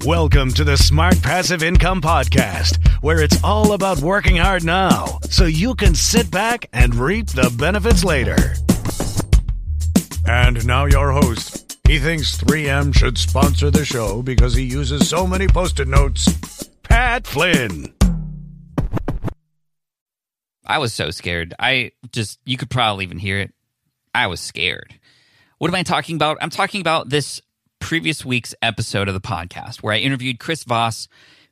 [0.05, 5.47] Welcome to the Smart Passive Income Podcast, where it's all about working hard now so
[5.47, 8.36] you can sit back and reap the benefits later.
[10.26, 11.78] And now, your host.
[11.86, 16.70] He thinks 3M should sponsor the show because he uses so many post it notes.
[16.82, 17.92] Pat Flynn.
[20.66, 21.52] I was so scared.
[21.59, 23.52] I just, you could probably even hear it.
[24.14, 24.98] I was scared.
[25.59, 26.38] What am I talking about?
[26.40, 27.42] I'm talking about this
[27.78, 31.06] previous week's episode of the podcast where I interviewed Chris Voss,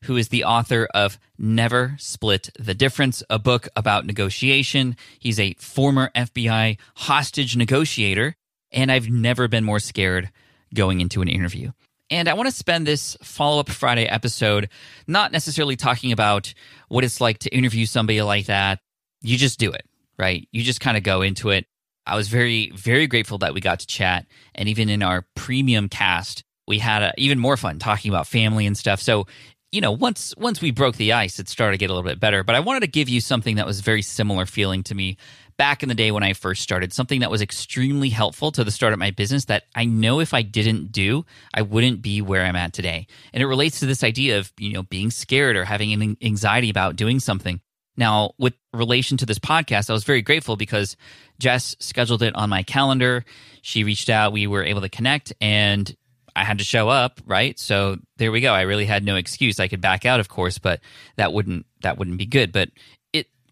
[0.05, 4.97] who is the author of Never Split the Difference, a book about negotiation.
[5.19, 8.36] He's a former FBI hostage negotiator,
[8.73, 10.31] and I've never been more scared
[10.74, 11.73] going into an interview.
[12.11, 14.69] And I want to spend this follow up Friday episode
[15.07, 16.53] not necessarily talking about
[16.89, 18.81] what it's like to interview somebody like that.
[19.23, 19.86] You just do it,
[20.19, 20.47] right?
[20.53, 21.66] You just kind of go into it.
[22.07, 24.27] I was very, very grateful that we got to chat.
[24.55, 28.66] And even in our premium cast, we had a, even more fun talking about family
[28.66, 29.01] and stuff.
[29.01, 29.27] So,
[29.70, 32.20] you know, once once we broke the ice, it started to get a little bit
[32.20, 32.44] better.
[32.44, 35.16] But I wanted to give you something that was very similar feeling to me
[35.62, 38.72] back in the day when I first started, something that was extremely helpful to the
[38.72, 41.24] start of my business that I know if I didn't do,
[41.55, 43.06] I wouldn't be where I'm at today.
[43.32, 46.68] And it relates to this idea of, you know, being scared or having an anxiety
[46.68, 47.60] about doing something.
[47.97, 50.97] Now, with relation to this podcast, I was very grateful because
[51.39, 53.24] Jess scheduled it on my calendar.
[53.60, 55.97] She reached out, we were able to connect, and
[56.34, 57.56] I had to show up, right?
[57.56, 58.52] So there we go.
[58.52, 59.60] I really had no excuse.
[59.60, 60.80] I could back out, of course, but
[61.14, 62.51] that wouldn't that wouldn't be good.
[62.51, 62.70] But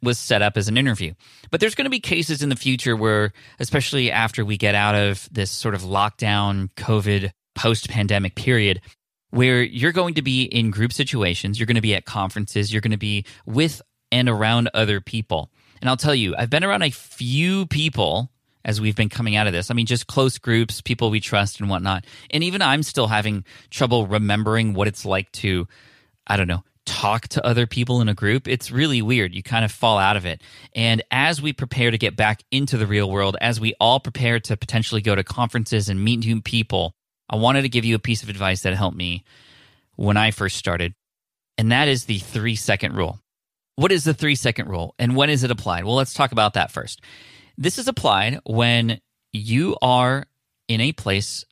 [0.03, 1.15] was set up as an interview.
[1.51, 4.95] But there's going to be cases in the future where, especially after we get out
[4.95, 8.81] of this sort of lockdown, COVID, post pandemic period,
[9.31, 12.81] where you're going to be in group situations, you're going to be at conferences, you're
[12.81, 15.51] going to be with and around other people.
[15.81, 18.31] And I'll tell you, I've been around a few people
[18.65, 19.71] as we've been coming out of this.
[19.71, 22.05] I mean, just close groups, people we trust and whatnot.
[22.31, 25.67] And even I'm still having trouble remembering what it's like to,
[26.27, 26.63] I don't know,
[27.01, 28.47] talk to other people in a group.
[28.47, 29.35] It's really weird.
[29.35, 30.43] You kind of fall out of it.
[30.75, 34.39] And as we prepare to get back into the real world, as we all prepare
[34.41, 36.93] to potentially go to conferences and meet new people,
[37.31, 39.25] I wanted to give you a piece of advice that helped me
[39.97, 40.95] when I first started.
[41.57, 43.19] And that is the three second rule.
[43.77, 45.85] What is the three second rule and when is it applied?
[45.85, 47.01] Well, let's talk about that first.
[47.57, 49.01] This is applied when
[49.33, 50.27] you are
[50.69, 51.47] in a place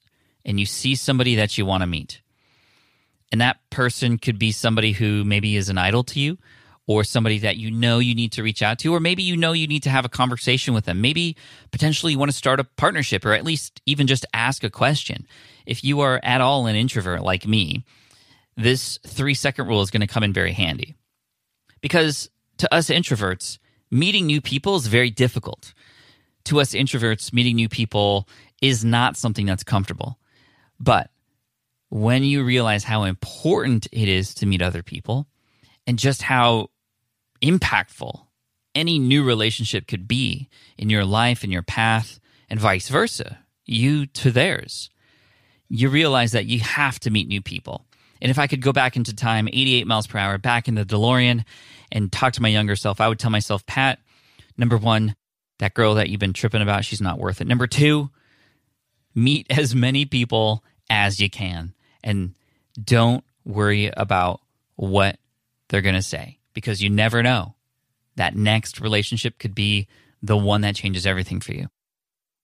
[0.45, 2.21] and you see somebody that you want to meet.
[3.31, 6.39] And that person could be somebody who maybe is an idol to you
[6.87, 9.53] or somebody that you know you need to reach out to, or maybe you know
[9.53, 11.03] you need to have a conversation with them.
[11.03, 11.37] Maybe
[11.71, 15.27] potentially you want to start a partnership or at least even just ask a question.
[15.67, 17.85] If you are at all an introvert like me,
[18.57, 20.95] this three second rule is going to come in very handy.
[21.83, 23.59] Because to us introverts,
[23.91, 25.75] meeting new people is very difficult.
[26.47, 28.27] To us introverts, meeting new people
[28.63, 30.19] is not something that's comfortable.
[30.81, 31.11] But
[31.91, 35.27] when you realize how important it is to meet other people
[35.87, 36.69] and just how
[37.43, 38.27] impactful
[38.75, 42.21] any new relationship could be in your life and your path
[42.51, 44.91] and vice versa, you to theirs,
[45.69, 47.87] you realize that you have to meet new people.
[48.21, 50.85] And if I could go back into time, 88 miles per hour, back in the
[50.85, 51.45] DeLorean
[51.93, 54.01] and talk to my younger self, I would tell myself, Pat,
[54.57, 55.15] number one,
[55.59, 57.47] that girl that you've been tripping about, she's not worth it.
[57.47, 58.11] Number two,
[59.15, 61.75] meet as many people as you can
[62.09, 62.35] and
[62.83, 64.41] don't worry about
[64.77, 65.19] what
[65.69, 67.55] they're going to say because you never know.
[68.17, 69.87] That next relationship could be
[70.23, 71.69] the one that changes everything for you.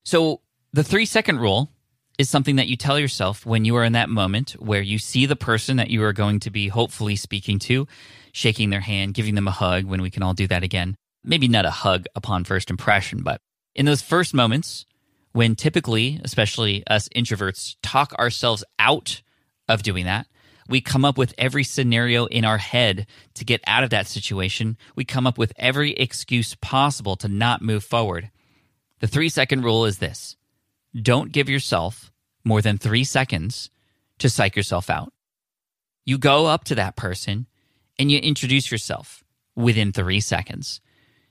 [0.05, 0.41] So,
[0.73, 1.71] the three second rule
[2.19, 5.27] is something that you tell yourself when you are in that moment where you see
[5.27, 7.89] the person that you are going to be hopefully speaking to,
[8.33, 10.95] shaking their hand, giving them a hug when we can all do that again.
[11.25, 13.41] Maybe not a hug upon first impression, but
[13.75, 14.85] in those first moments
[15.33, 19.23] when typically, especially us introverts, talk ourselves out
[19.69, 20.27] of doing that,
[20.69, 24.79] we come up with every scenario in our head to get out of that situation.
[24.97, 28.31] We come up with every excuse possible to not move forward.
[29.01, 30.37] The three second rule is this
[31.01, 32.13] don't give yourself
[32.45, 33.71] more than three seconds
[34.19, 35.13] to psych yourself out.
[36.05, 37.47] You go up to that person
[37.99, 39.25] and you introduce yourself
[39.57, 40.81] within three seconds.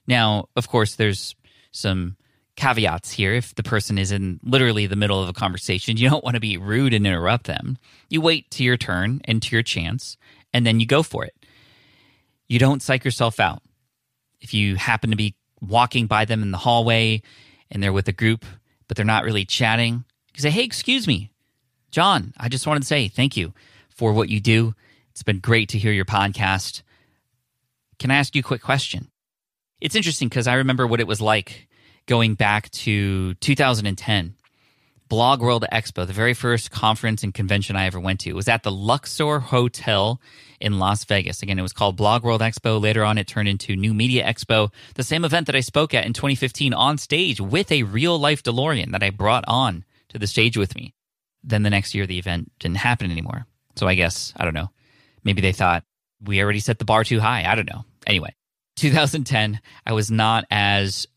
[0.07, 1.35] Now, of course, there's
[1.72, 2.18] some
[2.56, 3.34] caveats here.
[3.34, 6.40] If the person is in literally the middle of a conversation, you don't want to
[6.40, 7.78] be rude and interrupt them.
[8.10, 10.18] You wait to your turn and to your chance,
[10.54, 11.36] and then you go for it.
[12.48, 13.64] You don't psych yourself out.
[14.42, 17.22] If you happen to be walking by them in the hallway
[17.72, 18.46] and they're with a group,
[18.88, 20.04] but they're not really chatting,
[20.36, 21.32] you say, Hey, excuse me,
[21.92, 23.54] John, I just wanted to say thank you
[23.90, 24.76] for what you do.
[25.12, 26.82] It's been great to hear your podcast.
[28.00, 29.10] Can I ask you a quick question?
[29.80, 31.68] It's interesting because I remember what it was like
[32.06, 34.36] going back to 2010.
[35.10, 38.64] Blog World Expo, the very first conference and convention I ever went to, was at
[38.64, 40.20] the Luxor Hotel
[40.60, 41.44] in Las Vegas.
[41.44, 42.82] Again, it was called Blog World Expo.
[42.82, 46.06] Later on, it turned into New Media Expo, the same event that I spoke at
[46.06, 50.26] in 2015 on stage with a real life DeLorean that I brought on to the
[50.26, 50.96] stage with me.
[51.44, 53.46] Then the next year, the event didn't happen anymore.
[53.76, 54.72] So I guess, I don't know.
[55.24, 55.84] Maybe they thought
[56.24, 57.44] we already set the bar too high.
[57.46, 57.86] I don't know.
[58.08, 58.34] Anyway,
[58.78, 61.08] 2010, I was not as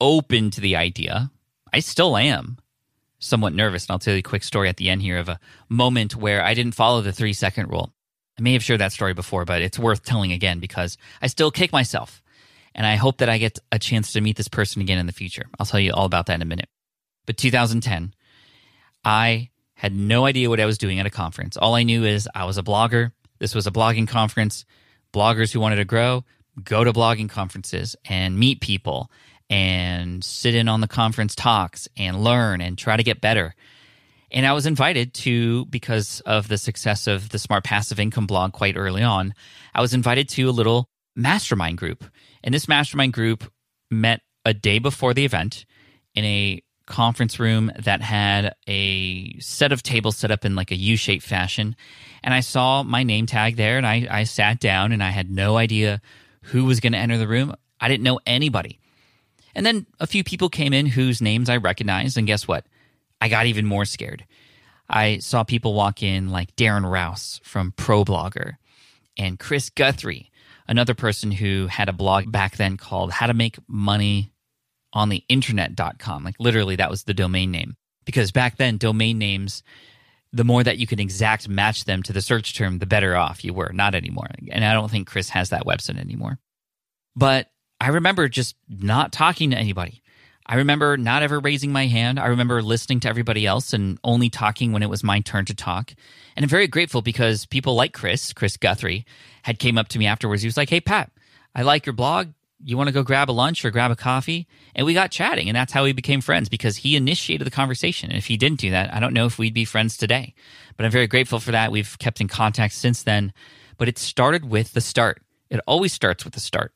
[0.00, 1.30] open to the idea.
[1.72, 2.58] I still am
[3.20, 3.86] somewhat nervous.
[3.86, 6.42] And I'll tell you a quick story at the end here of a moment where
[6.42, 7.92] I didn't follow the three second rule.
[8.38, 11.50] I may have shared that story before, but it's worth telling again because I still
[11.50, 12.22] kick myself.
[12.74, 15.12] And I hope that I get a chance to meet this person again in the
[15.12, 15.44] future.
[15.58, 16.68] I'll tell you all about that in a minute.
[17.26, 18.14] But 2010,
[19.04, 21.56] I had no idea what I was doing at a conference.
[21.56, 23.12] All I knew is I was a blogger.
[23.38, 24.64] This was a blogging conference.
[25.12, 26.24] Bloggers who wanted to grow,
[26.62, 29.10] go to blogging conferences and meet people
[29.50, 33.54] and sit in on the conference talks and learn and try to get better.
[34.30, 38.52] And I was invited to, because of the success of the Smart Passive Income blog
[38.52, 39.34] quite early on,
[39.74, 42.04] I was invited to a little mastermind group.
[42.44, 43.50] And this mastermind group
[43.90, 45.66] met a day before the event
[46.14, 50.76] in a conference room that had a set of tables set up in like a
[50.76, 51.76] U shaped fashion.
[52.22, 55.30] And I saw my name tag there and I, I sat down and I had
[55.30, 56.00] no idea
[56.44, 57.54] who was going to enter the room.
[57.80, 58.79] I didn't know anybody.
[59.54, 62.66] And then a few people came in whose names I recognized, and guess what?
[63.20, 64.24] I got even more scared.
[64.88, 68.54] I saw people walk in like Darren Rowse from ProBlogger
[69.16, 70.30] and Chris Guthrie,
[70.66, 74.32] another person who had a blog back then called How to Make Money
[74.92, 76.24] on the Internet.com.
[76.24, 77.76] Like literally, that was the domain name.
[78.04, 79.62] Because back then, domain names,
[80.32, 83.44] the more that you can exact match them to the search term, the better off
[83.44, 83.72] you were.
[83.72, 84.28] Not anymore.
[84.50, 86.38] And I don't think Chris has that website anymore.
[87.14, 87.50] But
[87.80, 90.02] I remember just not talking to anybody.
[90.46, 92.18] I remember not ever raising my hand.
[92.18, 95.54] I remember listening to everybody else and only talking when it was my turn to
[95.54, 95.94] talk.
[96.34, 99.06] And I'm very grateful because people like Chris, Chris Guthrie,
[99.44, 100.42] had came up to me afterwards.
[100.42, 101.12] He was like, "Hey Pat,
[101.54, 102.32] I like your blog.
[102.62, 105.48] You want to go grab a lunch or grab a coffee?" And we got chatting,
[105.48, 108.10] and that's how we became friends because he initiated the conversation.
[108.10, 110.34] And if he didn't do that, I don't know if we'd be friends today.
[110.76, 111.70] But I'm very grateful for that.
[111.70, 113.32] We've kept in contact since then.
[113.78, 115.22] But it started with the start.
[115.48, 116.72] It always starts with the start.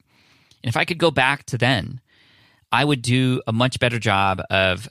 [0.64, 2.00] And if I could go back to then,
[2.72, 4.88] I would do a much better job of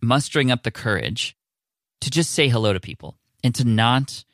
[0.00, 1.36] mustering up the courage
[2.02, 4.24] to just say hello to people and to not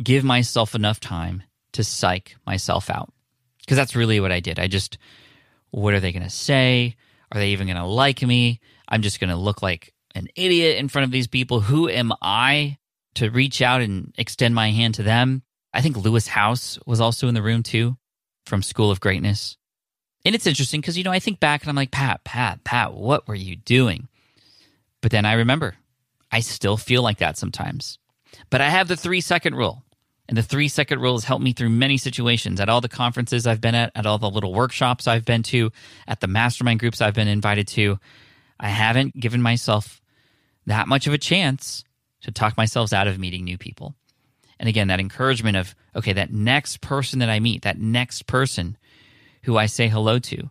[0.00, 1.42] give myself enough time
[1.72, 3.12] to psych myself out.
[3.58, 4.60] Because that's really what I did.
[4.60, 4.96] I just,
[5.72, 6.94] what are they going to say?
[7.32, 8.60] Are they even going to like me?
[8.88, 11.58] I'm just going to look like an idiot in front of these people.
[11.58, 12.78] Who am I
[13.16, 15.42] to reach out and extend my hand to them?
[15.74, 17.96] I think Lewis Howes was also in the room too
[18.46, 19.56] from School of Greatness.
[20.26, 22.94] And it's interesting because, you know, I think back and I'm like, Pat, Pat, Pat,
[22.94, 24.08] what were you doing?
[25.00, 25.76] But then I remember,
[26.32, 28.00] I still feel like that sometimes.
[28.50, 29.84] But I have the three second rule.
[30.28, 33.46] And the three second rule has helped me through many situations at all the conferences
[33.46, 35.70] I've been at, at all the little workshops I've been to,
[36.08, 38.00] at the mastermind groups I've been invited to.
[38.58, 40.00] I haven't given myself
[40.66, 41.84] that much of a chance
[42.22, 43.94] to talk myself out of meeting new people.
[44.58, 48.76] And again, that encouragement of, okay, that next person that I meet, that next person
[49.46, 50.50] who I say hello to.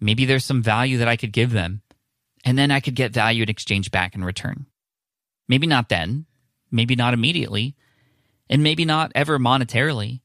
[0.00, 1.82] Maybe there's some value that I could give them,
[2.44, 4.66] and then I could get value in exchange back in return.
[5.46, 6.26] Maybe not then,
[6.70, 7.76] maybe not immediately,
[8.48, 10.20] and maybe not ever monetarily,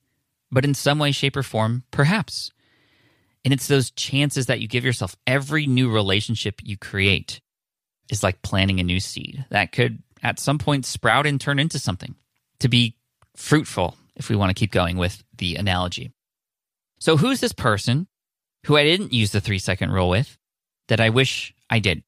[0.52, 2.52] But in some way, shape, or form, perhaps.
[3.44, 5.16] And it's those chances that you give yourself.
[5.28, 7.42] Every new relationship you create
[8.10, 11.80] is like planting a new seed that could at some point sprout and turn into
[11.80, 12.16] something
[12.60, 12.96] to be
[13.36, 16.12] fruitful, if we want to keep going with the analogy.
[17.00, 18.08] So, who's this person
[18.66, 20.38] who I didn't use the three second rule with
[20.88, 22.04] that I wish I did?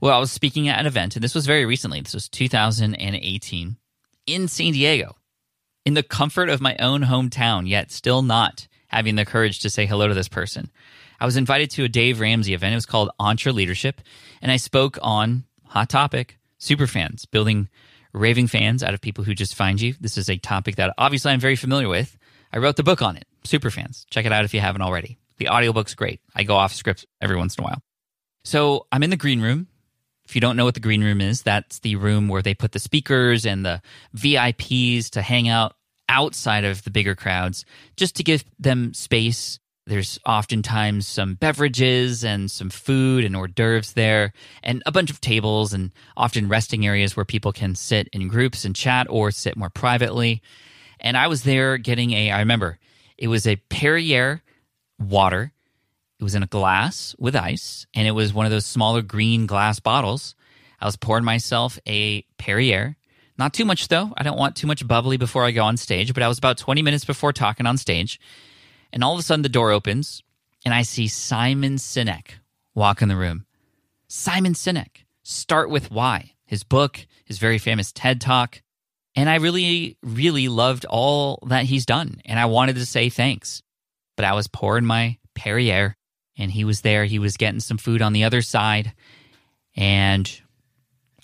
[0.00, 2.00] Well, I was speaking at an event, and this was very recently.
[2.00, 3.76] This was 2018
[4.26, 5.16] in San Diego,
[5.84, 9.86] in the comfort of my own hometown, yet still not having the courage to say
[9.86, 10.70] hello to this person.
[11.20, 12.72] I was invited to a Dave Ramsey event.
[12.72, 14.00] It was called Entre Leadership,
[14.40, 17.68] and I spoke on hot topic super fans, building
[18.12, 19.94] raving fans out of people who just find you.
[20.00, 22.16] This is a topic that obviously I'm very familiar with.
[22.52, 24.06] I wrote the book on it, Super Fans.
[24.10, 25.18] Check it out if you haven't already.
[25.38, 26.20] The audiobook's great.
[26.34, 27.82] I go off script every once in a while.
[28.44, 29.68] So I'm in the green room.
[30.24, 32.72] If you don't know what the green room is, that's the room where they put
[32.72, 33.80] the speakers and the
[34.14, 35.74] VIPs to hang out
[36.08, 37.64] outside of the bigger crowds
[37.96, 39.58] just to give them space.
[39.86, 45.22] There's oftentimes some beverages and some food and hors d'oeuvres there, and a bunch of
[45.22, 49.56] tables, and often resting areas where people can sit in groups and chat or sit
[49.56, 50.42] more privately.
[51.00, 52.78] And I was there getting a, I remember,
[53.18, 54.42] it was a Perrier
[54.98, 55.52] water.
[56.20, 59.46] It was in a glass with ice, and it was one of those smaller green
[59.46, 60.34] glass bottles.
[60.80, 62.96] I was pouring myself a Perrier.
[63.36, 64.12] Not too much, though.
[64.16, 66.58] I don't want too much bubbly before I go on stage, but I was about
[66.58, 68.20] 20 minutes before talking on stage.
[68.92, 70.22] And all of a sudden, the door opens,
[70.64, 72.30] and I see Simon Sinek
[72.74, 73.44] walk in the room.
[74.08, 78.62] Simon Sinek, Start with Why, his book, his very famous TED Talk.
[79.18, 82.20] And I really, really loved all that he's done.
[82.24, 83.64] And I wanted to say thanks.
[84.16, 85.96] But I was pouring my Perrier,
[86.36, 87.04] and he was there.
[87.04, 88.92] He was getting some food on the other side.
[89.74, 90.40] And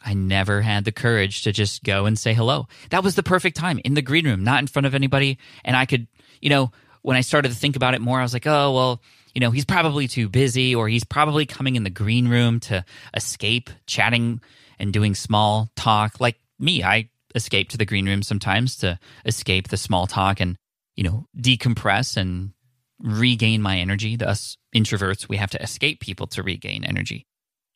[0.05, 2.67] I never had the courage to just go and say hello.
[2.91, 5.39] That was the perfect time in the green room, not in front of anybody.
[5.65, 6.09] And I could,
[6.41, 6.73] you know,
[7.03, 9.03] when I started to think about it more, I was like, oh, well,
[9.37, 12.85] you know, he's probably too busy or he's probably coming in the green room to
[13.17, 14.41] escape chatting
[14.81, 16.19] and doing small talk.
[16.19, 20.57] Like me, I escape to the green room sometimes to escape the small talk and,
[20.97, 22.53] you know, decompress and
[23.01, 24.17] regain my energy.
[24.17, 27.27] Thus, introverts, we have to escape people to regain energy.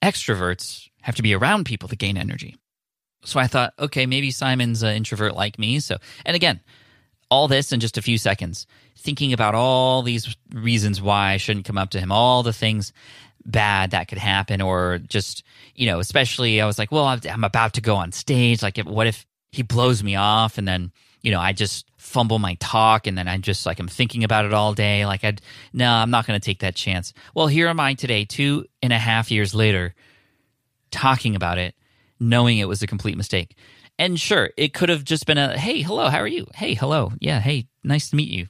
[0.03, 2.57] Extroverts have to be around people to gain energy.
[3.25, 5.81] So I thought, okay, maybe Simon's an introvert like me.
[5.81, 6.61] So, and again,
[7.31, 8.67] all this in just a few seconds,
[8.97, 12.93] thinking about all these reasons why I shouldn't come up to him, all the things
[13.45, 15.43] bad that could happen, or just,
[15.75, 18.63] you know, especially I was like, well, I'm about to go on stage.
[18.63, 20.93] Like, what if he blows me off and then,
[21.23, 24.45] you know, I just fumble my talk and then I just like, I'm thinking about
[24.45, 25.07] it all day.
[25.07, 25.41] Like, I'd,
[25.73, 27.13] no, I'm not going to take that chance.
[27.35, 29.95] Well, here am I today, two and a half years later,
[30.91, 31.75] talking about it,
[32.21, 33.57] knowing it was a complete mistake.
[33.99, 36.47] And sure, it could have just been a, hey, hello, how are you?
[36.55, 37.13] Hey, hello.
[37.19, 38.47] Yeah, hey, nice to meet you.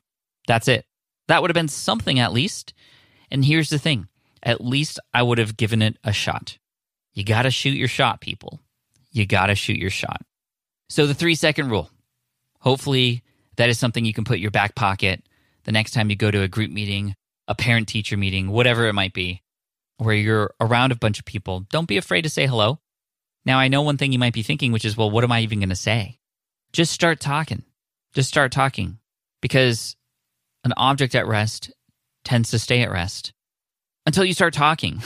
[0.47, 0.85] That's it.
[1.29, 2.75] That would have been something at least.
[3.31, 4.09] And here's the thing
[4.43, 6.59] at least I would have given it a shot.
[7.12, 8.61] You got to shoot your shot, people.
[9.11, 10.23] You got to shoot your shot.
[10.89, 11.90] So, the three second rule.
[12.60, 13.23] Hopefully,
[13.56, 15.23] that is something you can put in your back pocket
[15.65, 17.15] the next time you go to a group meeting,
[17.47, 19.43] a parent teacher meeting, whatever it might be,
[19.98, 21.66] where you're around a bunch of people.
[21.70, 22.78] Don't be afraid to say hello.
[23.44, 25.40] Now, I know one thing you might be thinking, which is, well, what am I
[25.40, 26.19] even going to say?
[26.73, 27.65] Just start talking.
[28.15, 28.98] Just start talking
[29.40, 29.97] because
[30.65, 31.70] an object at rest
[32.24, 33.32] tends to stay at rest
[34.06, 35.02] until you start talking.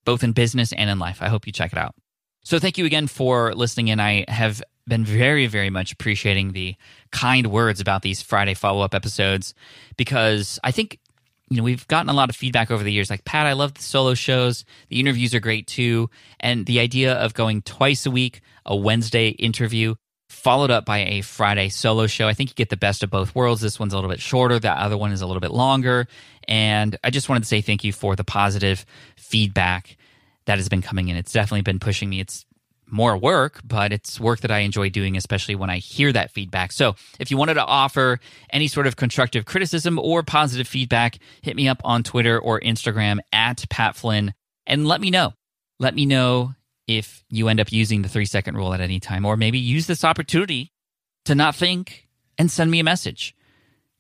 [0.09, 1.21] both in business and in life.
[1.21, 1.95] I hope you check it out.
[2.43, 4.01] So, thank you again for listening in.
[4.01, 6.77] I have been very, very much appreciating the
[7.13, 9.53] kind words about these Friday follow up episodes
[9.99, 10.99] because I think
[11.51, 13.11] you know, we've gotten a lot of feedback over the years.
[13.11, 14.65] Like, Pat, I love the solo shows.
[14.89, 16.09] The interviews are great too.
[16.41, 19.95] And the idea of going twice a week, a Wednesday interview,
[20.29, 22.29] followed up by a Friday solo show.
[22.29, 23.61] I think you get the best of both worlds.
[23.61, 26.07] This one's a little bit shorter, that other one is a little bit longer.
[26.47, 28.85] And I just wanted to say thank you for the positive
[29.17, 29.97] feedback
[30.47, 31.17] that has been coming in.
[31.17, 32.21] It's definitely been pushing me.
[32.21, 32.47] It's
[32.91, 36.73] more work, but it's work that I enjoy doing, especially when I hear that feedback.
[36.73, 38.19] So if you wanted to offer
[38.51, 43.19] any sort of constructive criticism or positive feedback, hit me up on Twitter or Instagram
[43.33, 44.33] at Pat Flynn
[44.67, 45.35] and let me know.
[45.79, 46.55] Let me know
[46.89, 49.87] if you end up using the three second rule at any time, or maybe use
[49.87, 50.73] this opportunity
[51.27, 52.09] to not think
[52.39, 53.37] and send me a message.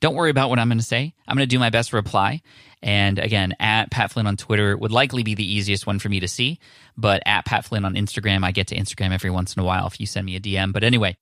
[0.00, 1.14] Don't worry about what I'm going to say.
[1.26, 2.40] I'm going to do my best to reply.
[2.82, 6.20] And again, at Pat Flynn on Twitter would likely be the easiest one for me
[6.20, 6.60] to see.
[6.96, 9.86] But at Pat Flynn on Instagram, I get to Instagram every once in a while
[9.86, 10.72] if you send me a DM.
[10.72, 11.16] But anyway,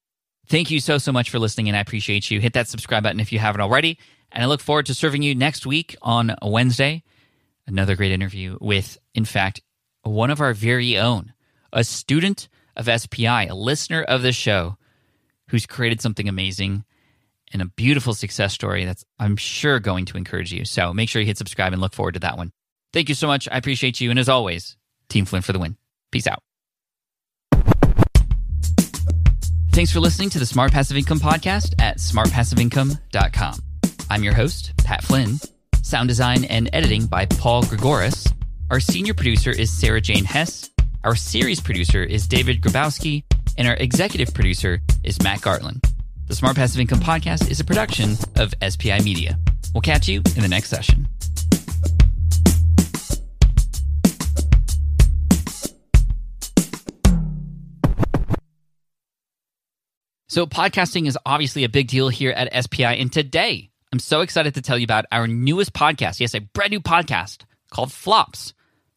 [0.49, 1.69] thank you so, so much for listening.
[1.69, 2.41] And I appreciate you.
[2.41, 3.99] Hit that subscribe button if you haven't already.
[4.31, 7.03] And I look forward to serving you next week on a Wednesday.
[7.67, 9.61] Another great interview with, in fact,
[10.03, 11.33] one of our very own,
[11.77, 14.77] a student of SPI, a listener of the show
[15.49, 16.85] who's created something amazing
[17.53, 20.65] and a beautiful success story that's, I'm sure, going to encourage you.
[20.65, 22.51] So make sure you hit subscribe and look forward to that one.
[22.93, 23.47] Thank you so much.
[23.53, 24.11] I appreciate you.
[24.11, 24.77] And as always,
[25.09, 25.77] Team Flynn for the win.
[26.11, 26.43] Peace out.
[29.73, 33.61] Thanks for listening to the Smart Passive Income Podcast at smartpassiveincome.com.
[34.09, 35.39] I'm your host, Pat Flynn.
[35.83, 38.33] Sound design and editing by Paul Gregoris.
[38.71, 40.71] Our senior producer is Sarah Jane Hess.
[41.07, 43.23] Our series producer is David Grabowski.
[43.57, 45.89] And our executive producer is Matt Gartland.
[46.27, 49.39] The Smart Passive Income Podcast is a production of SPI Media.
[49.73, 51.07] We'll catch you in the next session.
[60.29, 62.83] So, podcasting is obviously a big deal here at SPI.
[62.83, 66.19] And today, I'm so excited to tell you about our newest podcast.
[66.19, 68.55] Yes, a brand new podcast called Flops.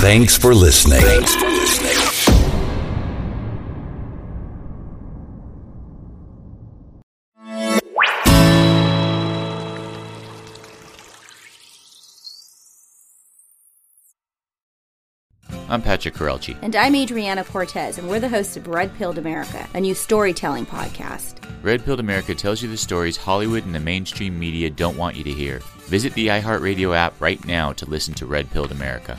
[0.00, 1.00] Thanks for listening.
[1.00, 1.96] Thanks for listening.
[15.68, 16.56] I'm Patrick Courrielche.
[16.62, 20.64] And I'm Adryana Cortez, and we're the hosts of Red Pilled America, a new storytelling
[20.64, 21.44] podcast.
[21.64, 25.24] Red Pilled America tells you the stories Hollywood and the mainstream media don't want you
[25.24, 25.58] to hear.
[25.86, 29.18] Visit the iHeartRadio app right now to listen to Red Pilled America.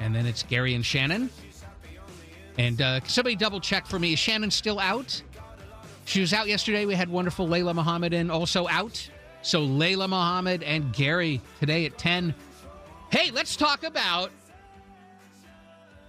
[0.00, 1.30] And then it's Gary and Shannon.
[2.58, 4.12] And uh, somebody double check for me.
[4.12, 5.22] Is Shannon still out?
[6.04, 6.86] She was out yesterday.
[6.86, 9.08] We had wonderful Layla Muhammad in, also out.
[9.42, 12.34] So Layla Muhammad and Gary today at 10.
[13.10, 14.30] Hey, let's talk about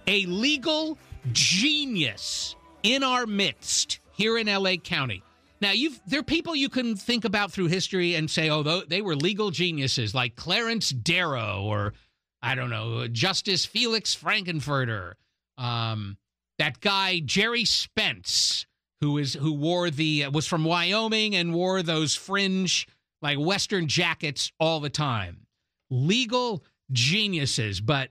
[0.06, 0.98] a legal
[1.32, 5.22] genius in our midst here in LA County.
[5.60, 9.00] Now, you've there are people you can think about through history and say, oh, they
[9.00, 11.94] were legal geniuses like Clarence Darrow or
[12.42, 15.14] I don't know, Justice Felix Frankenfurter,
[15.58, 16.16] um,
[16.58, 18.66] that guy Gerry Spence,
[19.00, 22.86] who is who wore the was from Wyoming and wore those fringe
[23.22, 25.46] like Western jackets all the time.
[25.90, 28.10] Legal geniuses, but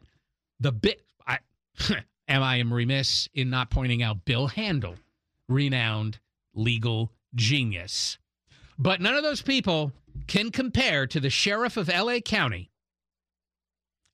[0.59, 1.05] the bit
[2.27, 4.95] Am I am remiss in not pointing out Bill Handel,
[5.47, 6.19] renowned
[6.53, 8.17] legal genius.
[8.79, 9.91] But none of those people
[10.27, 12.71] can compare to the sheriff of LA County,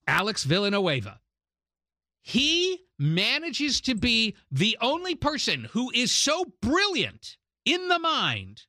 [0.07, 1.19] Alex Villanueva.
[2.21, 8.63] He manages to be the only person who is so brilliant in the mind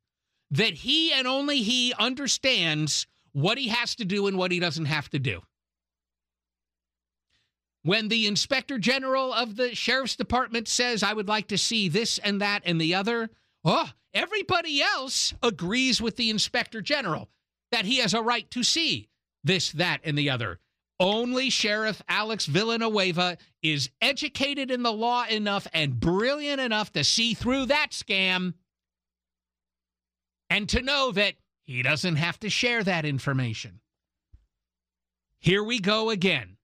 [0.51, 4.87] that he and only he understands what he has to do and what he doesn't
[4.87, 5.41] have to do.
[7.83, 12.19] When the inspector general of the sheriff's department says, I would like to see this
[12.19, 13.31] and that and the other,
[13.65, 17.29] oh, everybody else agrees with the inspector general
[17.73, 19.09] that he has a right to see
[19.43, 20.61] this, that, and the other.
[21.03, 27.35] Only Sheriff Alex Villanueva is educated in the law enough and brilliant enough to see
[27.35, 28.55] through that scam
[30.49, 31.35] and to know that
[31.65, 33.81] he doesn't have to share that information.
[35.41, 36.57] Here we go again.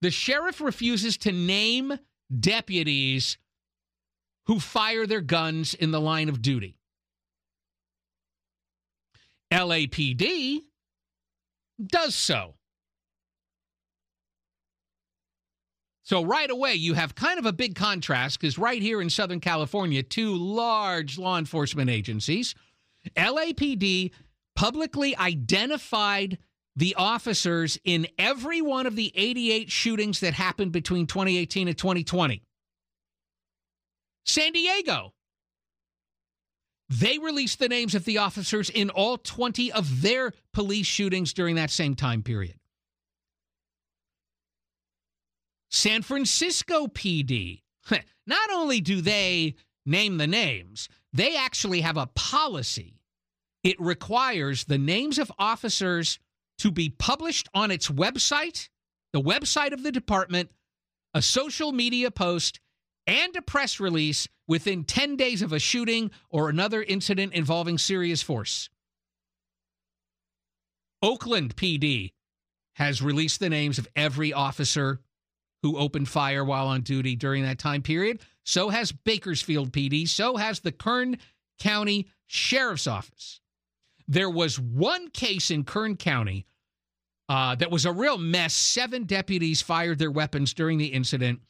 [0.00, 1.98] The sheriff refuses to name
[2.40, 3.36] deputies
[4.46, 6.78] who fire their guns in the line of duty.
[9.52, 10.62] LAPD
[11.78, 12.54] does so.
[16.06, 19.40] So, right away, you have kind of a big contrast because right here in Southern
[19.40, 22.54] California, two large law enforcement agencies,
[23.16, 24.12] LAPD
[24.54, 26.38] publicly identified
[26.76, 32.40] the officers in every one of the 88 shootings that happened between 2018 and 2020.
[34.24, 35.12] San Diego.
[36.88, 41.56] They released the names of the officers in all 20 of their police shootings during
[41.56, 42.54] that same time period.
[45.70, 47.62] San Francisco PD.
[48.26, 53.00] Not only do they name the names, they actually have a policy.
[53.62, 56.18] It requires the names of officers
[56.58, 58.68] to be published on its website,
[59.12, 60.50] the website of the department,
[61.14, 62.60] a social media post,
[63.06, 68.22] and a press release within 10 days of a shooting or another incident involving serious
[68.22, 68.68] force.
[71.02, 72.12] Oakland PD
[72.74, 75.00] has released the names of every officer
[75.62, 78.20] who opened fire while on duty during that time period.
[78.44, 80.08] So has Bakersfield PD.
[80.08, 81.18] So has the Kern
[81.58, 83.40] County Sheriff's Office.
[84.08, 86.46] There was one case in Kern County
[87.28, 88.54] uh, that was a real mess.
[88.54, 91.40] Seven deputies fired their weapons during the incident.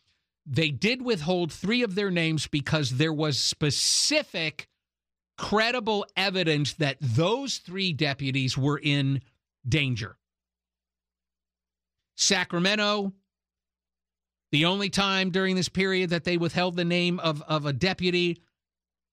[0.47, 4.69] They did withhold three of their names because there was specific,
[5.37, 9.21] credible evidence that those three deputies were in
[9.69, 10.17] danger.
[12.17, 13.13] Sacramento,
[14.53, 18.41] the only time during this period that they withheld the name of, of a deputy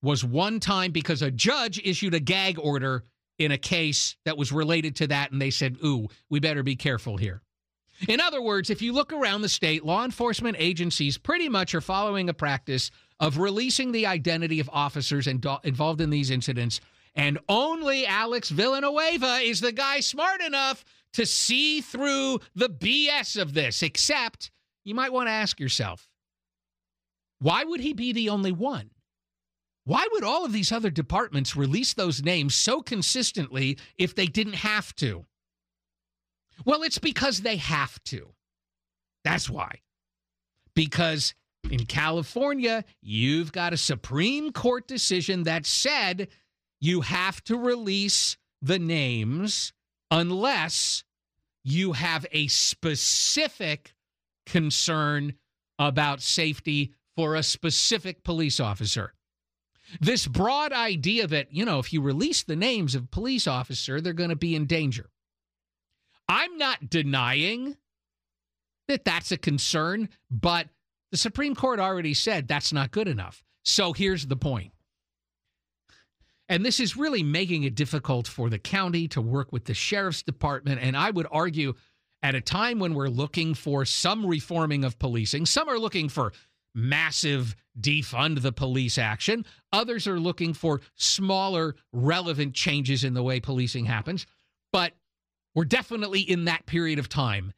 [0.01, 3.05] was one time because a judge issued a gag order
[3.39, 6.76] in a case that was related to that, and they said, Ooh, we better be
[6.76, 7.41] careful here.
[8.07, 11.81] In other words, if you look around the state, law enforcement agencies pretty much are
[11.81, 16.81] following a practice of releasing the identity of officers involved in these incidents,
[17.15, 20.84] and only Alex Villanueva is the guy smart enough
[21.14, 24.51] to see through the BS of this, except
[24.84, 26.07] you might want to ask yourself
[27.39, 28.89] why would he be the only one?
[29.85, 34.55] Why would all of these other departments release those names so consistently if they didn't
[34.55, 35.26] have to?
[36.65, 38.30] Well, it's because they have to.
[39.26, 39.81] That's why.
[40.73, 41.34] Because
[41.69, 46.30] in California, you've got a Supreme Court decision that said
[46.80, 49.73] you have to release the names
[50.11, 51.03] unless
[51.64, 53.93] you have a specific
[54.45, 55.34] concern
[55.80, 59.14] about safety for a specific police officer.
[59.99, 64.14] This broad idea that, you know, if you release the names of police officer, they're
[64.14, 65.10] going to be in danger.
[66.28, 67.78] I'm not denying
[68.88, 70.68] that that's a concern, but
[71.11, 73.44] the Supreme Court already said that's not good enough.
[73.64, 74.72] So here's the point.
[76.49, 80.24] And this is really making it difficult for the county to work with the sheriff's
[80.24, 80.82] department.
[80.82, 81.74] And I would argue
[82.24, 86.32] at a time when we're looking for some reforming of policing, some are looking for
[86.74, 93.40] massive defund the police action, others are looking for smaller, relevant changes in the way
[93.40, 94.26] policing happens.
[94.72, 94.94] But
[95.54, 97.54] we're definitely in that period of time.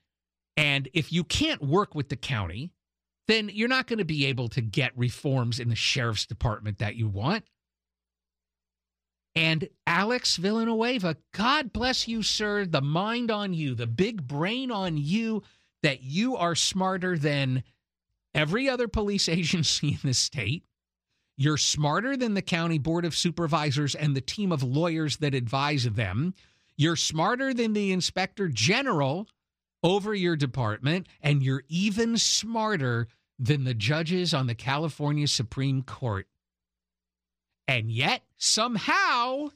[0.57, 2.71] And if you can't work with the county,
[3.27, 6.95] then you're not going to be able to get reforms in the sheriff's department that
[6.95, 7.45] you want.
[9.35, 12.65] And Alex Villanueva, God bless you, sir.
[12.65, 15.43] The mind on you, the big brain on you,
[15.83, 17.63] that you are smarter than
[18.33, 20.63] every other police agency in the state.
[21.37, 25.83] You're smarter than the county board of supervisors and the team of lawyers that advise
[25.83, 26.33] them.
[26.77, 29.27] You're smarter than the inspector general
[29.83, 33.07] over your department, and you're even smarter
[33.37, 36.27] than the judges on the California Supreme Court.
[37.67, 39.49] And yet, somehow,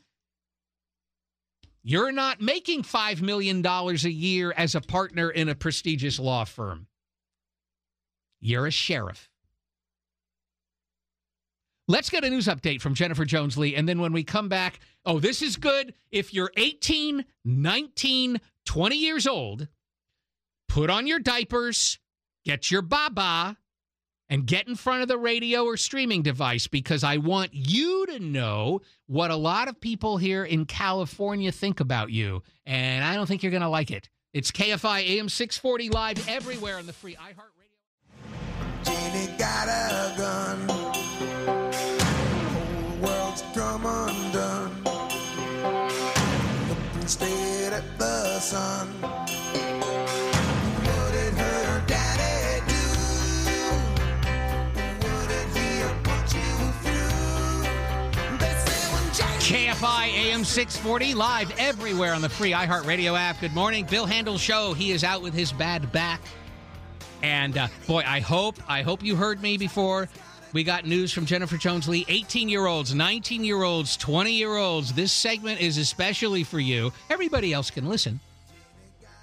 [1.83, 6.87] you're not making $5 million a year as a partner in a prestigious law firm.
[8.39, 9.29] You're a sheriff.
[11.87, 13.75] Let's get a news update from Jennifer Jones Lee.
[13.75, 15.95] And then when we come back, oh, this is good.
[16.11, 19.67] If you're 18, 19, 20 years old,
[20.67, 21.97] put on your diapers,
[22.45, 23.57] get your baba,
[24.29, 28.19] and get in front of the radio or streaming device because I want you to
[28.19, 32.43] know what a lot of people here in California think about you.
[32.65, 34.09] And I don't think you're going to like it.
[34.33, 37.59] It's KFI AM 640 live everywhere on the free iHeartRadio.
[39.37, 40.67] Got a gun.
[42.53, 44.71] Whole world's come undone.
[47.71, 48.93] At the sun.
[60.39, 63.41] AM 640 live everywhere on the free iHeartRadio app.
[63.41, 63.85] Good morning.
[63.85, 64.73] Bill Handel show.
[64.73, 66.21] He is out with his bad back.
[67.21, 70.07] And uh, boy, I hope I hope you heard me before.
[70.53, 72.05] We got news from Jennifer Jones Lee.
[72.07, 74.93] 18 year olds, 19 year olds, 20 year olds.
[74.93, 76.93] This segment is especially for you.
[77.09, 78.21] Everybody else can listen.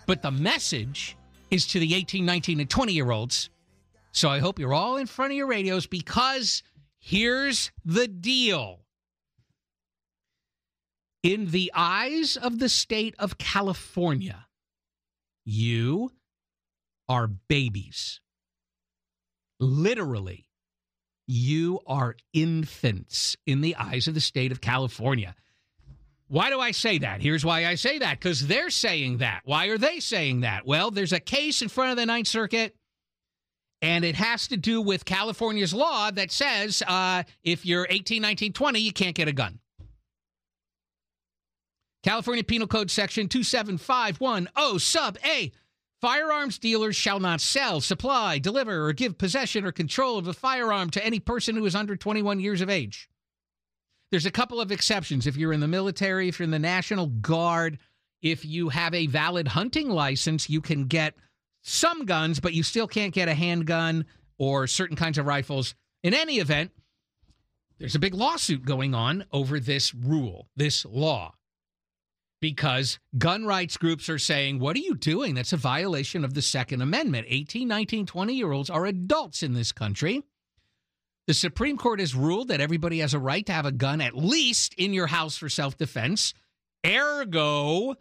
[0.05, 1.17] But the message
[1.51, 3.49] is to the 18, 19, and 20 year olds.
[4.13, 6.63] So I hope you're all in front of your radios because
[6.99, 8.81] here's the deal.
[11.27, 14.47] In the eyes of the state of California,
[15.45, 16.13] you
[17.09, 18.21] are babies.
[19.59, 20.47] Literally,
[21.27, 25.35] you are infants in the eyes of the state of California.
[26.29, 27.21] Why do I say that?
[27.21, 29.41] Here's why I say that because they're saying that.
[29.45, 30.65] Why are they saying that?
[30.65, 32.77] Well, there's a case in front of the Ninth Circuit,
[33.83, 38.53] and it has to do with California's law that says uh, if you're 18, 19,
[38.53, 39.59] 20, you can't get a gun.
[42.07, 45.51] California Penal Code Section 27510 sub A.
[46.01, 50.89] Firearms dealers shall not sell, supply, deliver, or give possession or control of a firearm
[50.91, 53.11] to any person who is under 21 years of age.
[54.13, 55.27] There's a couple of exceptions.
[55.27, 57.81] If you're in the military, if you're in the National Guard,
[58.23, 61.15] if you have a valid hunting license, you can get
[61.63, 64.07] some guns, but you still can't get a handgun
[64.39, 65.75] or certain kinds of rifles.
[66.05, 66.71] In any event,
[67.81, 71.36] there's a big lawsuit going on over this rule, this law
[72.41, 75.35] because gun rights groups are saying, What are you doing?
[75.35, 77.27] That's a violation of the Second Amendment.
[77.29, 80.23] 18, 19, 20 year olds are adults in this country.
[81.27, 84.17] The Supreme Court has ruled that everybody has a right to have a gun at
[84.17, 86.35] least in your house for self defense.
[86.87, 87.97] Ergo,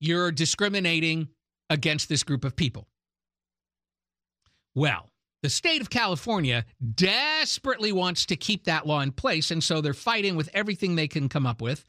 [0.00, 1.28] you're discriminating
[1.70, 2.86] against this group of people.
[4.74, 5.10] Well,
[5.42, 6.64] the state of California
[6.94, 11.08] desperately wants to keep that law in place, and so they're fighting with everything they
[11.08, 11.84] can come up with.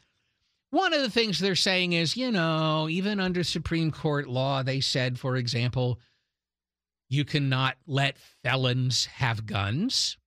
[0.71, 4.81] One of the things they're saying is, you know, even under Supreme Court law, they
[4.81, 5.99] said, for example,
[7.09, 10.17] you cannot let felons have guns.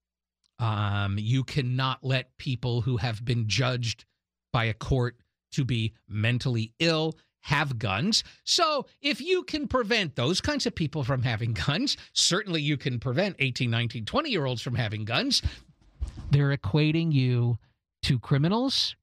[0.59, 4.05] Um, you cannot let people who have been judged
[4.53, 5.17] by a court
[5.53, 8.25] to be mentally ill have guns.
[8.45, 12.99] So if you can prevent those kinds of people from having guns, certainly you can
[12.99, 15.43] prevent 18, 19, 20 year olds from having guns.
[16.31, 17.59] They're equating you
[18.03, 18.97] to criminals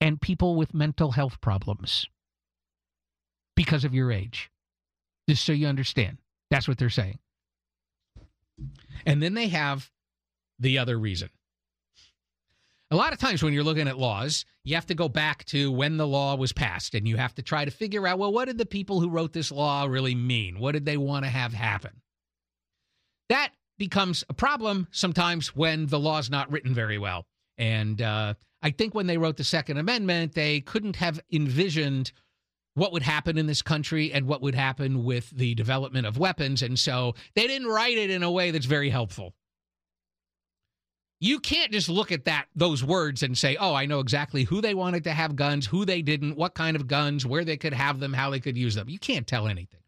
[0.00, 2.06] and people with mental health problems
[3.56, 4.50] because of your age.
[5.28, 6.18] Just so you understand.
[6.50, 7.18] That's what they're saying.
[9.06, 9.90] And then they have
[10.58, 11.30] the other reason.
[12.90, 15.70] A lot of times when you're looking at laws, you have to go back to
[15.70, 18.46] when the law was passed and you have to try to figure out well, what
[18.46, 20.58] did the people who wrote this law really mean?
[20.58, 22.02] What did they want to have happen?
[23.28, 27.26] That becomes a problem sometimes when the law's not written very well.
[27.56, 32.12] And uh, I think when they wrote the Second Amendment, they couldn't have envisioned
[32.74, 36.62] what would happen in this country and what would happen with the development of weapons.
[36.62, 39.34] And so they didn't write it in a way that's very helpful.
[41.22, 44.62] You can't just look at that those words and say, "Oh, I know exactly who
[44.62, 47.74] they wanted to have guns, who they didn't, what kind of guns, where they could
[47.74, 49.80] have them, how they could use them." You can't tell anything.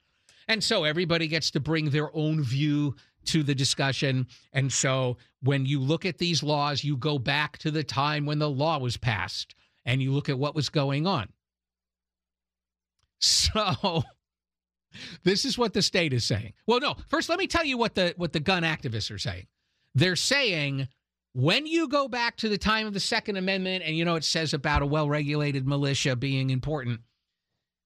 [0.47, 2.97] And so everybody gets to bring their own view
[3.27, 4.27] to the discussion.
[4.53, 8.39] And so when you look at these laws, you go back to the time when
[8.39, 9.55] the law was passed
[9.85, 11.29] and you look at what was going on.
[13.25, 14.03] So
[15.23, 16.55] this is what the state is saying.
[16.67, 19.47] Well, no, first let me tell you what the what the gun activists are saying.
[19.95, 20.89] They're saying
[21.33, 24.25] when you go back to the time of the Second Amendment, and you know it
[24.25, 27.01] says about a well regulated militia being important,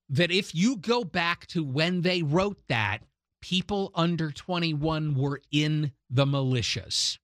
[0.08, 2.98] that if you go back to when they wrote that,
[3.40, 7.18] people under 21 were in the militias.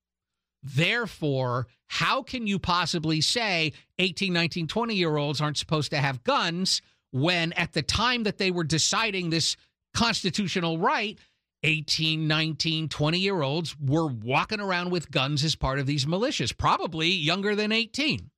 [0.62, 6.24] Therefore, how can you possibly say 18, 19, 20 year olds aren't supposed to have
[6.24, 6.80] guns
[7.10, 9.56] when at the time that they were deciding this
[9.92, 11.18] constitutional right,
[11.64, 16.56] 18, 19, 20 year olds were walking around with guns as part of these militias,
[16.56, 18.30] probably younger than 18.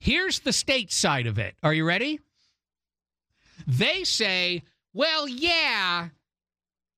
[0.00, 1.54] Here's the state side of it.
[1.62, 2.20] Are you ready?
[3.66, 4.62] They say,
[4.92, 6.08] well, yeah,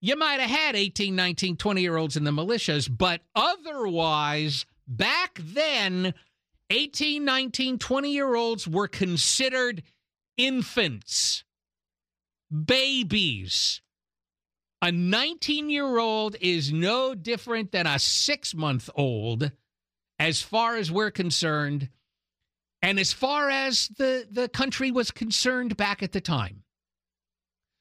[0.00, 5.38] you might have had 18, 19, 20 year olds in the militias, but otherwise, back
[5.42, 6.14] then,
[6.70, 9.82] 18, 19, 20 year olds were considered
[10.36, 11.44] infants,
[12.50, 13.80] babies.
[14.80, 19.50] A 19 year old is no different than a six month old
[20.20, 21.88] as far as we're concerned,
[22.82, 26.62] and as far as the, the country was concerned back at the time.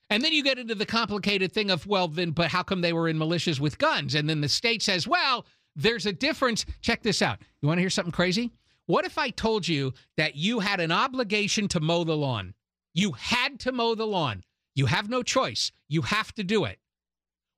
[0.09, 2.93] And then you get into the complicated thing of, well, then, but how come they
[2.93, 4.15] were in militias with guns?
[4.15, 6.65] And then the state says, well, there's a difference.
[6.81, 7.39] Check this out.
[7.61, 8.51] You want to hear something crazy?
[8.85, 12.53] What if I told you that you had an obligation to mow the lawn?
[12.93, 14.43] You had to mow the lawn.
[14.75, 15.71] You have no choice.
[15.89, 16.79] You have to do it.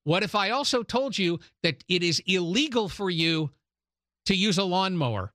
[0.06, 3.52] What if I also told you that it is illegal for you
[4.26, 5.34] to use a lawnmower?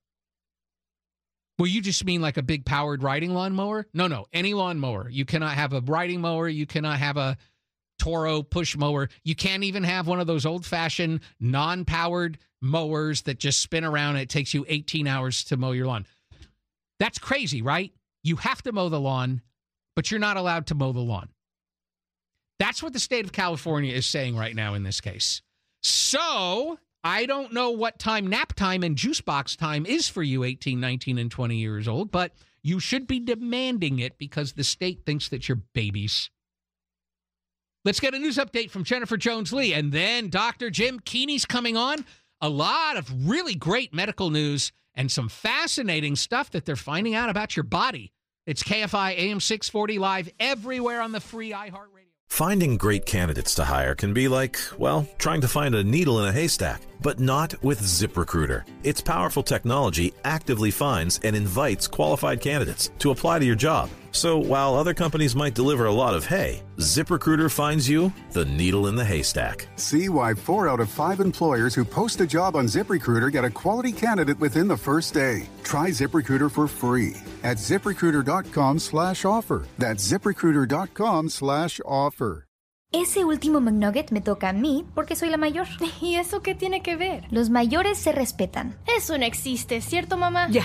[1.58, 3.86] Well, you just mean like a big powered riding lawnmower?
[3.94, 5.08] No, no, any lawnmower.
[5.08, 6.48] You cannot have a riding mower.
[6.48, 7.36] You cannot have a
[7.98, 9.08] Toro push mower.
[9.22, 13.84] You can't even have one of those old fashioned non powered mowers that just spin
[13.84, 14.16] around.
[14.16, 16.06] And it takes you 18 hours to mow your lawn.
[16.98, 17.92] That's crazy, right?
[18.22, 19.42] You have to mow the lawn,
[19.94, 21.28] but you're not allowed to mow the lawn.
[22.58, 25.42] That's what the state of California is saying right now in this case.
[25.82, 30.42] So I don't know what time nap time and juice box time is for you,
[30.42, 32.32] 18, 19, and 20 years old, but
[32.62, 36.30] you should be demanding it because the state thinks that you're babies.
[37.84, 39.74] Let's get a news update from Jennifer Jones Lee.
[39.74, 40.70] And then Dr.
[40.70, 42.06] Jim Keany's coming on.
[42.40, 47.28] A lot of really great medical news and some fascinating stuff that they're finding out
[47.28, 48.12] about your body.
[48.46, 52.13] It's KFI AM 640 live everywhere on the free iHeartRadio.
[52.34, 56.24] Finding great candidates to hire can be like, well, trying to find a needle in
[56.24, 58.64] a haystack, but not with ZipRecruiter.
[58.82, 63.88] Its powerful technology actively finds and invites qualified candidates to apply to your job.
[64.14, 68.86] So while other companies might deliver a lot of hay, ZipRecruiter finds you the needle
[68.86, 69.66] in the haystack.
[69.74, 73.50] See why four out of five employers who post a job on ZipRecruiter get a
[73.50, 75.48] quality candidate within the first day.
[75.64, 79.66] Try ZipRecruiter for free at ziprecruiter.com slash offer.
[79.78, 82.46] That's ziprecruiter.com slash offer.
[82.92, 85.66] Ese último McNugget me toca a mí porque soy la mayor.
[86.00, 87.24] ¿Y eso qué tiene que ver?
[87.32, 88.76] Los mayores se respetan.
[88.96, 90.46] Eso no existe, ¿cierto, mamá?
[90.50, 90.64] Ya,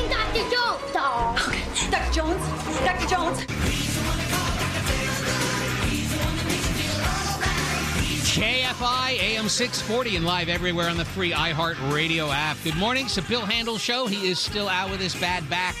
[9.19, 12.55] AM 640 and live everywhere on the free iHeart Radio app.
[12.63, 13.05] Good morning.
[13.05, 14.07] It's the Bill Handel Show.
[14.07, 15.75] He is still out with his bad back.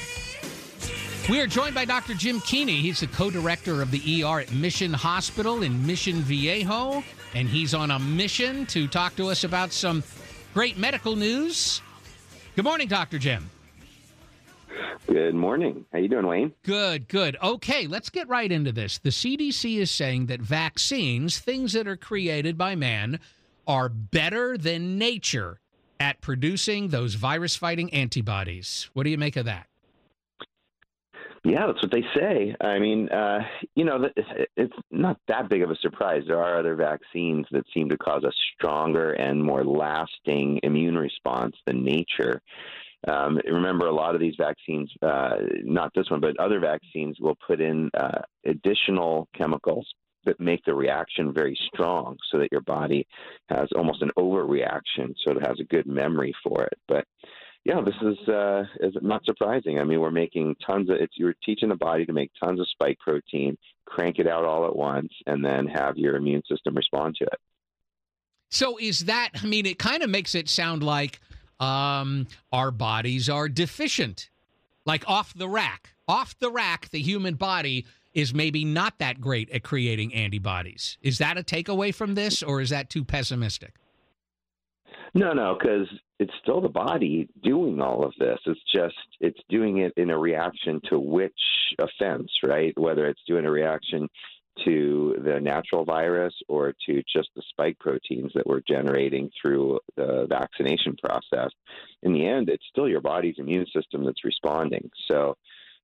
[1.29, 2.13] We are joined by Dr.
[2.13, 2.81] Jim Keany.
[2.81, 7.03] He's the co director of the ER at Mission Hospital in Mission Viejo.
[7.33, 10.03] And he's on a mission to talk to us about some
[10.53, 11.81] great medical news.
[12.55, 13.17] Good morning, Dr.
[13.17, 13.49] Jim.
[15.07, 15.85] Good morning.
[15.91, 16.53] How you doing, Wayne?
[16.63, 17.37] Good, good.
[17.41, 18.97] Okay, let's get right into this.
[18.99, 23.19] The CDC is saying that vaccines, things that are created by man,
[23.67, 25.59] are better than nature
[25.99, 28.89] at producing those virus fighting antibodies.
[28.93, 29.67] What do you make of that?
[31.43, 32.55] Yeah, that's what they say.
[32.61, 33.39] I mean, uh,
[33.73, 34.09] you know,
[34.55, 36.23] it's not that big of a surprise.
[36.27, 41.55] There are other vaccines that seem to cause a stronger and more lasting immune response
[41.65, 42.41] than nature.
[43.07, 47.37] Um, remember, a lot of these vaccines, uh, not this one, but other vaccines, will
[47.47, 49.87] put in uh, additional chemicals
[50.25, 53.07] that make the reaction very strong so that your body
[53.49, 56.77] has almost an overreaction, so it has a good memory for it.
[56.87, 57.05] But
[57.63, 59.79] yeah, this is uh, is not surprising.
[59.79, 62.67] I mean, we're making tons of it's you're teaching the body to make tons of
[62.69, 67.15] spike protein, crank it out all at once, and then have your immune system respond
[67.17, 67.39] to it.
[68.49, 69.29] So is that?
[69.41, 71.19] I mean, it kind of makes it sound like
[71.61, 74.29] um, our bodies are deficient,
[74.85, 75.93] like off the rack.
[76.07, 80.97] Off the rack, the human body is maybe not that great at creating antibodies.
[81.01, 83.75] Is that a takeaway from this, or is that too pessimistic?
[85.13, 85.87] No, no, because
[86.19, 88.39] it's still the body doing all of this.
[88.45, 91.33] It's just it's doing it in a reaction to which
[91.79, 92.77] offense, right?
[92.77, 94.09] Whether it's doing a reaction
[94.65, 100.25] to the natural virus or to just the spike proteins that we're generating through the
[100.29, 101.51] vaccination process,
[102.03, 104.89] in the end, it's still your body's immune system that's responding.
[105.09, 105.37] So,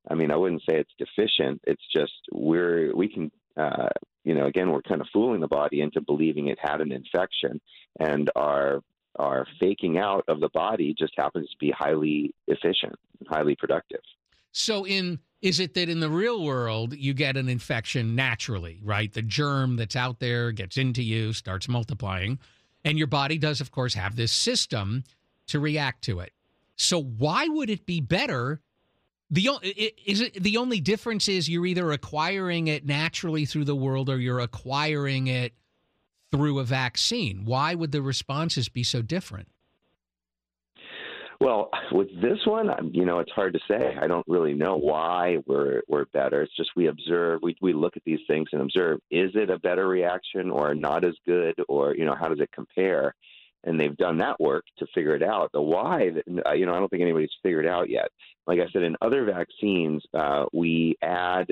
[0.10, 1.62] I mean, I wouldn't say it's deficient.
[1.66, 3.90] It's just we're we can, uh,
[4.24, 7.60] you know, again, we're kind of fooling the body into believing it had an infection,
[8.00, 8.82] and our
[9.18, 12.96] our faking out of the body just happens to be highly efficient,
[13.28, 14.02] highly productive.
[14.58, 19.14] So in is it that in the real world you get an infection naturally, right?
[19.14, 22.40] The germ that's out there gets into you, starts multiplying,
[22.84, 25.04] and your body does of course have this system
[25.48, 26.34] to react to it.
[26.76, 28.62] So why would it be better
[29.30, 29.50] the
[30.06, 34.20] is it the only difference is you're either acquiring it naturally through the world or
[34.20, 35.54] you're acquiring it
[36.32, 37.46] through a vaccine.
[37.46, 39.50] Why would the responses be so different?
[41.40, 43.96] Well, with this one, you know, it's hard to say.
[44.00, 46.42] I don't really know why we're we're better.
[46.42, 49.60] It's just we observe, we we look at these things and observe: is it a
[49.60, 53.14] better reaction or not as good, or you know, how does it compare?
[53.64, 55.52] And they've done that work to figure it out.
[55.52, 56.12] The why,
[56.46, 58.10] uh, you know, I don't think anybody's figured out yet.
[58.46, 61.48] Like I said, in other vaccines, uh, we add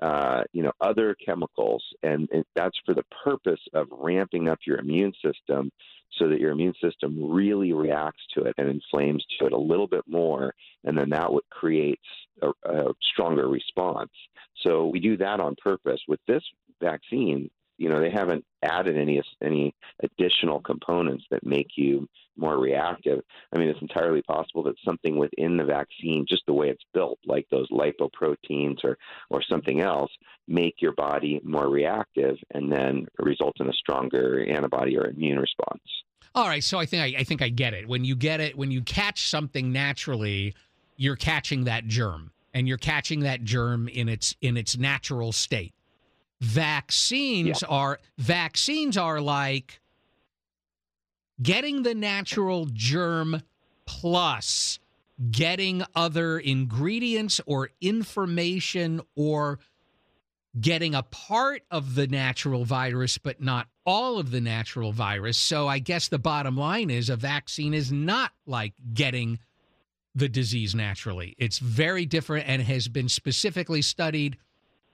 [0.00, 4.78] uh, you know, other chemicals, and, and that's for the purpose of ramping up your
[4.78, 5.70] immune system
[6.18, 9.86] so that your immune system really reacts to it and inflames to it a little
[9.86, 10.54] bit more,
[10.84, 12.02] and then that what creates
[12.42, 14.10] a, a stronger response.
[14.62, 16.00] So we do that on purpose.
[16.06, 16.42] With this
[16.80, 23.20] vaccine, you know, they haven't added any any additional components that make you more reactive.
[23.52, 27.18] I mean, it's entirely possible that something within the vaccine, just the way it's built,
[27.26, 28.98] like those lipoproteins or
[29.30, 30.10] or something else,
[30.48, 35.82] make your body more reactive and then result in a stronger antibody or immune response.
[36.34, 37.86] All right, so I think I, I think I get it.
[37.86, 40.54] When you get it, when you catch something naturally,
[40.96, 45.74] you're catching that germ, and you're catching that germ in its in its natural state.
[46.44, 49.80] Vaccines are vaccines are like
[51.42, 53.42] getting the natural germ
[53.86, 54.78] plus
[55.30, 59.58] getting other ingredients or information or
[60.60, 65.36] getting a part of the natural virus, but not all of the natural virus.
[65.36, 69.38] So I guess the bottom line is a vaccine is not like getting
[70.14, 71.34] the disease naturally.
[71.38, 74.36] It's very different and has been specifically studied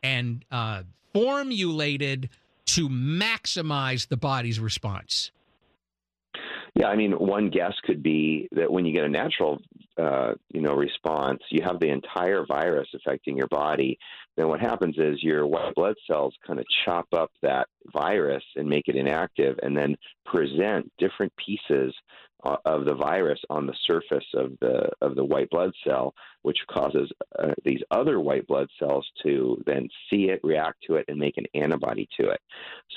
[0.03, 2.29] and uh, formulated
[2.67, 5.31] to maximize the body's response.
[6.75, 9.59] Yeah, I mean, one guess could be that when you get a natural,
[9.99, 13.99] uh, you know, response, you have the entire virus affecting your body.
[14.37, 18.69] Then what happens is your white blood cells kind of chop up that virus and
[18.69, 21.93] make it inactive, and then present different pieces
[22.43, 27.11] of the virus on the surface of the of the white blood cell, which causes
[27.39, 31.37] uh, these other white blood cells to then see it, react to it, and make
[31.37, 32.41] an antibody to it.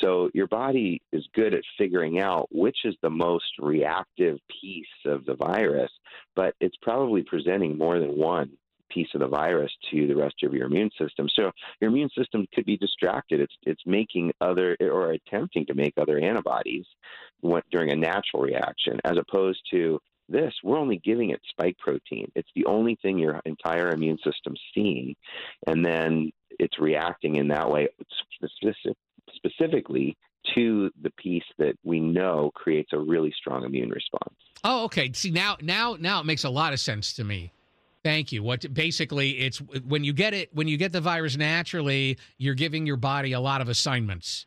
[0.01, 5.25] So your body is good at figuring out which is the most reactive piece of
[5.25, 5.91] the virus,
[6.35, 8.51] but it's probably presenting more than one
[8.89, 11.27] piece of the virus to the rest of your immune system.
[11.33, 13.39] So your immune system could be distracted.
[13.39, 16.85] It's it's making other or attempting to make other antibodies
[17.71, 19.99] during a natural reaction, as opposed to
[20.29, 20.53] this.
[20.63, 22.31] We're only giving it spike protein.
[22.35, 25.15] It's the only thing your entire immune system's seeing,
[25.67, 27.87] and then it's reacting in that way
[28.35, 28.95] specific,
[29.35, 30.15] specifically
[30.55, 34.35] to the piece that we know creates a really strong immune response.
[34.63, 35.11] Oh, okay.
[35.13, 37.51] See now, now, now it makes a lot of sense to me.
[38.03, 38.43] Thank you.
[38.43, 42.85] What basically it's when you get it when you get the virus naturally, you're giving
[42.85, 44.45] your body a lot of assignments.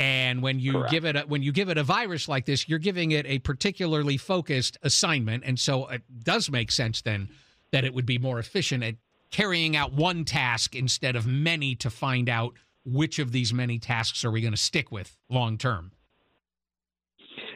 [0.00, 2.78] And when you give it a, when you give it a virus like this, you're
[2.78, 7.28] giving it a particularly focused assignment, and so it does make sense then
[7.72, 8.94] that it would be more efficient at
[9.30, 12.54] carrying out one task instead of many to find out
[12.84, 15.90] which of these many tasks are we going to stick with long term.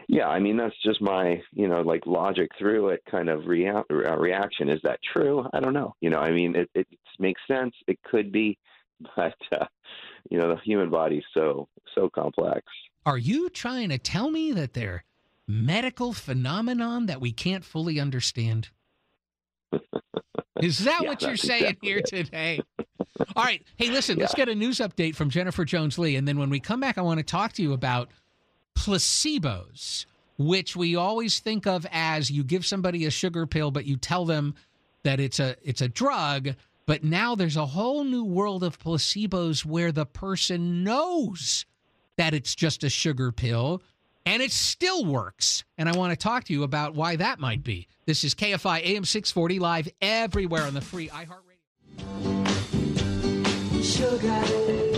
[0.09, 3.69] Yeah, I mean that's just my you know like logic through it kind of rea-
[3.71, 4.69] uh, reaction.
[4.69, 5.47] Is that true?
[5.53, 5.95] I don't know.
[6.01, 6.87] You know, I mean it, it
[7.19, 7.75] makes sense.
[7.87, 8.59] It could be,
[9.17, 9.67] but uh,
[10.31, 12.63] you know the human body's so so complex.
[13.05, 15.05] Are you trying to tell me that they're
[15.49, 18.69] medical phenomenon that we can't fully understand?
[20.61, 22.07] Is that Yeah, what you're saying exactly here it.
[22.07, 22.61] today?
[23.35, 23.63] All right.
[23.77, 26.17] Hey, listen, let's get a news update from Jennifer Jones Lee.
[26.17, 28.11] And then when we come back, I want to talk to you about
[28.75, 30.07] placebos,
[30.39, 34.25] which we always think of as you give somebody a sugar pill, but you tell
[34.25, 34.55] them
[35.05, 36.55] that it's a it's a drug.
[36.87, 41.65] But now there's a whole new world of placebos where the person knows
[42.17, 43.83] that it's just a sugar pill
[44.27, 45.65] and it still works.
[45.79, 47.89] And I want to talk to you about why that might be.
[48.07, 51.49] This is KFI AM 640 live everywhere on the free iHeartRadio.
[53.83, 54.92] Sugar.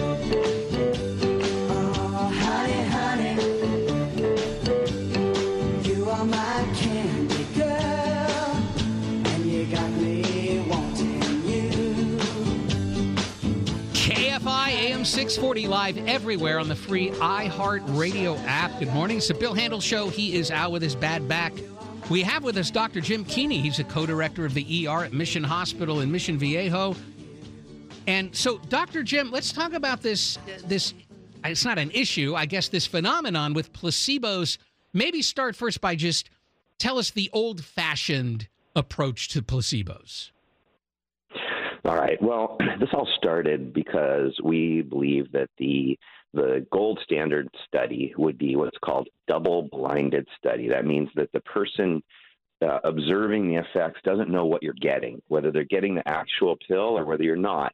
[15.24, 18.78] 640 live everywhere on the free iHeart Radio app.
[18.78, 19.16] Good morning.
[19.16, 20.10] It's the Bill Handel Show.
[20.10, 21.54] He is out with his bad back.
[22.10, 23.00] We have with us Dr.
[23.00, 23.62] Jim Keany.
[23.62, 26.94] He's a co-director of the ER at Mission Hospital in Mission Viejo.
[28.06, 29.02] And so, Dr.
[29.02, 30.38] Jim, let's talk about this.
[30.66, 30.92] This
[31.42, 32.68] it's not an issue, I guess.
[32.68, 34.58] This phenomenon with placebos.
[34.92, 36.28] Maybe start first by just
[36.78, 38.46] tell us the old-fashioned
[38.76, 40.32] approach to placebos.
[41.84, 42.20] All right.
[42.22, 45.98] Well, this all started because we believe that the
[46.32, 50.68] the gold standard study would be what's called double-blinded study.
[50.68, 52.02] That means that the person
[52.60, 56.98] uh, observing the effects doesn't know what you're getting, whether they're getting the actual pill
[56.98, 57.72] or whether you're not.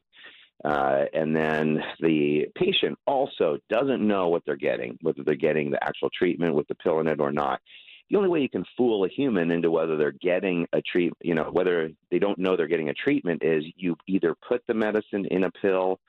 [0.62, 5.82] Uh, and then the patient also doesn't know what they're getting, whether they're getting the
[5.82, 7.62] actual treatment with the pill in it or not.
[8.10, 11.34] The only way you can fool a human into whether they're getting a treat, you
[11.34, 15.26] know, whether they don't know they're getting a treatment is you either put the medicine
[15.30, 16.00] in a pill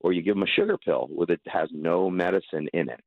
[0.00, 3.00] or you give them a sugar pill with it has no medicine in it.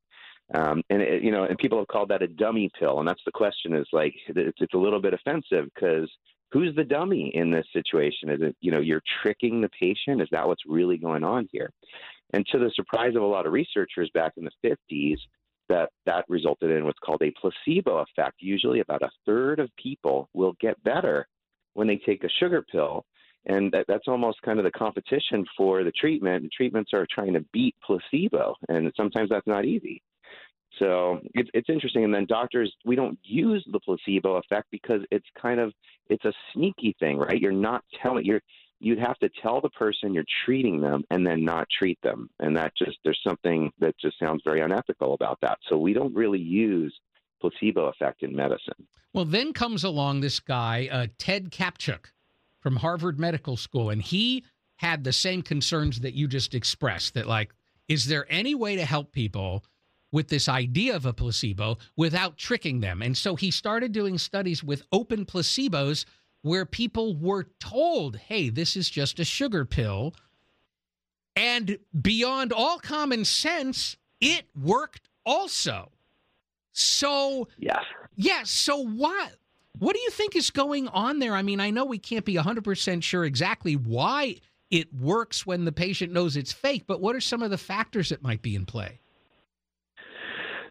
[0.54, 3.24] Um, and it, you know, and people have called that a dummy pill, and that's
[3.26, 6.08] the question: is like it's, it's a little bit offensive because
[6.52, 8.30] who's the dummy in this situation?
[8.30, 10.22] Is it you know you're tricking the patient?
[10.22, 11.72] Is that what's really going on here?
[12.34, 15.18] And to the surprise of a lot of researchers back in the 50s,
[15.70, 18.36] that that resulted in what's called a placebo effect.
[18.40, 21.28] Usually, about a third of people will get better
[21.74, 23.06] when they take a sugar pill,
[23.46, 26.44] and that, that's almost kind of the competition for the treatment.
[26.44, 30.02] The treatments are trying to beat placebo, and sometimes that's not easy.
[30.80, 32.04] So it's it's interesting.
[32.04, 35.74] And then doctors, we don't use the placebo effect because it's kind of
[36.10, 37.40] it's a sneaky thing, right?
[37.40, 38.42] You're not telling you're
[38.80, 42.56] you'd have to tell the person you're treating them and then not treat them, and
[42.58, 45.58] that just there's something that just sounds very unethical about that.
[45.70, 46.94] So we don't really use
[47.42, 48.88] placebo effect in medicine.
[49.14, 52.08] Well, then comes along this guy, uh, Ted Kaptchuk
[52.60, 54.44] from Harvard Medical School, and he
[54.78, 57.54] had the same concerns that you just expressed that, like,
[57.88, 59.64] is there any way to help people
[60.12, 63.02] with this idea of a placebo without tricking them?
[63.02, 66.06] And so he started doing studies with open placebos
[66.46, 70.14] where people were told, hey, this is just a sugar pill.
[71.36, 75.90] And beyond all common sense, it worked also.
[76.72, 77.80] So, yeah.
[78.16, 78.44] Yeah.
[78.44, 79.32] So, what?
[79.80, 81.34] What do you think is going on there?
[81.34, 84.36] I mean, I know we can't be 100% sure exactly why
[84.70, 88.10] it works when the patient knows it's fake, but what are some of the factors
[88.10, 89.00] that might be in play?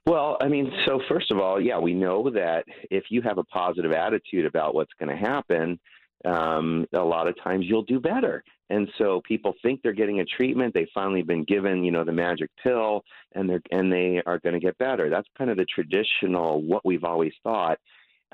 [0.06, 3.44] Well, I mean, so first of all, yeah, we know that if you have a
[3.44, 5.78] positive attitude about what's going to happen,
[6.26, 8.44] um, a lot of times you'll do better.
[8.70, 10.74] And so people think they're getting a treatment.
[10.74, 13.02] They've finally been given, you know, the magic pill,
[13.32, 15.10] and they're and they are going to get better.
[15.10, 17.78] That's kind of the traditional what we've always thought.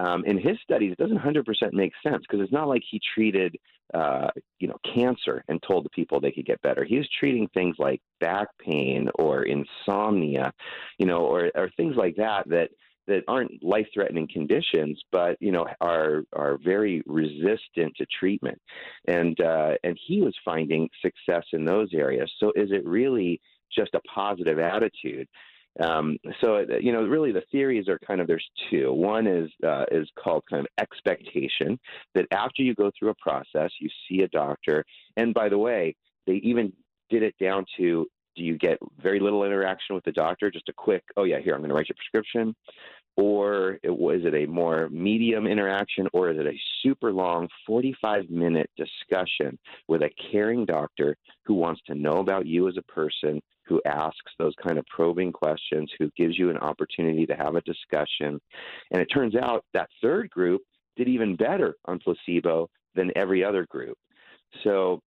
[0.01, 3.55] Um, in his studies, it doesn't 100% make sense because it's not like he treated,
[3.93, 4.29] uh,
[4.59, 6.85] you know, cancer and told the people they could get better.
[6.85, 10.53] He was treating things like back pain or insomnia,
[10.99, 12.71] you know, or, or things like that that
[13.07, 18.61] that aren't life-threatening conditions, but you know are are very resistant to treatment,
[19.09, 22.31] and uh, and he was finding success in those areas.
[22.39, 23.41] So is it really
[23.77, 25.27] just a positive attitude?
[25.79, 28.93] Um, so you know, really, the theories are kind of there's two.
[28.93, 31.79] One is uh, is called kind of expectation
[32.15, 34.85] that after you go through a process, you see a doctor,
[35.17, 35.95] and by the way,
[36.27, 36.73] they even
[37.09, 38.07] did it down to
[38.37, 41.55] do you get very little interaction with the doctor, just a quick, oh yeah, here
[41.55, 42.55] I'm going to write your prescription,
[43.17, 48.31] or it, was it a more medium interaction, or is it a super long 45
[48.31, 53.41] minute discussion with a caring doctor who wants to know about you as a person,
[53.67, 57.61] who asks those kind of probing questions, who gives you an opportunity to have a
[57.63, 58.41] discussion.
[58.91, 60.63] And it turns out that third group
[60.97, 63.97] did even better on placebo than every other group.
[64.65, 65.01] So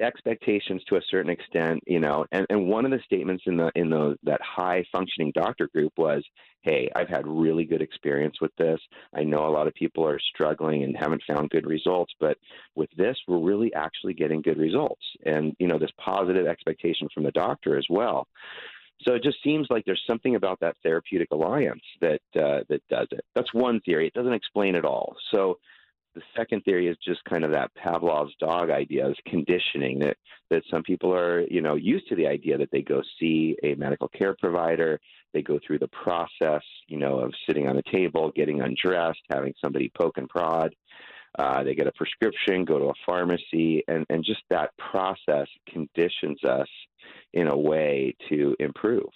[0.00, 3.70] expectations to a certain extent, you know, and, and one of the statements in the
[3.74, 6.22] in the that high functioning doctor group was,
[6.62, 8.80] Hey, I've had really good experience with this.
[9.14, 12.36] I know a lot of people are struggling and haven't found good results, but
[12.74, 15.02] with this we're really actually getting good results.
[15.24, 18.26] And, you know, this positive expectation from the doctor as well.
[19.02, 23.06] So it just seems like there's something about that therapeutic alliance that uh, that does
[23.12, 23.24] it.
[23.34, 24.08] That's one theory.
[24.08, 25.16] It doesn't explain it all.
[25.32, 25.58] So
[26.18, 30.16] the second theory is just kind of that Pavlov's dog idea, is conditioning that
[30.50, 33.74] that some people are, you know, used to the idea that they go see a
[33.74, 34.98] medical care provider,
[35.32, 39.54] they go through the process, you know, of sitting on a table, getting undressed, having
[39.62, 40.74] somebody poke and prod.
[41.38, 46.42] Uh, they get a prescription, go to a pharmacy, and, and just that process conditions
[46.42, 46.68] us
[47.34, 49.10] in a way to improve.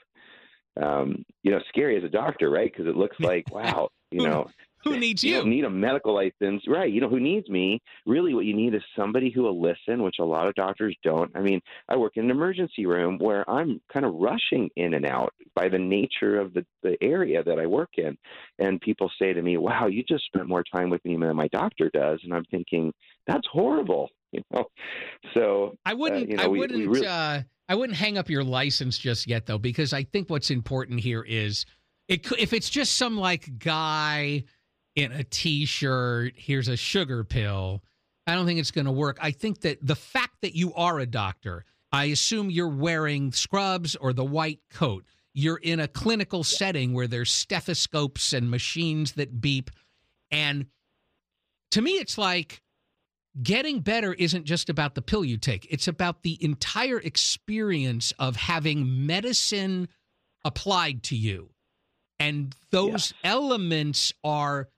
[0.81, 2.70] Um, you know, scary as a doctor, right?
[2.70, 4.51] Because it looks like, wow, you know,
[4.85, 5.33] Who needs you?
[5.35, 5.41] you?
[5.41, 6.91] don't need a medical license, right?
[6.91, 7.81] You know who needs me?
[8.07, 11.31] Really, what you need is somebody who will listen, which a lot of doctors don't.
[11.37, 15.07] I mean, I work in an emergency room where I'm kind of rushing in and
[15.07, 18.17] out by the nature of the the area that I work in,
[18.59, 21.49] and people say to me, "Wow, you just spent more time with me than my
[21.49, 22.93] doctor does," and I'm thinking
[23.27, 24.09] that's horrible.
[24.35, 24.65] You know,
[25.35, 26.23] so I wouldn't.
[26.25, 26.89] Uh, you know, I we- we wouldn't.
[26.89, 30.51] really- uh, I wouldn't hang up your license just yet, though, because I think what's
[30.51, 31.67] important here is
[32.09, 32.27] it.
[32.39, 34.45] If it's just some like guy
[34.94, 37.82] in a t-shirt, here's a sugar pill.
[38.27, 39.19] I don't think it's going to work.
[39.20, 43.97] I think that the fact that you are a doctor, I assume you're wearing scrubs
[43.97, 45.05] or the white coat.
[45.35, 49.70] You're in a clinical setting where there's stethoscopes and machines that beep,
[50.31, 50.66] and
[51.70, 52.62] to me, it's like
[53.43, 58.36] getting better isn't just about the pill you take, it's about the entire experience of
[58.36, 59.89] having medicine
[60.44, 61.48] applied to you.
[62.19, 64.69] And those elements are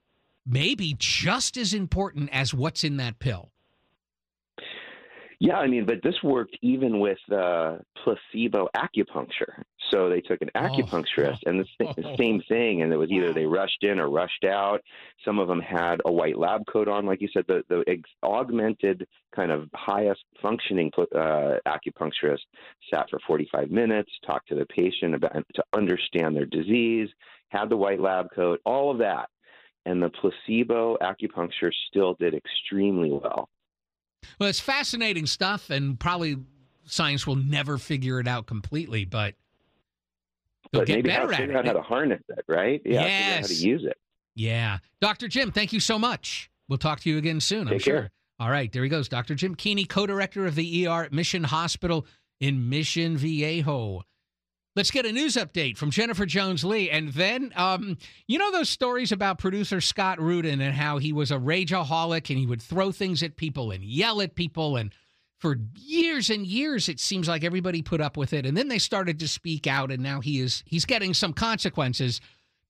[0.47, 3.51] maybe just as important as what's in that pill.
[5.41, 9.63] Yeah, I mean, but this worked even with uh, placebo acupuncture.
[9.91, 13.33] So they took an acupuncturist, and the, sa- the same thing, and it was either
[13.33, 14.81] they rushed in or rushed out.
[15.25, 17.45] Some of them had a white lab coat on, like you said.
[17.47, 19.07] The the ex- augmented
[19.37, 22.41] kind of highest functioning uh, acupuncturist
[22.93, 27.09] sat for 45 minutes, talked to the patient about to understand their disease,
[27.49, 29.29] had the white lab coat, all of that,
[29.87, 33.49] and the placebo acupuncture still did extremely well.
[34.39, 36.37] Well, it's fascinating stuff, and probably
[36.85, 39.35] science will never figure it out completely, but
[40.73, 41.59] they'll but get maybe how, better at figure it.
[41.59, 42.81] out how to harness it, right?
[42.85, 43.99] Yeah, out how to use it.
[44.35, 44.79] Yeah.
[45.01, 45.29] Dr.
[45.29, 46.51] Jim, thank you so much.
[46.69, 47.95] We'll talk to you again soon, I'm sure.
[47.95, 48.11] care.
[48.41, 49.09] All right, there he goes.
[49.09, 49.35] Dr.
[49.35, 52.07] Jim Keany, co director of the ER at Mission Hospital
[52.41, 54.03] in Mission Viejo.
[54.77, 56.91] Let's get a news update from Jennifer Jones Lee.
[56.91, 57.97] And then, um,
[58.27, 62.39] you know, those stories about producer Scott Rudin and how he was a rageaholic and
[62.39, 64.77] he would throw things at people and yell at people.
[64.77, 64.93] And
[65.39, 68.47] for years and years, it seems like everybody put up with it.
[68.47, 72.21] And then they started to speak out, and now he is he's getting some consequences.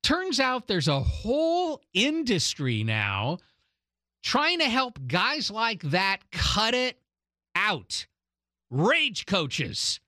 [0.02, 3.38] Turns out there's a whole industry now
[4.24, 6.98] trying to help guys like that cut it
[7.54, 8.06] out.
[8.70, 10.00] Rage coaches.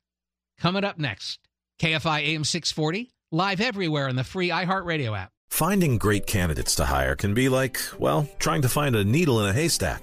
[0.59, 1.46] Coming up next.
[1.81, 5.31] KFI AM 640, live everywhere on the free iHeartRadio app.
[5.49, 9.47] Finding great candidates to hire can be like, well, trying to find a needle in
[9.49, 10.03] a haystack,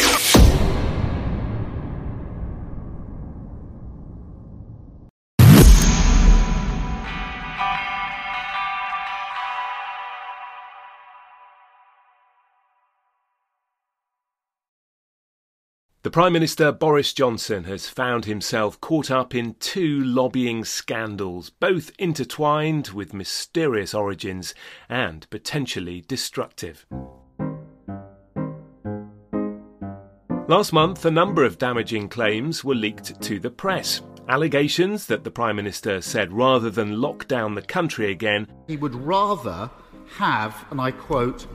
[16.11, 21.93] The Prime Minister Boris Johnson has found himself caught up in two lobbying scandals, both
[21.97, 24.53] intertwined with mysterious origins
[24.89, 26.85] and potentially destructive.
[30.49, 34.01] Last month, a number of damaging claims were leaked to the press.
[34.27, 38.95] Allegations that the Prime Minister said rather than lock down the country again, He would
[38.95, 39.71] rather
[40.17, 41.47] have, and I quote,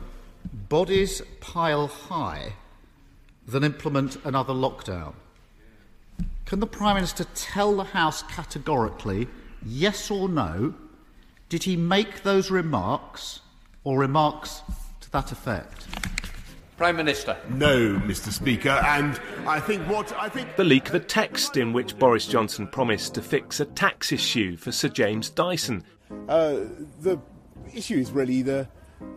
[0.71, 2.55] bodies pile high
[3.47, 5.15] than implement another lockdown.
[6.45, 9.29] Can the Prime Minister tell the House categorically,
[9.65, 10.75] yes or no,
[11.49, 13.41] did he make those remarks
[13.85, 14.63] or remarks
[15.01, 15.87] to that effect?
[16.77, 17.37] Prime Minister.
[17.49, 18.31] No, Mr.
[18.31, 22.27] Speaker, and I think what I think the leak of a text in which Boris
[22.27, 25.85] Johnson promised to fix a tax issue for Sir James Dyson.
[26.29, 26.61] uh,
[27.01, 27.19] the
[27.75, 28.69] issue is really the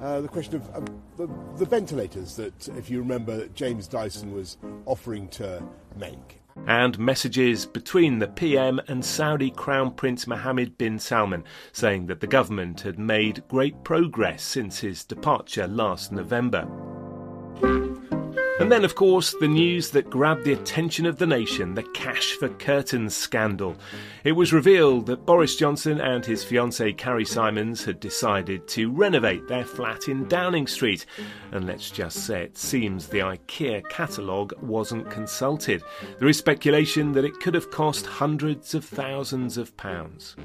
[0.01, 1.27] uh, the question of the,
[1.57, 5.64] the ventilators that, if you remember, James Dyson was offering to
[5.95, 6.41] make.
[6.68, 12.27] and messages between the PM and Saudi Crown Prince Mohammed bin Salman saying that the
[12.27, 16.68] government had made great progress since his departure last November.
[18.60, 22.34] And then, of course, the news that grabbed the attention of the nation the cash
[22.34, 23.77] for curtains scandal.
[24.26, 29.48] It was revealed that Boris Johnson and his fiancée Carrie Symonds had decided to renovate
[29.48, 31.06] their flat in Downing Street.
[31.53, 35.81] And let's just say it seems the IKEA catalogue wasn't consulted.
[36.19, 40.36] There is speculation that it could have cost hundreds of thousands of pounds.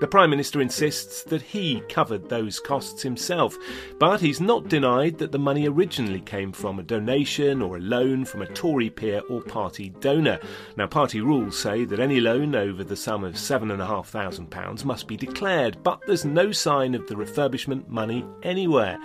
[0.00, 3.56] The Prime Minister insists that he covered those costs himself,
[3.98, 8.24] but he's not denied that the money originally came from a donation or a loan
[8.24, 10.40] from a Tory peer or party donor.
[10.76, 15.82] Now, party rules say that any loan over the sum of £7,500 must be declared,
[15.82, 18.98] but there's no sign of the refurbishment money anywhere.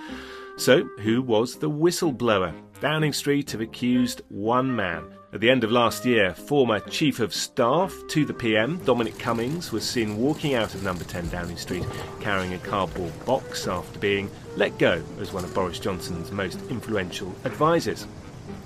[0.57, 2.53] So, who was the whistleblower?
[2.81, 5.18] Downing Street have accused one man.
[5.31, 9.71] At the end of last year, former Chief of Staff to the PM, Dominic Cummings,
[9.71, 11.85] was seen walking out of number 10 Downing Street
[12.19, 17.31] carrying a cardboard box after being let go as one of Boris Johnson's most influential
[17.45, 18.07] advisers.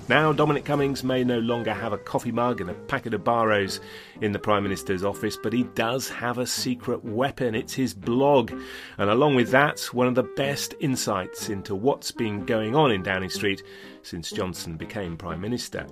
[0.08, 3.80] Now, Dominic Cummings may no longer have a coffee mug and a packet of Barrows
[4.22, 7.54] in the Prime Minister's office, but he does have a secret weapon.
[7.54, 8.52] It's his blog.
[8.96, 13.02] And along with that, one of the best insights into what's been going on in
[13.02, 13.62] Downing Street
[14.02, 15.86] since Johnson became Prime Minister.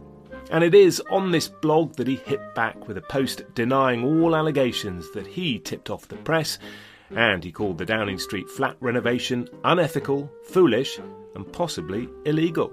[0.53, 4.37] And it is on this blog that he hit back with a post denying all
[4.37, 6.59] allegations that he tipped off the press,
[7.17, 11.01] and he called the Downing Street flat renovation unethical, foolish,
[11.35, 12.71] and possibly illegal.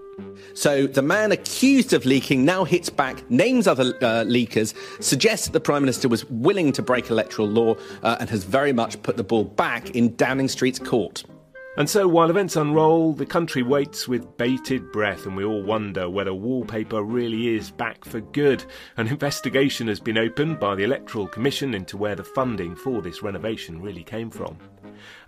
[0.54, 5.54] So the man accused of leaking now hits back, names other uh, leakers, suggests that
[5.54, 9.16] the Prime Minister was willing to break electoral law, uh, and has very much put
[9.16, 11.24] the ball back in Downing Street's court.
[11.80, 16.10] And so, while events unroll, the country waits with bated breath, and we all wonder
[16.10, 18.66] whether wallpaper really is back for good.
[18.98, 23.24] An investigation has been opened by the Electoral Commission into where the funding for this
[23.24, 24.58] renovation really came from.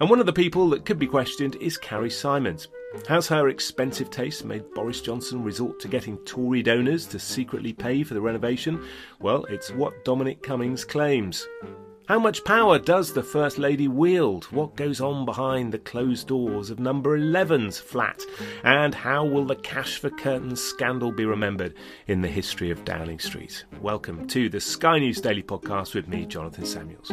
[0.02, 2.68] And one of the people that could be questioned is Carrie Symonds.
[3.07, 8.03] Has her expensive taste made Boris Johnson resort to getting Tory donors to secretly pay
[8.03, 8.84] for the renovation?
[9.22, 11.48] Well, it's what Dominic Cummings claims.
[12.12, 14.44] How much power does the First Lady wield?
[14.52, 18.22] What goes on behind the closed doors of number 11's flat?
[18.66, 21.74] And how will the cash for curtains scandal be remembered
[22.08, 23.64] in the history of Downing Street?
[23.80, 27.08] Welcome to the Sky News Daily Podcast with me, Jonathan Samuels.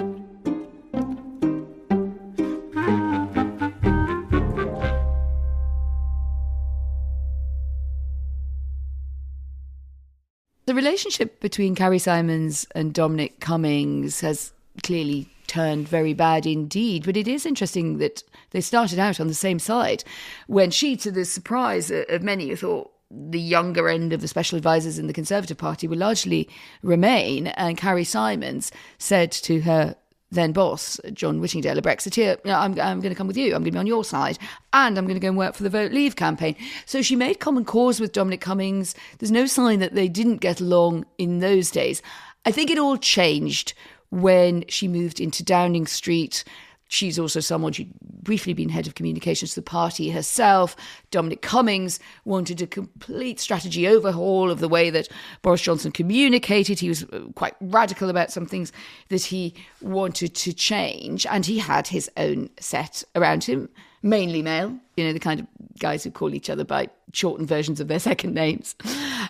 [10.66, 14.52] The relationship between Carrie Symonds and Dominic Cummings has
[14.82, 17.04] clearly turned very bad indeed.
[17.04, 20.04] But it is interesting that they started out on the same side
[20.46, 24.98] when she, to the surprise of many thought the younger end of the special advisors
[24.98, 26.48] in the Conservative Party will largely
[26.82, 29.96] remain, and Carrie Symonds said to her
[30.30, 33.46] then boss, John Whittingdale, a Brexiteer, I'm, I'm going to come with you.
[33.46, 34.38] I'm going to be on your side.
[34.74, 36.54] And I'm going to go and work for the Vote Leave campaign.
[36.84, 38.94] So she made common cause with Dominic Cummings.
[39.18, 42.02] There's no sign that they didn't get along in those days.
[42.44, 43.72] I think it all changed
[44.10, 46.44] when she moved into Downing Street.
[46.90, 50.74] She's also someone she'd briefly been head of communications to the party herself.
[51.10, 55.08] Dominic Cummings wanted a complete strategy overhaul of the way that
[55.42, 56.78] Boris Johnson communicated.
[56.78, 58.72] He was uh, quite radical about some things
[59.10, 63.68] that he wanted to change, and he had his own set around him,
[64.02, 64.78] mainly male.
[64.96, 65.46] You know, the kind of
[65.78, 68.74] guys who call each other by shortened versions of their second names,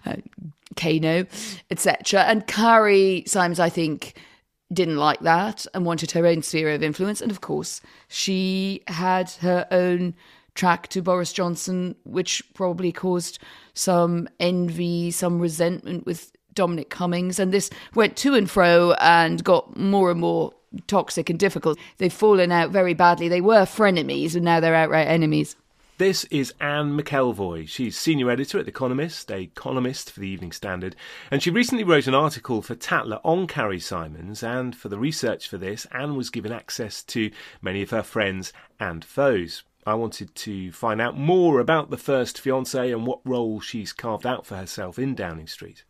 [0.06, 0.16] uh,
[0.76, 1.26] Kano,
[1.72, 2.22] etc.
[2.22, 4.14] And Carrie Symonds, I think
[4.73, 7.20] didn't like that and wanted her own sphere of influence.
[7.20, 10.15] And of course, she had her own
[10.55, 13.39] track to Boris Johnson, which probably caused
[13.74, 17.39] some envy, some resentment with Dominic Cummings.
[17.39, 20.53] And this went to and fro and got more and more
[20.86, 21.78] toxic and difficult.
[21.99, 23.28] They've fallen out very badly.
[23.28, 25.57] They were frenemies and now they're outright enemies.
[25.99, 27.66] This is Anne McElvoy.
[27.69, 30.95] She's senior editor at The Economist, a columnist for the Evening Standard,
[31.29, 34.45] and she recently wrote an article for Tatler on Carrie Symonds.
[34.45, 38.53] And for the research for this, Anne was given access to many of her friends
[38.79, 39.65] and foes.
[39.89, 44.25] I wanted to find out more about the first fiancée and what role she's carved
[44.25, 45.83] out for herself in Downing Street.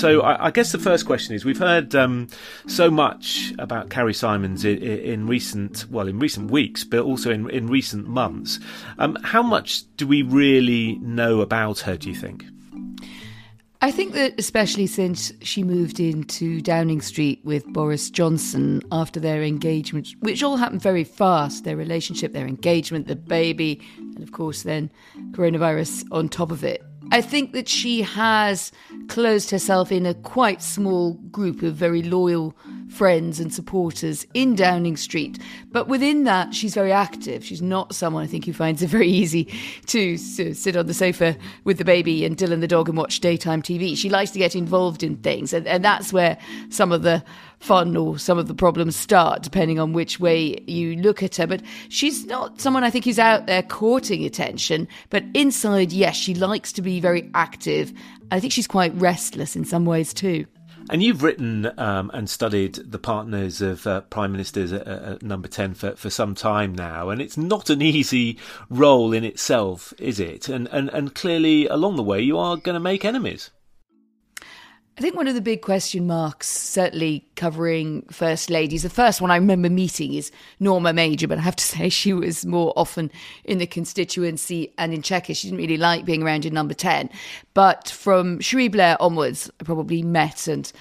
[0.00, 2.28] So I, I, guess the first question is: We've heard um,
[2.66, 7.48] so much about Carrie Symonds in, in, recent, well, in recent weeks, but also in,
[7.48, 8.60] in recent months.
[8.98, 11.96] Um, how much do we really know about her?
[11.96, 12.44] Do you think?
[13.80, 19.42] I think that especially since she moved into Downing Street with Boris Johnson after their
[19.42, 24.62] engagement, which all happened very fast their relationship, their engagement, the baby, and of course
[24.62, 24.90] then
[25.30, 26.82] coronavirus on top of it.
[27.12, 28.72] I think that she has
[29.08, 32.56] closed herself in a quite small group of very loyal
[32.88, 35.38] friends and supporters in Downing Street.
[35.70, 37.44] But within that, she's very active.
[37.44, 39.52] She's not someone I think who finds it very easy
[39.86, 43.62] to, sit on the sofa with the baby and Dylan the dog and watch daytime
[43.62, 43.96] TV.
[43.96, 45.52] She likes to get involved in things.
[45.52, 46.38] And, and that's where
[46.70, 47.22] some of the
[47.60, 51.46] fun or some of the problems start, depending on which way you look at her.
[51.46, 54.88] But she's not someone I think who's out there courting attention.
[55.10, 57.92] But inside, yes, she likes to be very active.
[58.30, 60.46] I think she's quite restless in some ways too.
[60.88, 65.48] And you've written um, and studied the partners of uh, prime ministers at, at number
[65.48, 68.38] 10 for, for some time now, and it's not an easy
[68.70, 70.48] role in itself, is it?
[70.48, 73.50] And, and, and clearly, along the way, you are going to make enemies.
[74.98, 79.30] I think one of the big question marks, certainly covering first ladies, the first one
[79.30, 83.10] I remember meeting is Norma Major, but I have to say she was more often
[83.44, 85.36] in the constituency and in Chequers.
[85.36, 87.10] She didn't really like being around in number 10.
[87.52, 90.72] But from Cherie Blair onwards, I probably met and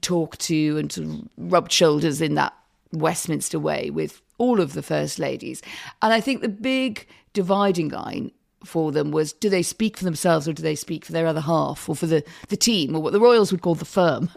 [0.00, 2.54] talked to and sort of rubbed shoulders in that
[2.90, 5.62] Westminster way with all of the first ladies.
[6.02, 8.32] And I think the big dividing line
[8.64, 11.40] for them was do they speak for themselves or do they speak for their other
[11.40, 14.30] half or for the, the team or what the Royals would call the firm?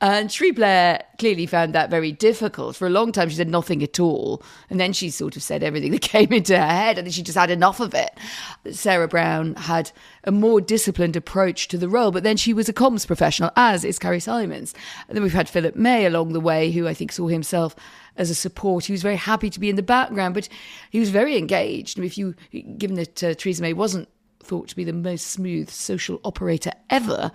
[0.00, 2.76] And Cherie Blair clearly found that very difficult.
[2.76, 4.42] For a long time, she said nothing at all.
[4.70, 7.22] And then she sort of said everything that came into her head and then she
[7.22, 8.16] just had enough of it.
[8.70, 9.90] Sarah Brown had
[10.24, 13.84] a more disciplined approach to the role, but then she was a comms professional, as
[13.84, 14.74] is Carrie Symonds.
[15.08, 17.74] And then we've had Philip May along the way, who I think saw himself
[18.18, 18.84] as a support.
[18.84, 20.48] He was very happy to be in the background, but
[20.90, 21.98] he was very engaged.
[21.98, 22.34] If you,
[22.76, 24.08] given that uh, Theresa May wasn't
[24.40, 27.30] thought to be the most smooth social operator ever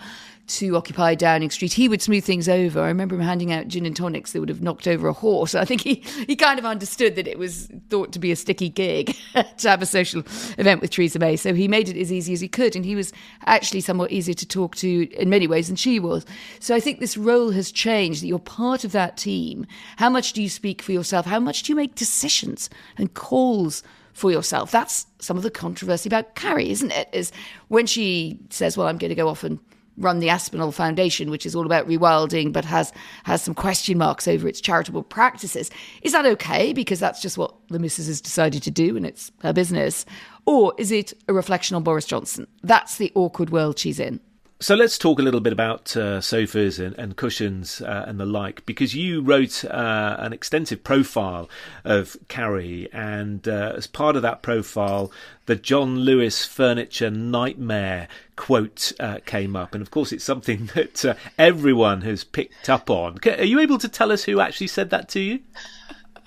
[0.45, 2.81] to occupy Downing Street, he would smooth things over.
[2.81, 5.55] I remember him handing out gin and tonics that would have knocked over a horse.
[5.55, 5.95] I think he,
[6.27, 9.15] he kind of understood that it was thought to be a sticky gig
[9.57, 10.21] to have a social
[10.57, 11.38] event with Theresa May.
[11.38, 12.75] So he made it as easy as he could.
[12.75, 13.13] And he was
[13.45, 16.25] actually somewhat easier to talk to in many ways than she was.
[16.59, 19.65] So I think this role has changed, that you're part of that team.
[19.97, 21.25] How much do you speak for yourself?
[21.25, 23.81] How much do you make decisions and calls
[24.14, 24.72] for yourself?
[24.72, 27.10] That's some of the controversy about Carrie, isn't it?
[27.11, 27.31] Is
[27.68, 29.60] when she says, Well, I'm going to go off and
[29.98, 32.91] run the Aspinall Foundation, which is all about rewilding, but has
[33.23, 35.69] has some question marks over its charitable practices.
[36.02, 39.31] Is that okay because that's just what the missus has decided to do and it's
[39.41, 40.06] her business,
[40.45, 42.48] or is it a reflection on Boris Johnson?
[42.64, 44.19] That's the awkward world she's in.
[44.64, 48.26] So let's talk a little bit about uh, sofas and, and cushions uh, and the
[48.26, 51.49] like, because you wrote uh, an extensive profile
[51.84, 55.11] of Carrie, and uh, as part of that profile,
[55.48, 58.07] the John Lewis furniture nightmare
[58.38, 62.90] quote uh, came up, and of course, it's something that uh, everyone has picked up
[62.90, 63.19] on.
[63.26, 65.41] Are you able to tell us who actually said that to you?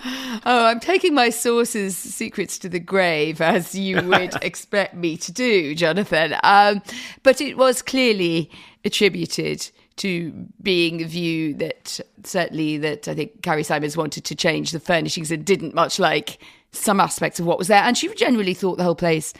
[0.44, 5.32] Oh, I'm taking my sources' secrets to the grave, as you would expect me to
[5.32, 6.36] do, Jonathan.
[6.44, 6.82] Um,
[7.23, 8.51] but it was clearly
[8.85, 10.31] attributed to
[10.62, 15.31] being a view that certainly that I think Carrie Symonds wanted to change the furnishings
[15.31, 16.39] and didn't much like
[16.70, 17.82] some aspects of what was there.
[17.82, 19.32] And she generally thought the whole place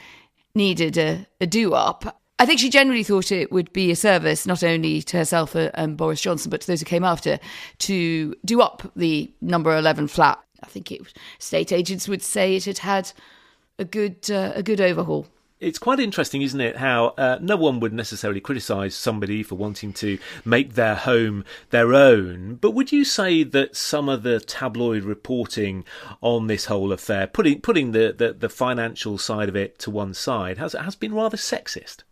[0.55, 2.21] needed a, a do up.
[2.39, 5.97] I think she generally thought it would be a service not only to herself and
[5.97, 7.39] Boris Johnson, but to those who came after,
[7.79, 10.39] to do up the number 11 flat.
[10.63, 11.01] I think it,
[11.39, 13.11] state agents would say it had had
[13.79, 15.27] a good uh, a good overhaul.
[15.59, 19.91] It's quite interesting, isn't it, how uh, no one would necessarily criticise somebody for wanting
[19.93, 22.59] to make their home their own.
[22.61, 25.83] But would you say that some of the tabloid reporting
[26.21, 30.13] on this whole affair, putting putting the, the, the financial side of it to one
[30.13, 32.03] side, has has been rather sexist?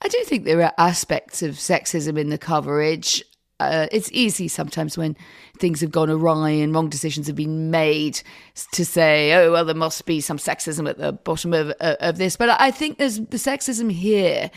[0.00, 3.22] I do think there are aspects of sexism in the coverage.
[3.58, 5.16] Uh, it's easy sometimes when
[5.58, 8.20] things have gone awry and wrong decisions have been made
[8.72, 12.18] to say, "Oh, well, there must be some sexism at the bottom of uh, of
[12.18, 14.50] this." But I think there's the sexism here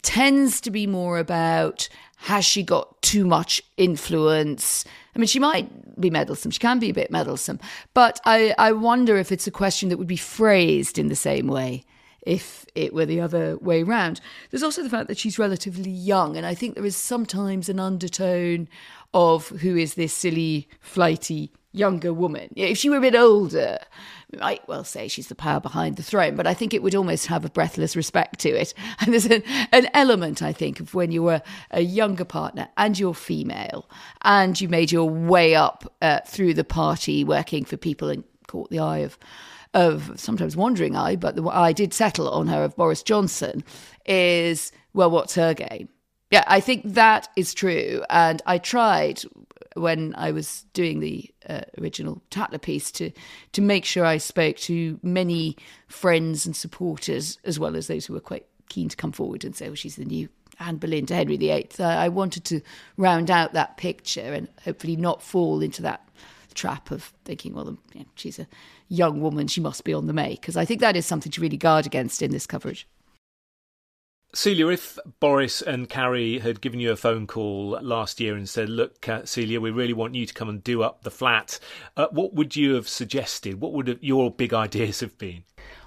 [0.00, 4.84] tends to be more about has she got too much influence?
[5.14, 6.50] I mean, she might be meddlesome.
[6.50, 7.60] She can be a bit meddlesome,
[7.92, 11.46] but I I wonder if it's a question that would be phrased in the same
[11.46, 11.84] way
[12.26, 14.20] if it were the other way round.
[14.50, 17.80] There's also the fact that she's relatively young, and I think there is sometimes an
[17.80, 18.68] undertone
[19.12, 22.52] of who is this silly, flighty younger woman.
[22.56, 23.78] If she were a bit older,
[24.30, 26.94] we might well say she's the power behind the throne, but I think it would
[26.94, 28.72] almost have a breathless respect to it.
[29.00, 29.42] And there's an,
[29.72, 31.42] an element, I think, of when you were
[31.72, 33.88] a younger partner and you're female
[34.22, 38.70] and you made your way up uh, through the party working for people and caught
[38.70, 39.18] the eye of
[39.74, 43.64] of sometimes wandering eye, but the eye did settle on her of Boris Johnson
[44.06, 45.88] is well, what's her game?
[46.30, 49.22] Yeah, I think that is true, and I tried
[49.74, 53.10] when I was doing the uh, original Tatler piece to
[53.52, 55.56] to make sure I spoke to many
[55.88, 59.54] friends and supporters as well as those who were quite keen to come forward and
[59.54, 60.28] say, "Oh, she's the new."
[60.60, 61.68] Anne Boleyn to Henry VIII.
[61.80, 62.60] I, I wanted to
[62.96, 66.08] round out that picture and hopefully not fall into that
[66.54, 68.46] trap of thinking, well, you know, she's a
[68.88, 71.40] young woman, she must be on the make, because I think that is something to
[71.40, 72.86] really guard against in this coverage.
[74.34, 78.68] Celia, if Boris and Carrie had given you a phone call last year and said,
[78.68, 81.60] "Look, uh, Celia, we really want you to come and do up the flat,"
[81.96, 83.60] uh, what would you have suggested?
[83.60, 85.44] What would have, your big ideas have been?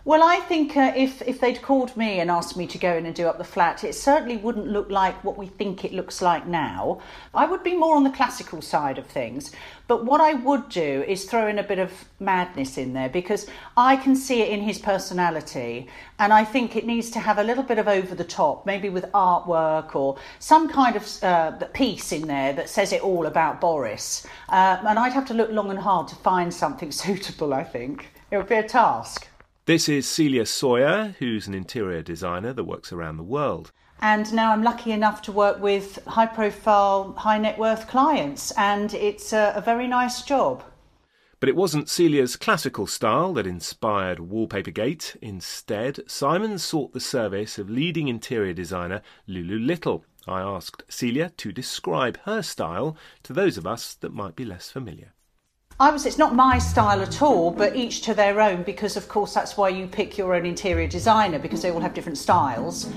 [0.08, 3.06] Well, I think uh, if if they'd called me and asked me to go in
[3.06, 6.22] and do up the flat, it certainly wouldn't look like what we think it looks
[6.22, 7.02] like now.
[7.34, 9.52] I would be more on the classical side of things.
[9.86, 13.48] But what I would do is throw in a bit of madness in there because
[13.76, 15.90] I can see it in his personality,
[16.20, 18.88] and I think it needs to have a little bit of over the top, maybe
[18.88, 23.60] with artwork or some kind of uh, piece in there that says it all about
[23.60, 24.26] Boris.
[24.48, 27.54] Uh, and I'd have to look long and hard to find something suitable.
[27.54, 29.27] I think it would be a task.
[29.68, 33.74] This is Celia Sawyer, who's an interior designer that works around the world.
[34.00, 38.94] And now I'm lucky enough to work with high profile, high net worth clients, and
[38.94, 40.64] it's a, a very nice job.
[41.42, 45.18] But it wasn't Celia's classical style that inspired Wallpapergate.
[45.22, 50.06] Instead, Symonds sought the service of leading interior designer Lulu Lytle.
[50.26, 54.72] I asked Celia to describe her style to those of us that might be less
[54.72, 55.12] familiar.
[55.80, 59.36] I it's not my style at all, but each to their own because, of course,
[59.36, 62.90] that's why you pick your own interior designer because they all have different styles.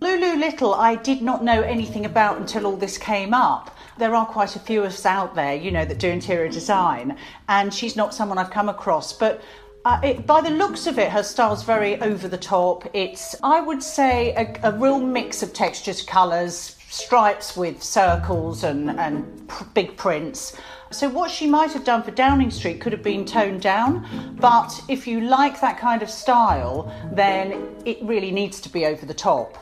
[0.00, 3.74] Lulu Lytle, I did not know anything about until all this came up.
[3.96, 7.16] There are quite a few of us out there, you know, that do interior design,
[7.48, 9.40] and she's not someone I've come across, but
[9.86, 12.86] uh, it, by the looks of it, her style's very over the top.
[12.92, 18.90] It's, I would say, a, a real mix of textures, colours, stripes with circles and,
[18.90, 20.54] and pr- big prints.
[20.96, 24.72] So, what she might have done for Downing Street could have been toned down, but
[24.88, 29.12] if you like that kind of style, then it really needs to be over the
[29.12, 29.58] top.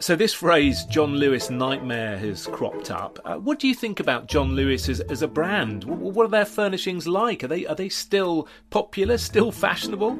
[0.00, 3.18] So, this phrase, John Lewis nightmare, has cropped up.
[3.26, 5.84] Uh, what do you think about John Lewis as, as a brand?
[5.84, 7.44] What are their furnishings like?
[7.44, 10.18] Are they, are they still popular, still fashionable?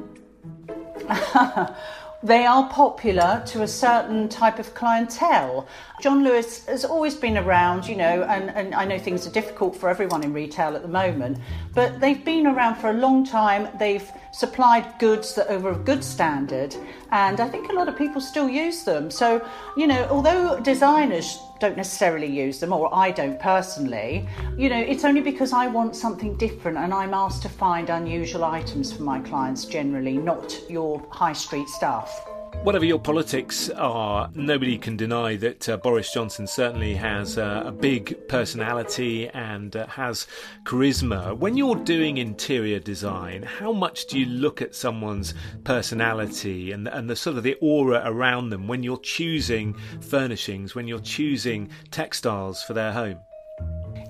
[2.21, 5.65] They are popular to a certain type of clientele.
[5.99, 9.75] John Lewis has always been around, you know, and, and I know things are difficult
[9.75, 11.39] for everyone in retail at the moment,
[11.73, 13.67] but they've been around for a long time.
[13.77, 16.73] They've supplied goods that are of good standard,
[17.11, 19.11] and I think a lot of people still use them.
[19.11, 19.45] So,
[19.75, 24.25] you know, although designers don't necessarily use them, or I don't personally,
[24.57, 28.45] you know, it's only because I want something different and I'm asked to find unusual
[28.45, 32.25] items for my clients generally, not your high street stuff.
[32.63, 37.71] Whatever your politics are, nobody can deny that uh, Boris Johnson certainly has uh, a
[37.71, 40.27] big personality and uh, has
[40.65, 41.37] charisma.
[41.37, 45.33] When you're doing interior design, how much do you look at someone's
[45.63, 50.85] personality and, and the sort of the aura around them when you're choosing furnishings, when
[50.85, 53.19] you're choosing textiles for their home?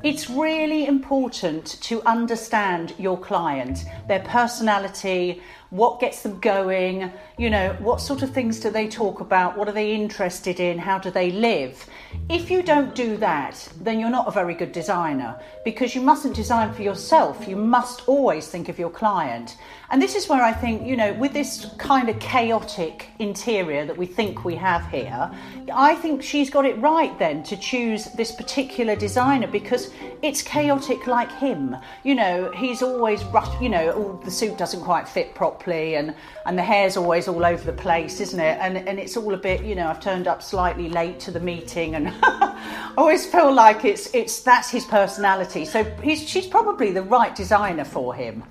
[0.01, 7.75] It's really important to understand your client, their personality, what gets them going, you know,
[7.79, 11.11] what sort of things do they talk about, what are they interested in, how do
[11.11, 11.87] they live.
[12.27, 16.35] If you don't do that, then you're not a very good designer because you mustn't
[16.35, 17.47] design for yourself.
[17.47, 19.57] You must always think of your client.
[19.91, 23.97] And this is where I think, you know, with this kind of chaotic interior that
[23.97, 25.31] we think we have here,
[25.73, 29.91] I think she's got it right then to choose this particular designer because
[30.21, 31.75] it's chaotic like him.
[32.03, 36.13] You know, he's always rushed, you know, all, the suit doesn't quite fit properly and,
[36.45, 38.59] and the hair's always all over the place, isn't it?
[38.61, 41.39] And, and it's all a bit, you know, I've turned up slightly late to the
[41.39, 45.65] meeting and I always feel like it's, it's, that's his personality.
[45.65, 48.43] So he's, she's probably the right designer for him.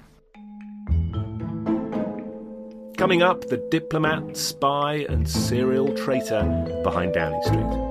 [2.99, 6.43] Coming up, the diplomat, spy, and serial traitor
[6.83, 7.88] behind Downing Street.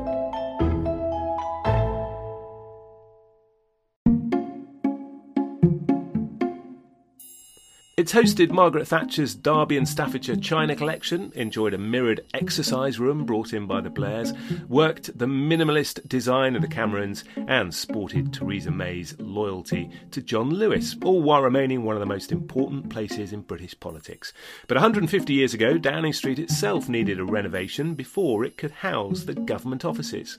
[7.98, 13.54] It's hosted Margaret Thatcher's Derby and Staffordshire China collection, enjoyed a mirrored exercise room brought
[13.54, 14.34] in by the Blairs,
[14.70, 20.96] worked the minimalist design of the Camerons, and sported Theresa May's loyalty to John Lewis,
[21.04, 24.32] all while remaining one of the most important places in British politics.
[24.68, 29.34] But 150 years ago, Downing Street itself needed a renovation before it could house the
[29.34, 30.38] government offices.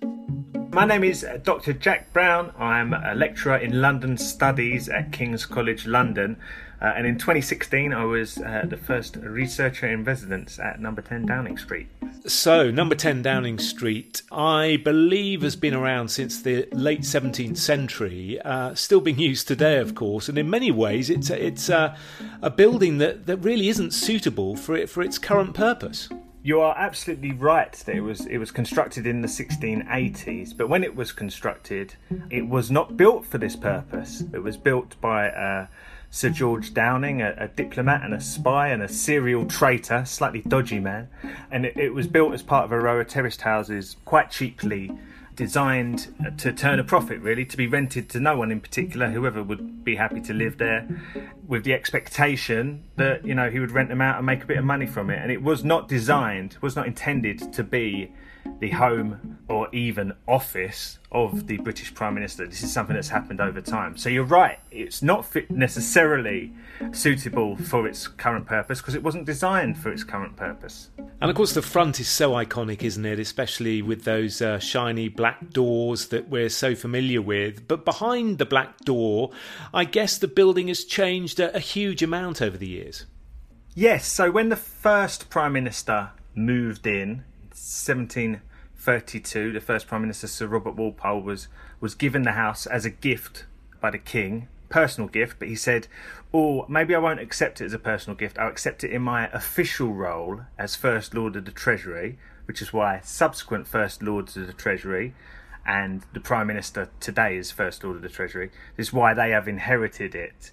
[0.70, 1.72] My name is uh, Dr.
[1.72, 2.52] Jack Brown.
[2.56, 6.36] I'm a lecturer in London Studies at King's College London.
[6.80, 11.26] Uh, and in 2016, I was uh, the first researcher in residence at number 10
[11.26, 11.88] Downing Street.
[12.24, 18.40] So, number 10 Downing Street, I believe, has been around since the late 17th century,
[18.42, 20.28] uh, still being used today, of course.
[20.28, 21.96] And in many ways, it's a, it's a,
[22.42, 26.09] a building that, that really isn't suitable for it for its current purpose.
[26.42, 30.84] You are absolutely right that it was it was constructed in the 1680s, but when
[30.84, 31.96] it was constructed,
[32.30, 34.22] it was not built for this purpose.
[34.32, 35.66] It was built by uh,
[36.10, 40.80] Sir George Downing, a, a diplomat and a spy and a serial traitor, slightly dodgy
[40.80, 41.09] man,
[41.51, 44.90] and it, it was built as part of a row of terraced houses, quite cheaply
[45.39, 49.40] designed to turn a profit really to be rented to no one in particular whoever
[49.40, 50.85] would be happy to live there
[51.47, 54.59] with the expectation that you know he would rent them out and make a bit
[54.59, 55.20] of money from it.
[55.22, 58.12] And it was not designed, was not intended to be
[58.60, 62.47] the home or even office of the British Prime Minister.
[62.47, 63.97] This is something that's happened over time.
[63.97, 66.52] So you're right, it's not fit necessarily
[66.93, 70.90] suitable for its current purpose because it wasn't designed for its current purpose.
[71.20, 73.18] And of course, the front is so iconic, isn't it?
[73.18, 77.66] Especially with those uh, shiny black doors that we're so familiar with.
[77.66, 79.30] But behind the black door,
[79.72, 83.06] I guess the building has changed a, a huge amount over the years.
[83.74, 87.24] Yes, so when the first Prime Minister moved in,
[88.89, 91.48] 1732, the first Prime Minister, Sir Robert Walpole, was,
[91.78, 93.44] was given the house as a gift
[93.82, 95.89] by the King, personal gift, but he said,
[96.32, 99.28] Oh, maybe I won't accept it as a personal gift, I'll accept it in my
[99.28, 104.47] official role as First Lord of the Treasury, which is why subsequent First Lords of
[104.47, 105.15] the Treasury
[105.66, 108.51] and the Prime Minister today is First Lord of the Treasury.
[108.77, 110.51] This is why they have inherited it.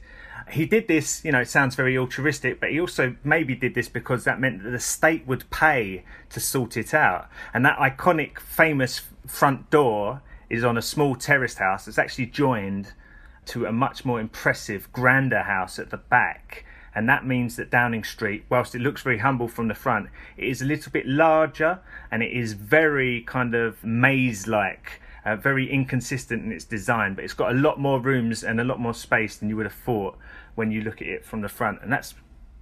[0.51, 3.89] He did this, you know, it sounds very altruistic, but he also maybe did this
[3.89, 7.27] because that meant that the state would pay to sort it out.
[7.53, 12.93] And that iconic, famous front door is on a small terraced house that's actually joined
[13.45, 16.65] to a much more impressive, grander house at the back.
[16.93, 20.45] And that means that Downing Street, whilst it looks very humble from the front, it
[20.45, 25.71] is a little bit larger and it is very kind of maze like uh, very
[25.71, 28.93] inconsistent in its design, but it's got a lot more rooms and a lot more
[28.93, 30.17] space than you would have thought
[30.53, 31.81] when you look at it from the front.
[31.81, 32.13] And that's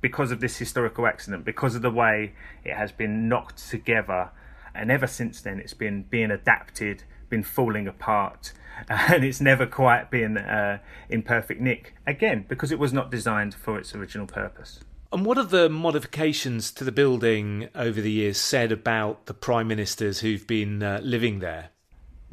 [0.02, 2.34] because of this historical accident, because of the way
[2.64, 4.32] it has been knocked together.
[4.74, 8.54] And ever since then, it's been being adapted, been falling apart,
[8.90, 10.80] and it's never quite been uh,
[11.10, 11.96] in perfect nick.
[12.08, 14.80] Again, because it was not designed for its original purpose.
[15.12, 19.68] And what have the modifications to the building over the years said about the prime
[19.68, 21.70] ministers who've been uh, living there?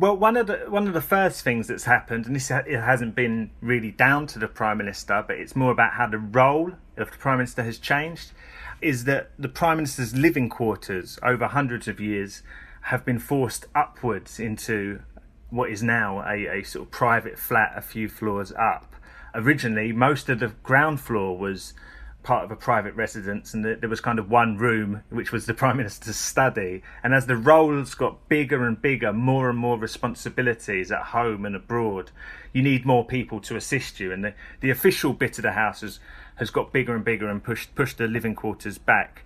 [0.00, 3.14] Well, one of the one of the first things that's happened, and this it hasn't
[3.14, 7.10] been really down to the prime minister, but it's more about how the role of
[7.10, 8.32] the prime minister has changed,
[8.80, 12.42] is that the prime minister's living quarters over hundreds of years
[12.84, 15.02] have been forced upwards into
[15.50, 18.94] what is now a, a sort of private flat a few floors up.
[19.34, 21.74] Originally, most of the ground floor was
[22.30, 25.54] part of a private residence, and there was kind of one room which was the
[25.62, 26.80] prime minister's study.
[27.02, 31.56] And as the roles got bigger and bigger, more and more responsibilities at home and
[31.56, 32.12] abroad,
[32.52, 34.12] you need more people to assist you.
[34.12, 35.98] And the, the official bit of the house has
[36.36, 39.24] has got bigger and bigger and pushed pushed the living quarters back.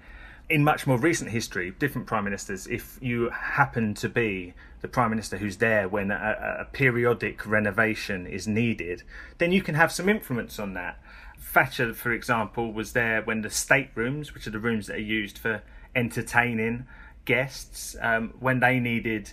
[0.49, 5.11] In much more recent history, different prime ministers, if you happen to be the prime
[5.11, 9.03] minister who's there when a, a periodic renovation is needed,
[9.37, 10.99] then you can have some influence on that.
[11.45, 15.39] Thatcher, for example, was there when the staterooms, which are the rooms that are used
[15.39, 15.63] for
[15.95, 16.87] entertaining
[17.25, 19.31] guests, um, when they needed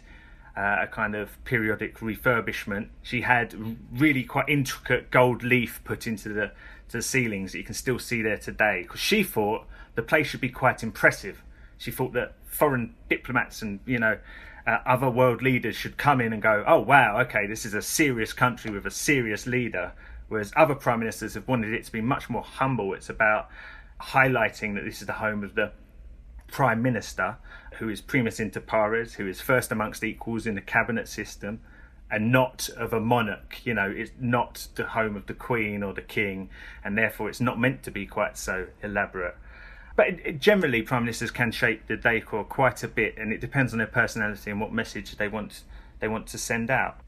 [0.55, 3.55] uh, a kind of periodic refurbishment, she had
[3.93, 6.51] really quite intricate gold leaf put into the
[6.89, 8.83] to the ceilings that you can still see there today.
[8.83, 9.65] Because she thought
[9.95, 11.41] the place should be quite impressive.
[11.77, 14.17] She thought that foreign diplomats and you know
[14.67, 17.81] uh, other world leaders should come in and go, oh wow, okay, this is a
[17.81, 19.93] serious country with a serious leader.
[20.31, 22.93] Whereas other prime ministers have wanted it to be much more humble.
[22.93, 23.49] It's about
[23.99, 25.73] highlighting that this is the home of the
[26.47, 27.35] prime minister,
[27.79, 31.59] who is primus inter pares, who is first amongst equals in the cabinet system,
[32.09, 33.59] and not of a monarch.
[33.65, 36.49] You know, it's not the home of the queen or the king,
[36.81, 39.35] and therefore it's not meant to be quite so elaborate.
[39.97, 43.79] But generally, prime ministers can shape the decor quite a bit, and it depends on
[43.79, 45.63] their personality and what message they want
[45.99, 47.01] they want to send out.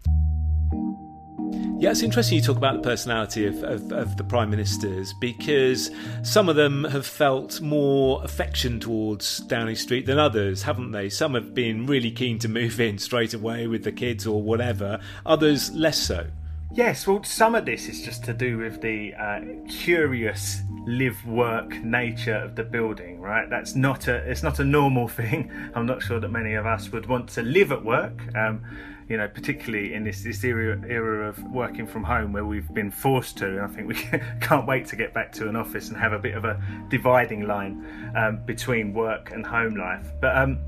[1.84, 5.92] Yeah, it's interesting you talk about the personality of, of, of the prime ministers because
[6.22, 11.10] some of them have felt more affection towards Downing Street than others, haven't they?
[11.10, 15.02] Some have been really keen to move in straight away with the kids or whatever,
[15.26, 16.28] others less so.
[16.72, 22.38] Yes, well, some of this is just to do with the uh, curious live-work nature
[22.38, 23.50] of the building, right?
[23.50, 25.52] That's not a it's not a normal thing.
[25.76, 28.22] I'm not sure that many of us would want to live at work.
[28.38, 28.64] Um,
[29.10, 32.92] you know, particularly in this this era, era of working from home where we've been
[32.92, 33.48] forced to.
[33.48, 33.96] And I think we
[34.42, 37.48] can't wait to get back to an office and have a bit of a dividing
[37.48, 40.08] line um, between work and home life.
[40.22, 40.60] But um,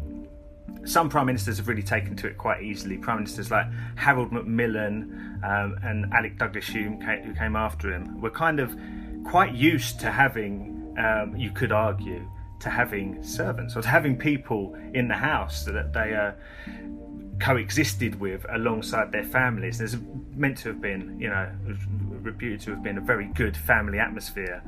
[0.85, 2.97] some prime ministers have really taken to it quite easily.
[2.97, 3.65] Prime ministers like
[3.95, 8.75] Harold Macmillan um, and Alec Douglas Home, who came after him, were kind of
[9.25, 14.75] quite used to having, um, you could argue, to having servants or to having people
[14.93, 16.31] in the house that they uh,
[17.39, 19.77] coexisted with alongside their families.
[19.77, 19.97] There's
[20.35, 21.49] meant to have been, you know,
[22.21, 24.63] reputed to have been a very good family atmosphere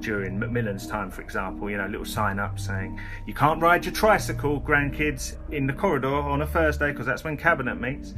[0.00, 1.70] during Macmillan's time, for example.
[1.70, 6.14] You know, little sign up saying you can't ride your tricycle, grandkids, in the corridor
[6.14, 8.14] on a Thursday because that's when cabinet meets.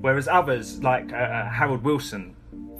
[0.00, 2.34] Whereas others, like uh, uh, Harold Wilson,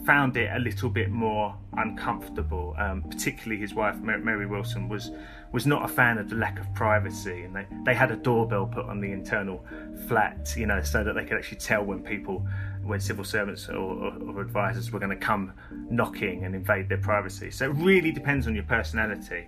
[0.04, 2.74] found it a little bit more uncomfortable.
[2.78, 5.12] Um, particularly his wife, Mary Wilson, was
[5.52, 8.66] was not a fan of the lack of privacy, and they, they had a doorbell
[8.66, 9.64] put on the internal
[10.08, 12.46] flat, you know, so that they could actually tell when people,
[12.82, 15.52] when civil servants or, or, or advisors were going to come
[15.90, 17.50] knocking and invade their privacy.
[17.50, 19.46] So it really depends on your personality.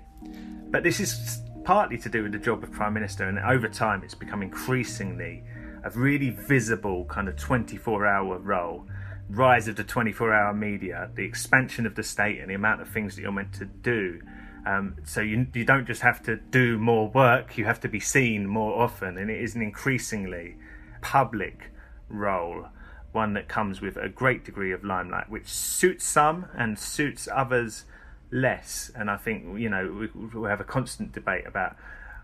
[0.70, 4.02] But this is partly to do with the job of prime minister, and over time
[4.04, 5.42] it's become increasingly
[5.84, 8.86] a really visible kind of 24-hour role
[9.30, 12.88] rise of the 24 hour media, the expansion of the state, and the amount of
[12.88, 14.20] things that you're meant to do.
[14.66, 18.00] Um, so you you don't just have to do more work; you have to be
[18.00, 20.56] seen more often, and it is an increasingly
[21.02, 21.70] public
[22.08, 22.66] role,
[23.12, 27.84] one that comes with a great degree of limelight, which suits some and suits others
[28.30, 28.90] less.
[28.94, 31.76] And I think you know we, we have a constant debate about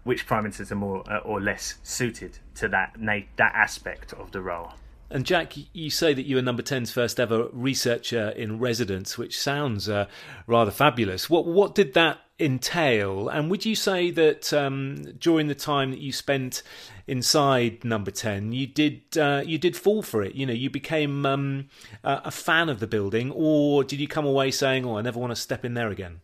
[0.05, 4.41] which prime ministers are more uh, or less suited to that that aspect of the
[4.41, 4.73] role.
[5.13, 9.39] And Jack, you say that you were Number 10's first ever researcher in residence, which
[9.39, 10.07] sounds uh,
[10.47, 11.29] rather fabulous.
[11.29, 13.29] What what did that entail?
[13.29, 16.63] And would you say that um, during the time that you spent
[17.07, 20.35] inside Number 10, you did uh, you did fall for it?
[20.35, 21.69] You know, you became um,
[22.03, 25.33] a fan of the building, or did you come away saying, "Oh, I never want
[25.33, 26.21] to step in there again"?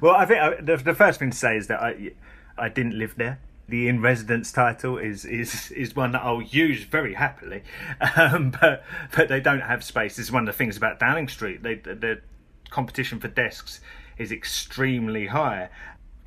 [0.02, 2.12] well, I think I, uh, the, the first thing to say is that I
[2.58, 3.40] I didn't live there
[3.72, 7.64] the in residence title is is is one that I'll use very happily,
[8.16, 8.84] um, but
[9.16, 10.18] but they don't have space.
[10.18, 11.64] This is one of the things about Downing Street.
[11.64, 12.22] They, the
[12.70, 13.82] competition for desks
[14.22, 15.70] is extremely high.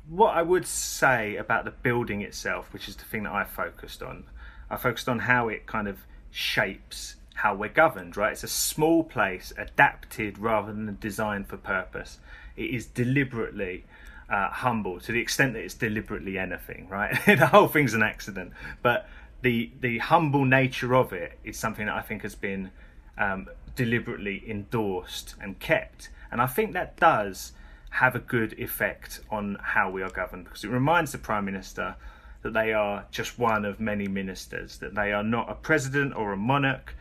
[0.07, 4.03] What I would say about the building itself, which is the thing that I focused
[4.03, 4.25] on,
[4.69, 8.17] I focused on how it kind of shapes how we're governed.
[8.17, 12.19] Right, it's a small place, adapted rather than designed for purpose.
[12.55, 13.85] It is deliberately
[14.29, 17.13] uh, humble to the extent that it's deliberately anything, right?
[17.25, 19.07] the whole thing's an accident, but
[19.41, 22.71] the the humble nature of it is something that I think has been
[23.17, 27.51] um, deliberately endorsed and kept, and I think that does
[27.95, 31.95] have a good effect on how we are governed because it reminds the prime minister
[32.41, 36.33] that they are just one of many ministers, that they are not a president or
[36.33, 36.93] a monarch,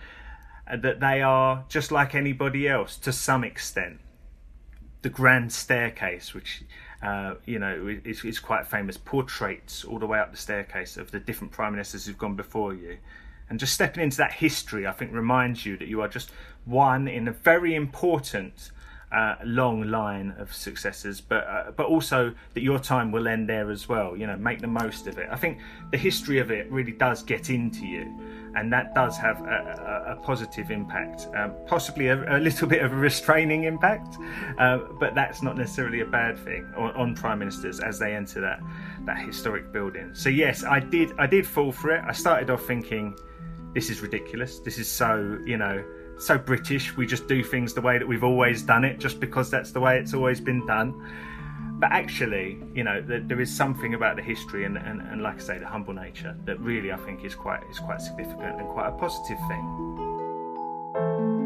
[0.69, 3.99] and that they are just like anybody else to some extent.
[5.03, 6.63] The grand staircase, which
[7.03, 11.11] uh, you know, it's, it's, quite famous portraits all the way up the staircase of
[11.11, 12.97] the different prime ministers who've gone before you.
[13.51, 16.31] And just stepping into that history, I think, reminds you that you are just
[16.65, 18.71] one in a very important
[19.15, 23.71] uh, long line of successes, but uh, but also that your time will end there
[23.71, 24.17] as well.
[24.17, 25.29] You know, make the most of it.
[25.31, 25.61] I think
[25.93, 28.03] the history of it really does get into you,
[28.57, 32.83] and that does have a, a, a positive impact, um, possibly a, a, little bit
[32.83, 34.17] of a restraining impact,
[34.59, 38.41] uh, but that's not necessarily a bad thing on, on, prime ministers as they enter
[38.41, 38.61] that
[39.05, 40.13] that historic building.
[40.13, 42.03] So yes, I did I did fall for it.
[42.05, 43.17] I started off thinking,
[43.75, 44.59] this is ridiculous.
[44.59, 45.85] This is so you know
[46.19, 46.97] so British.
[46.97, 49.81] We just do things the way that we've always done it, just because that's the
[49.81, 50.95] way it's always been done.
[51.79, 55.37] But actually, you know, there, there is something about the history and, and, and, like
[55.37, 58.69] I say, the humble nature that really I think is quite is quite significant and
[58.69, 61.44] quite a positive thing.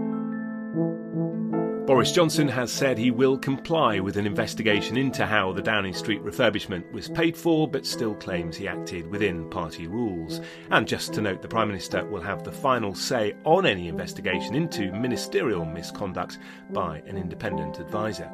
[1.88, 6.22] Boris Johnson has said he will comply with an investigation into how the Downing Street
[6.22, 10.42] refurbishment was paid for, but still claims he acted within party rules.
[10.70, 14.54] And just to note, the Prime Minister will have the final say on any investigation
[14.54, 18.30] into ministerial misconduct by an independent adviser.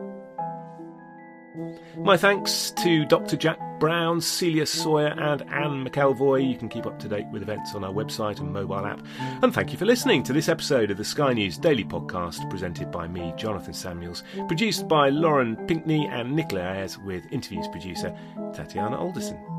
[1.97, 3.37] My thanks to Dr.
[3.37, 6.49] Jack Brown, Celia Sawyer, and Anne McElvoy.
[6.49, 9.05] You can keep up to date with events on our website and mobile app.
[9.43, 12.91] And thank you for listening to this episode of the Sky News Daily Podcast, presented
[12.91, 18.17] by me, Jonathan Samuels, produced by Lauren Pinkney and Nicola Ayres, with interviews producer
[18.53, 19.54] Tatiana Alderson.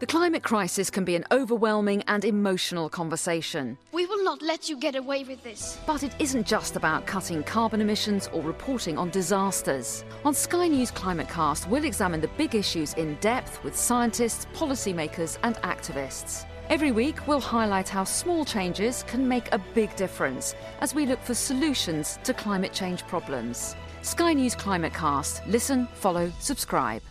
[0.00, 3.76] The climate crisis can be an overwhelming and emotional conversation.
[3.92, 5.78] We will not let you get away with this.
[5.86, 10.06] But it isn't just about cutting carbon emissions or reporting on disasters.
[10.24, 15.56] On Sky News Climatecast, we'll examine the big issues in depth with scientists, policymakers, and
[15.56, 16.46] activists.
[16.70, 21.22] Every week, we'll highlight how small changes can make a big difference as we look
[21.22, 23.76] for solutions to climate change problems.
[24.00, 25.46] Sky News Climatecast.
[25.46, 27.02] Listen, follow, subscribe.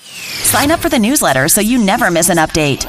[0.00, 2.86] Sign up for the newsletter so you never miss an update.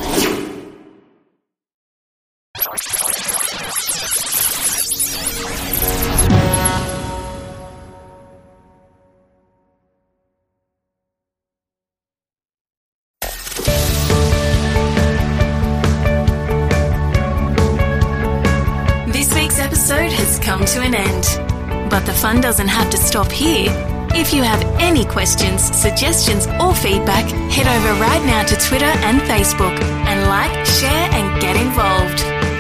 [22.52, 23.70] Doesn't have to stop here.
[24.14, 29.22] If you have any questions, suggestions, or feedback, head over right now to Twitter and
[29.22, 32.20] Facebook and like, share, and get involved.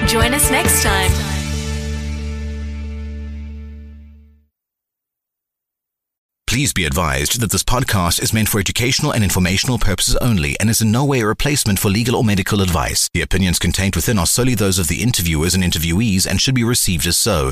[0.09, 1.11] Join us next time.
[6.47, 10.69] Please be advised that this podcast is meant for educational and informational purposes only and
[10.69, 13.09] is in no way a replacement for legal or medical advice.
[13.13, 16.63] The opinions contained within are solely those of the interviewers and interviewees and should be
[16.63, 17.51] received as so.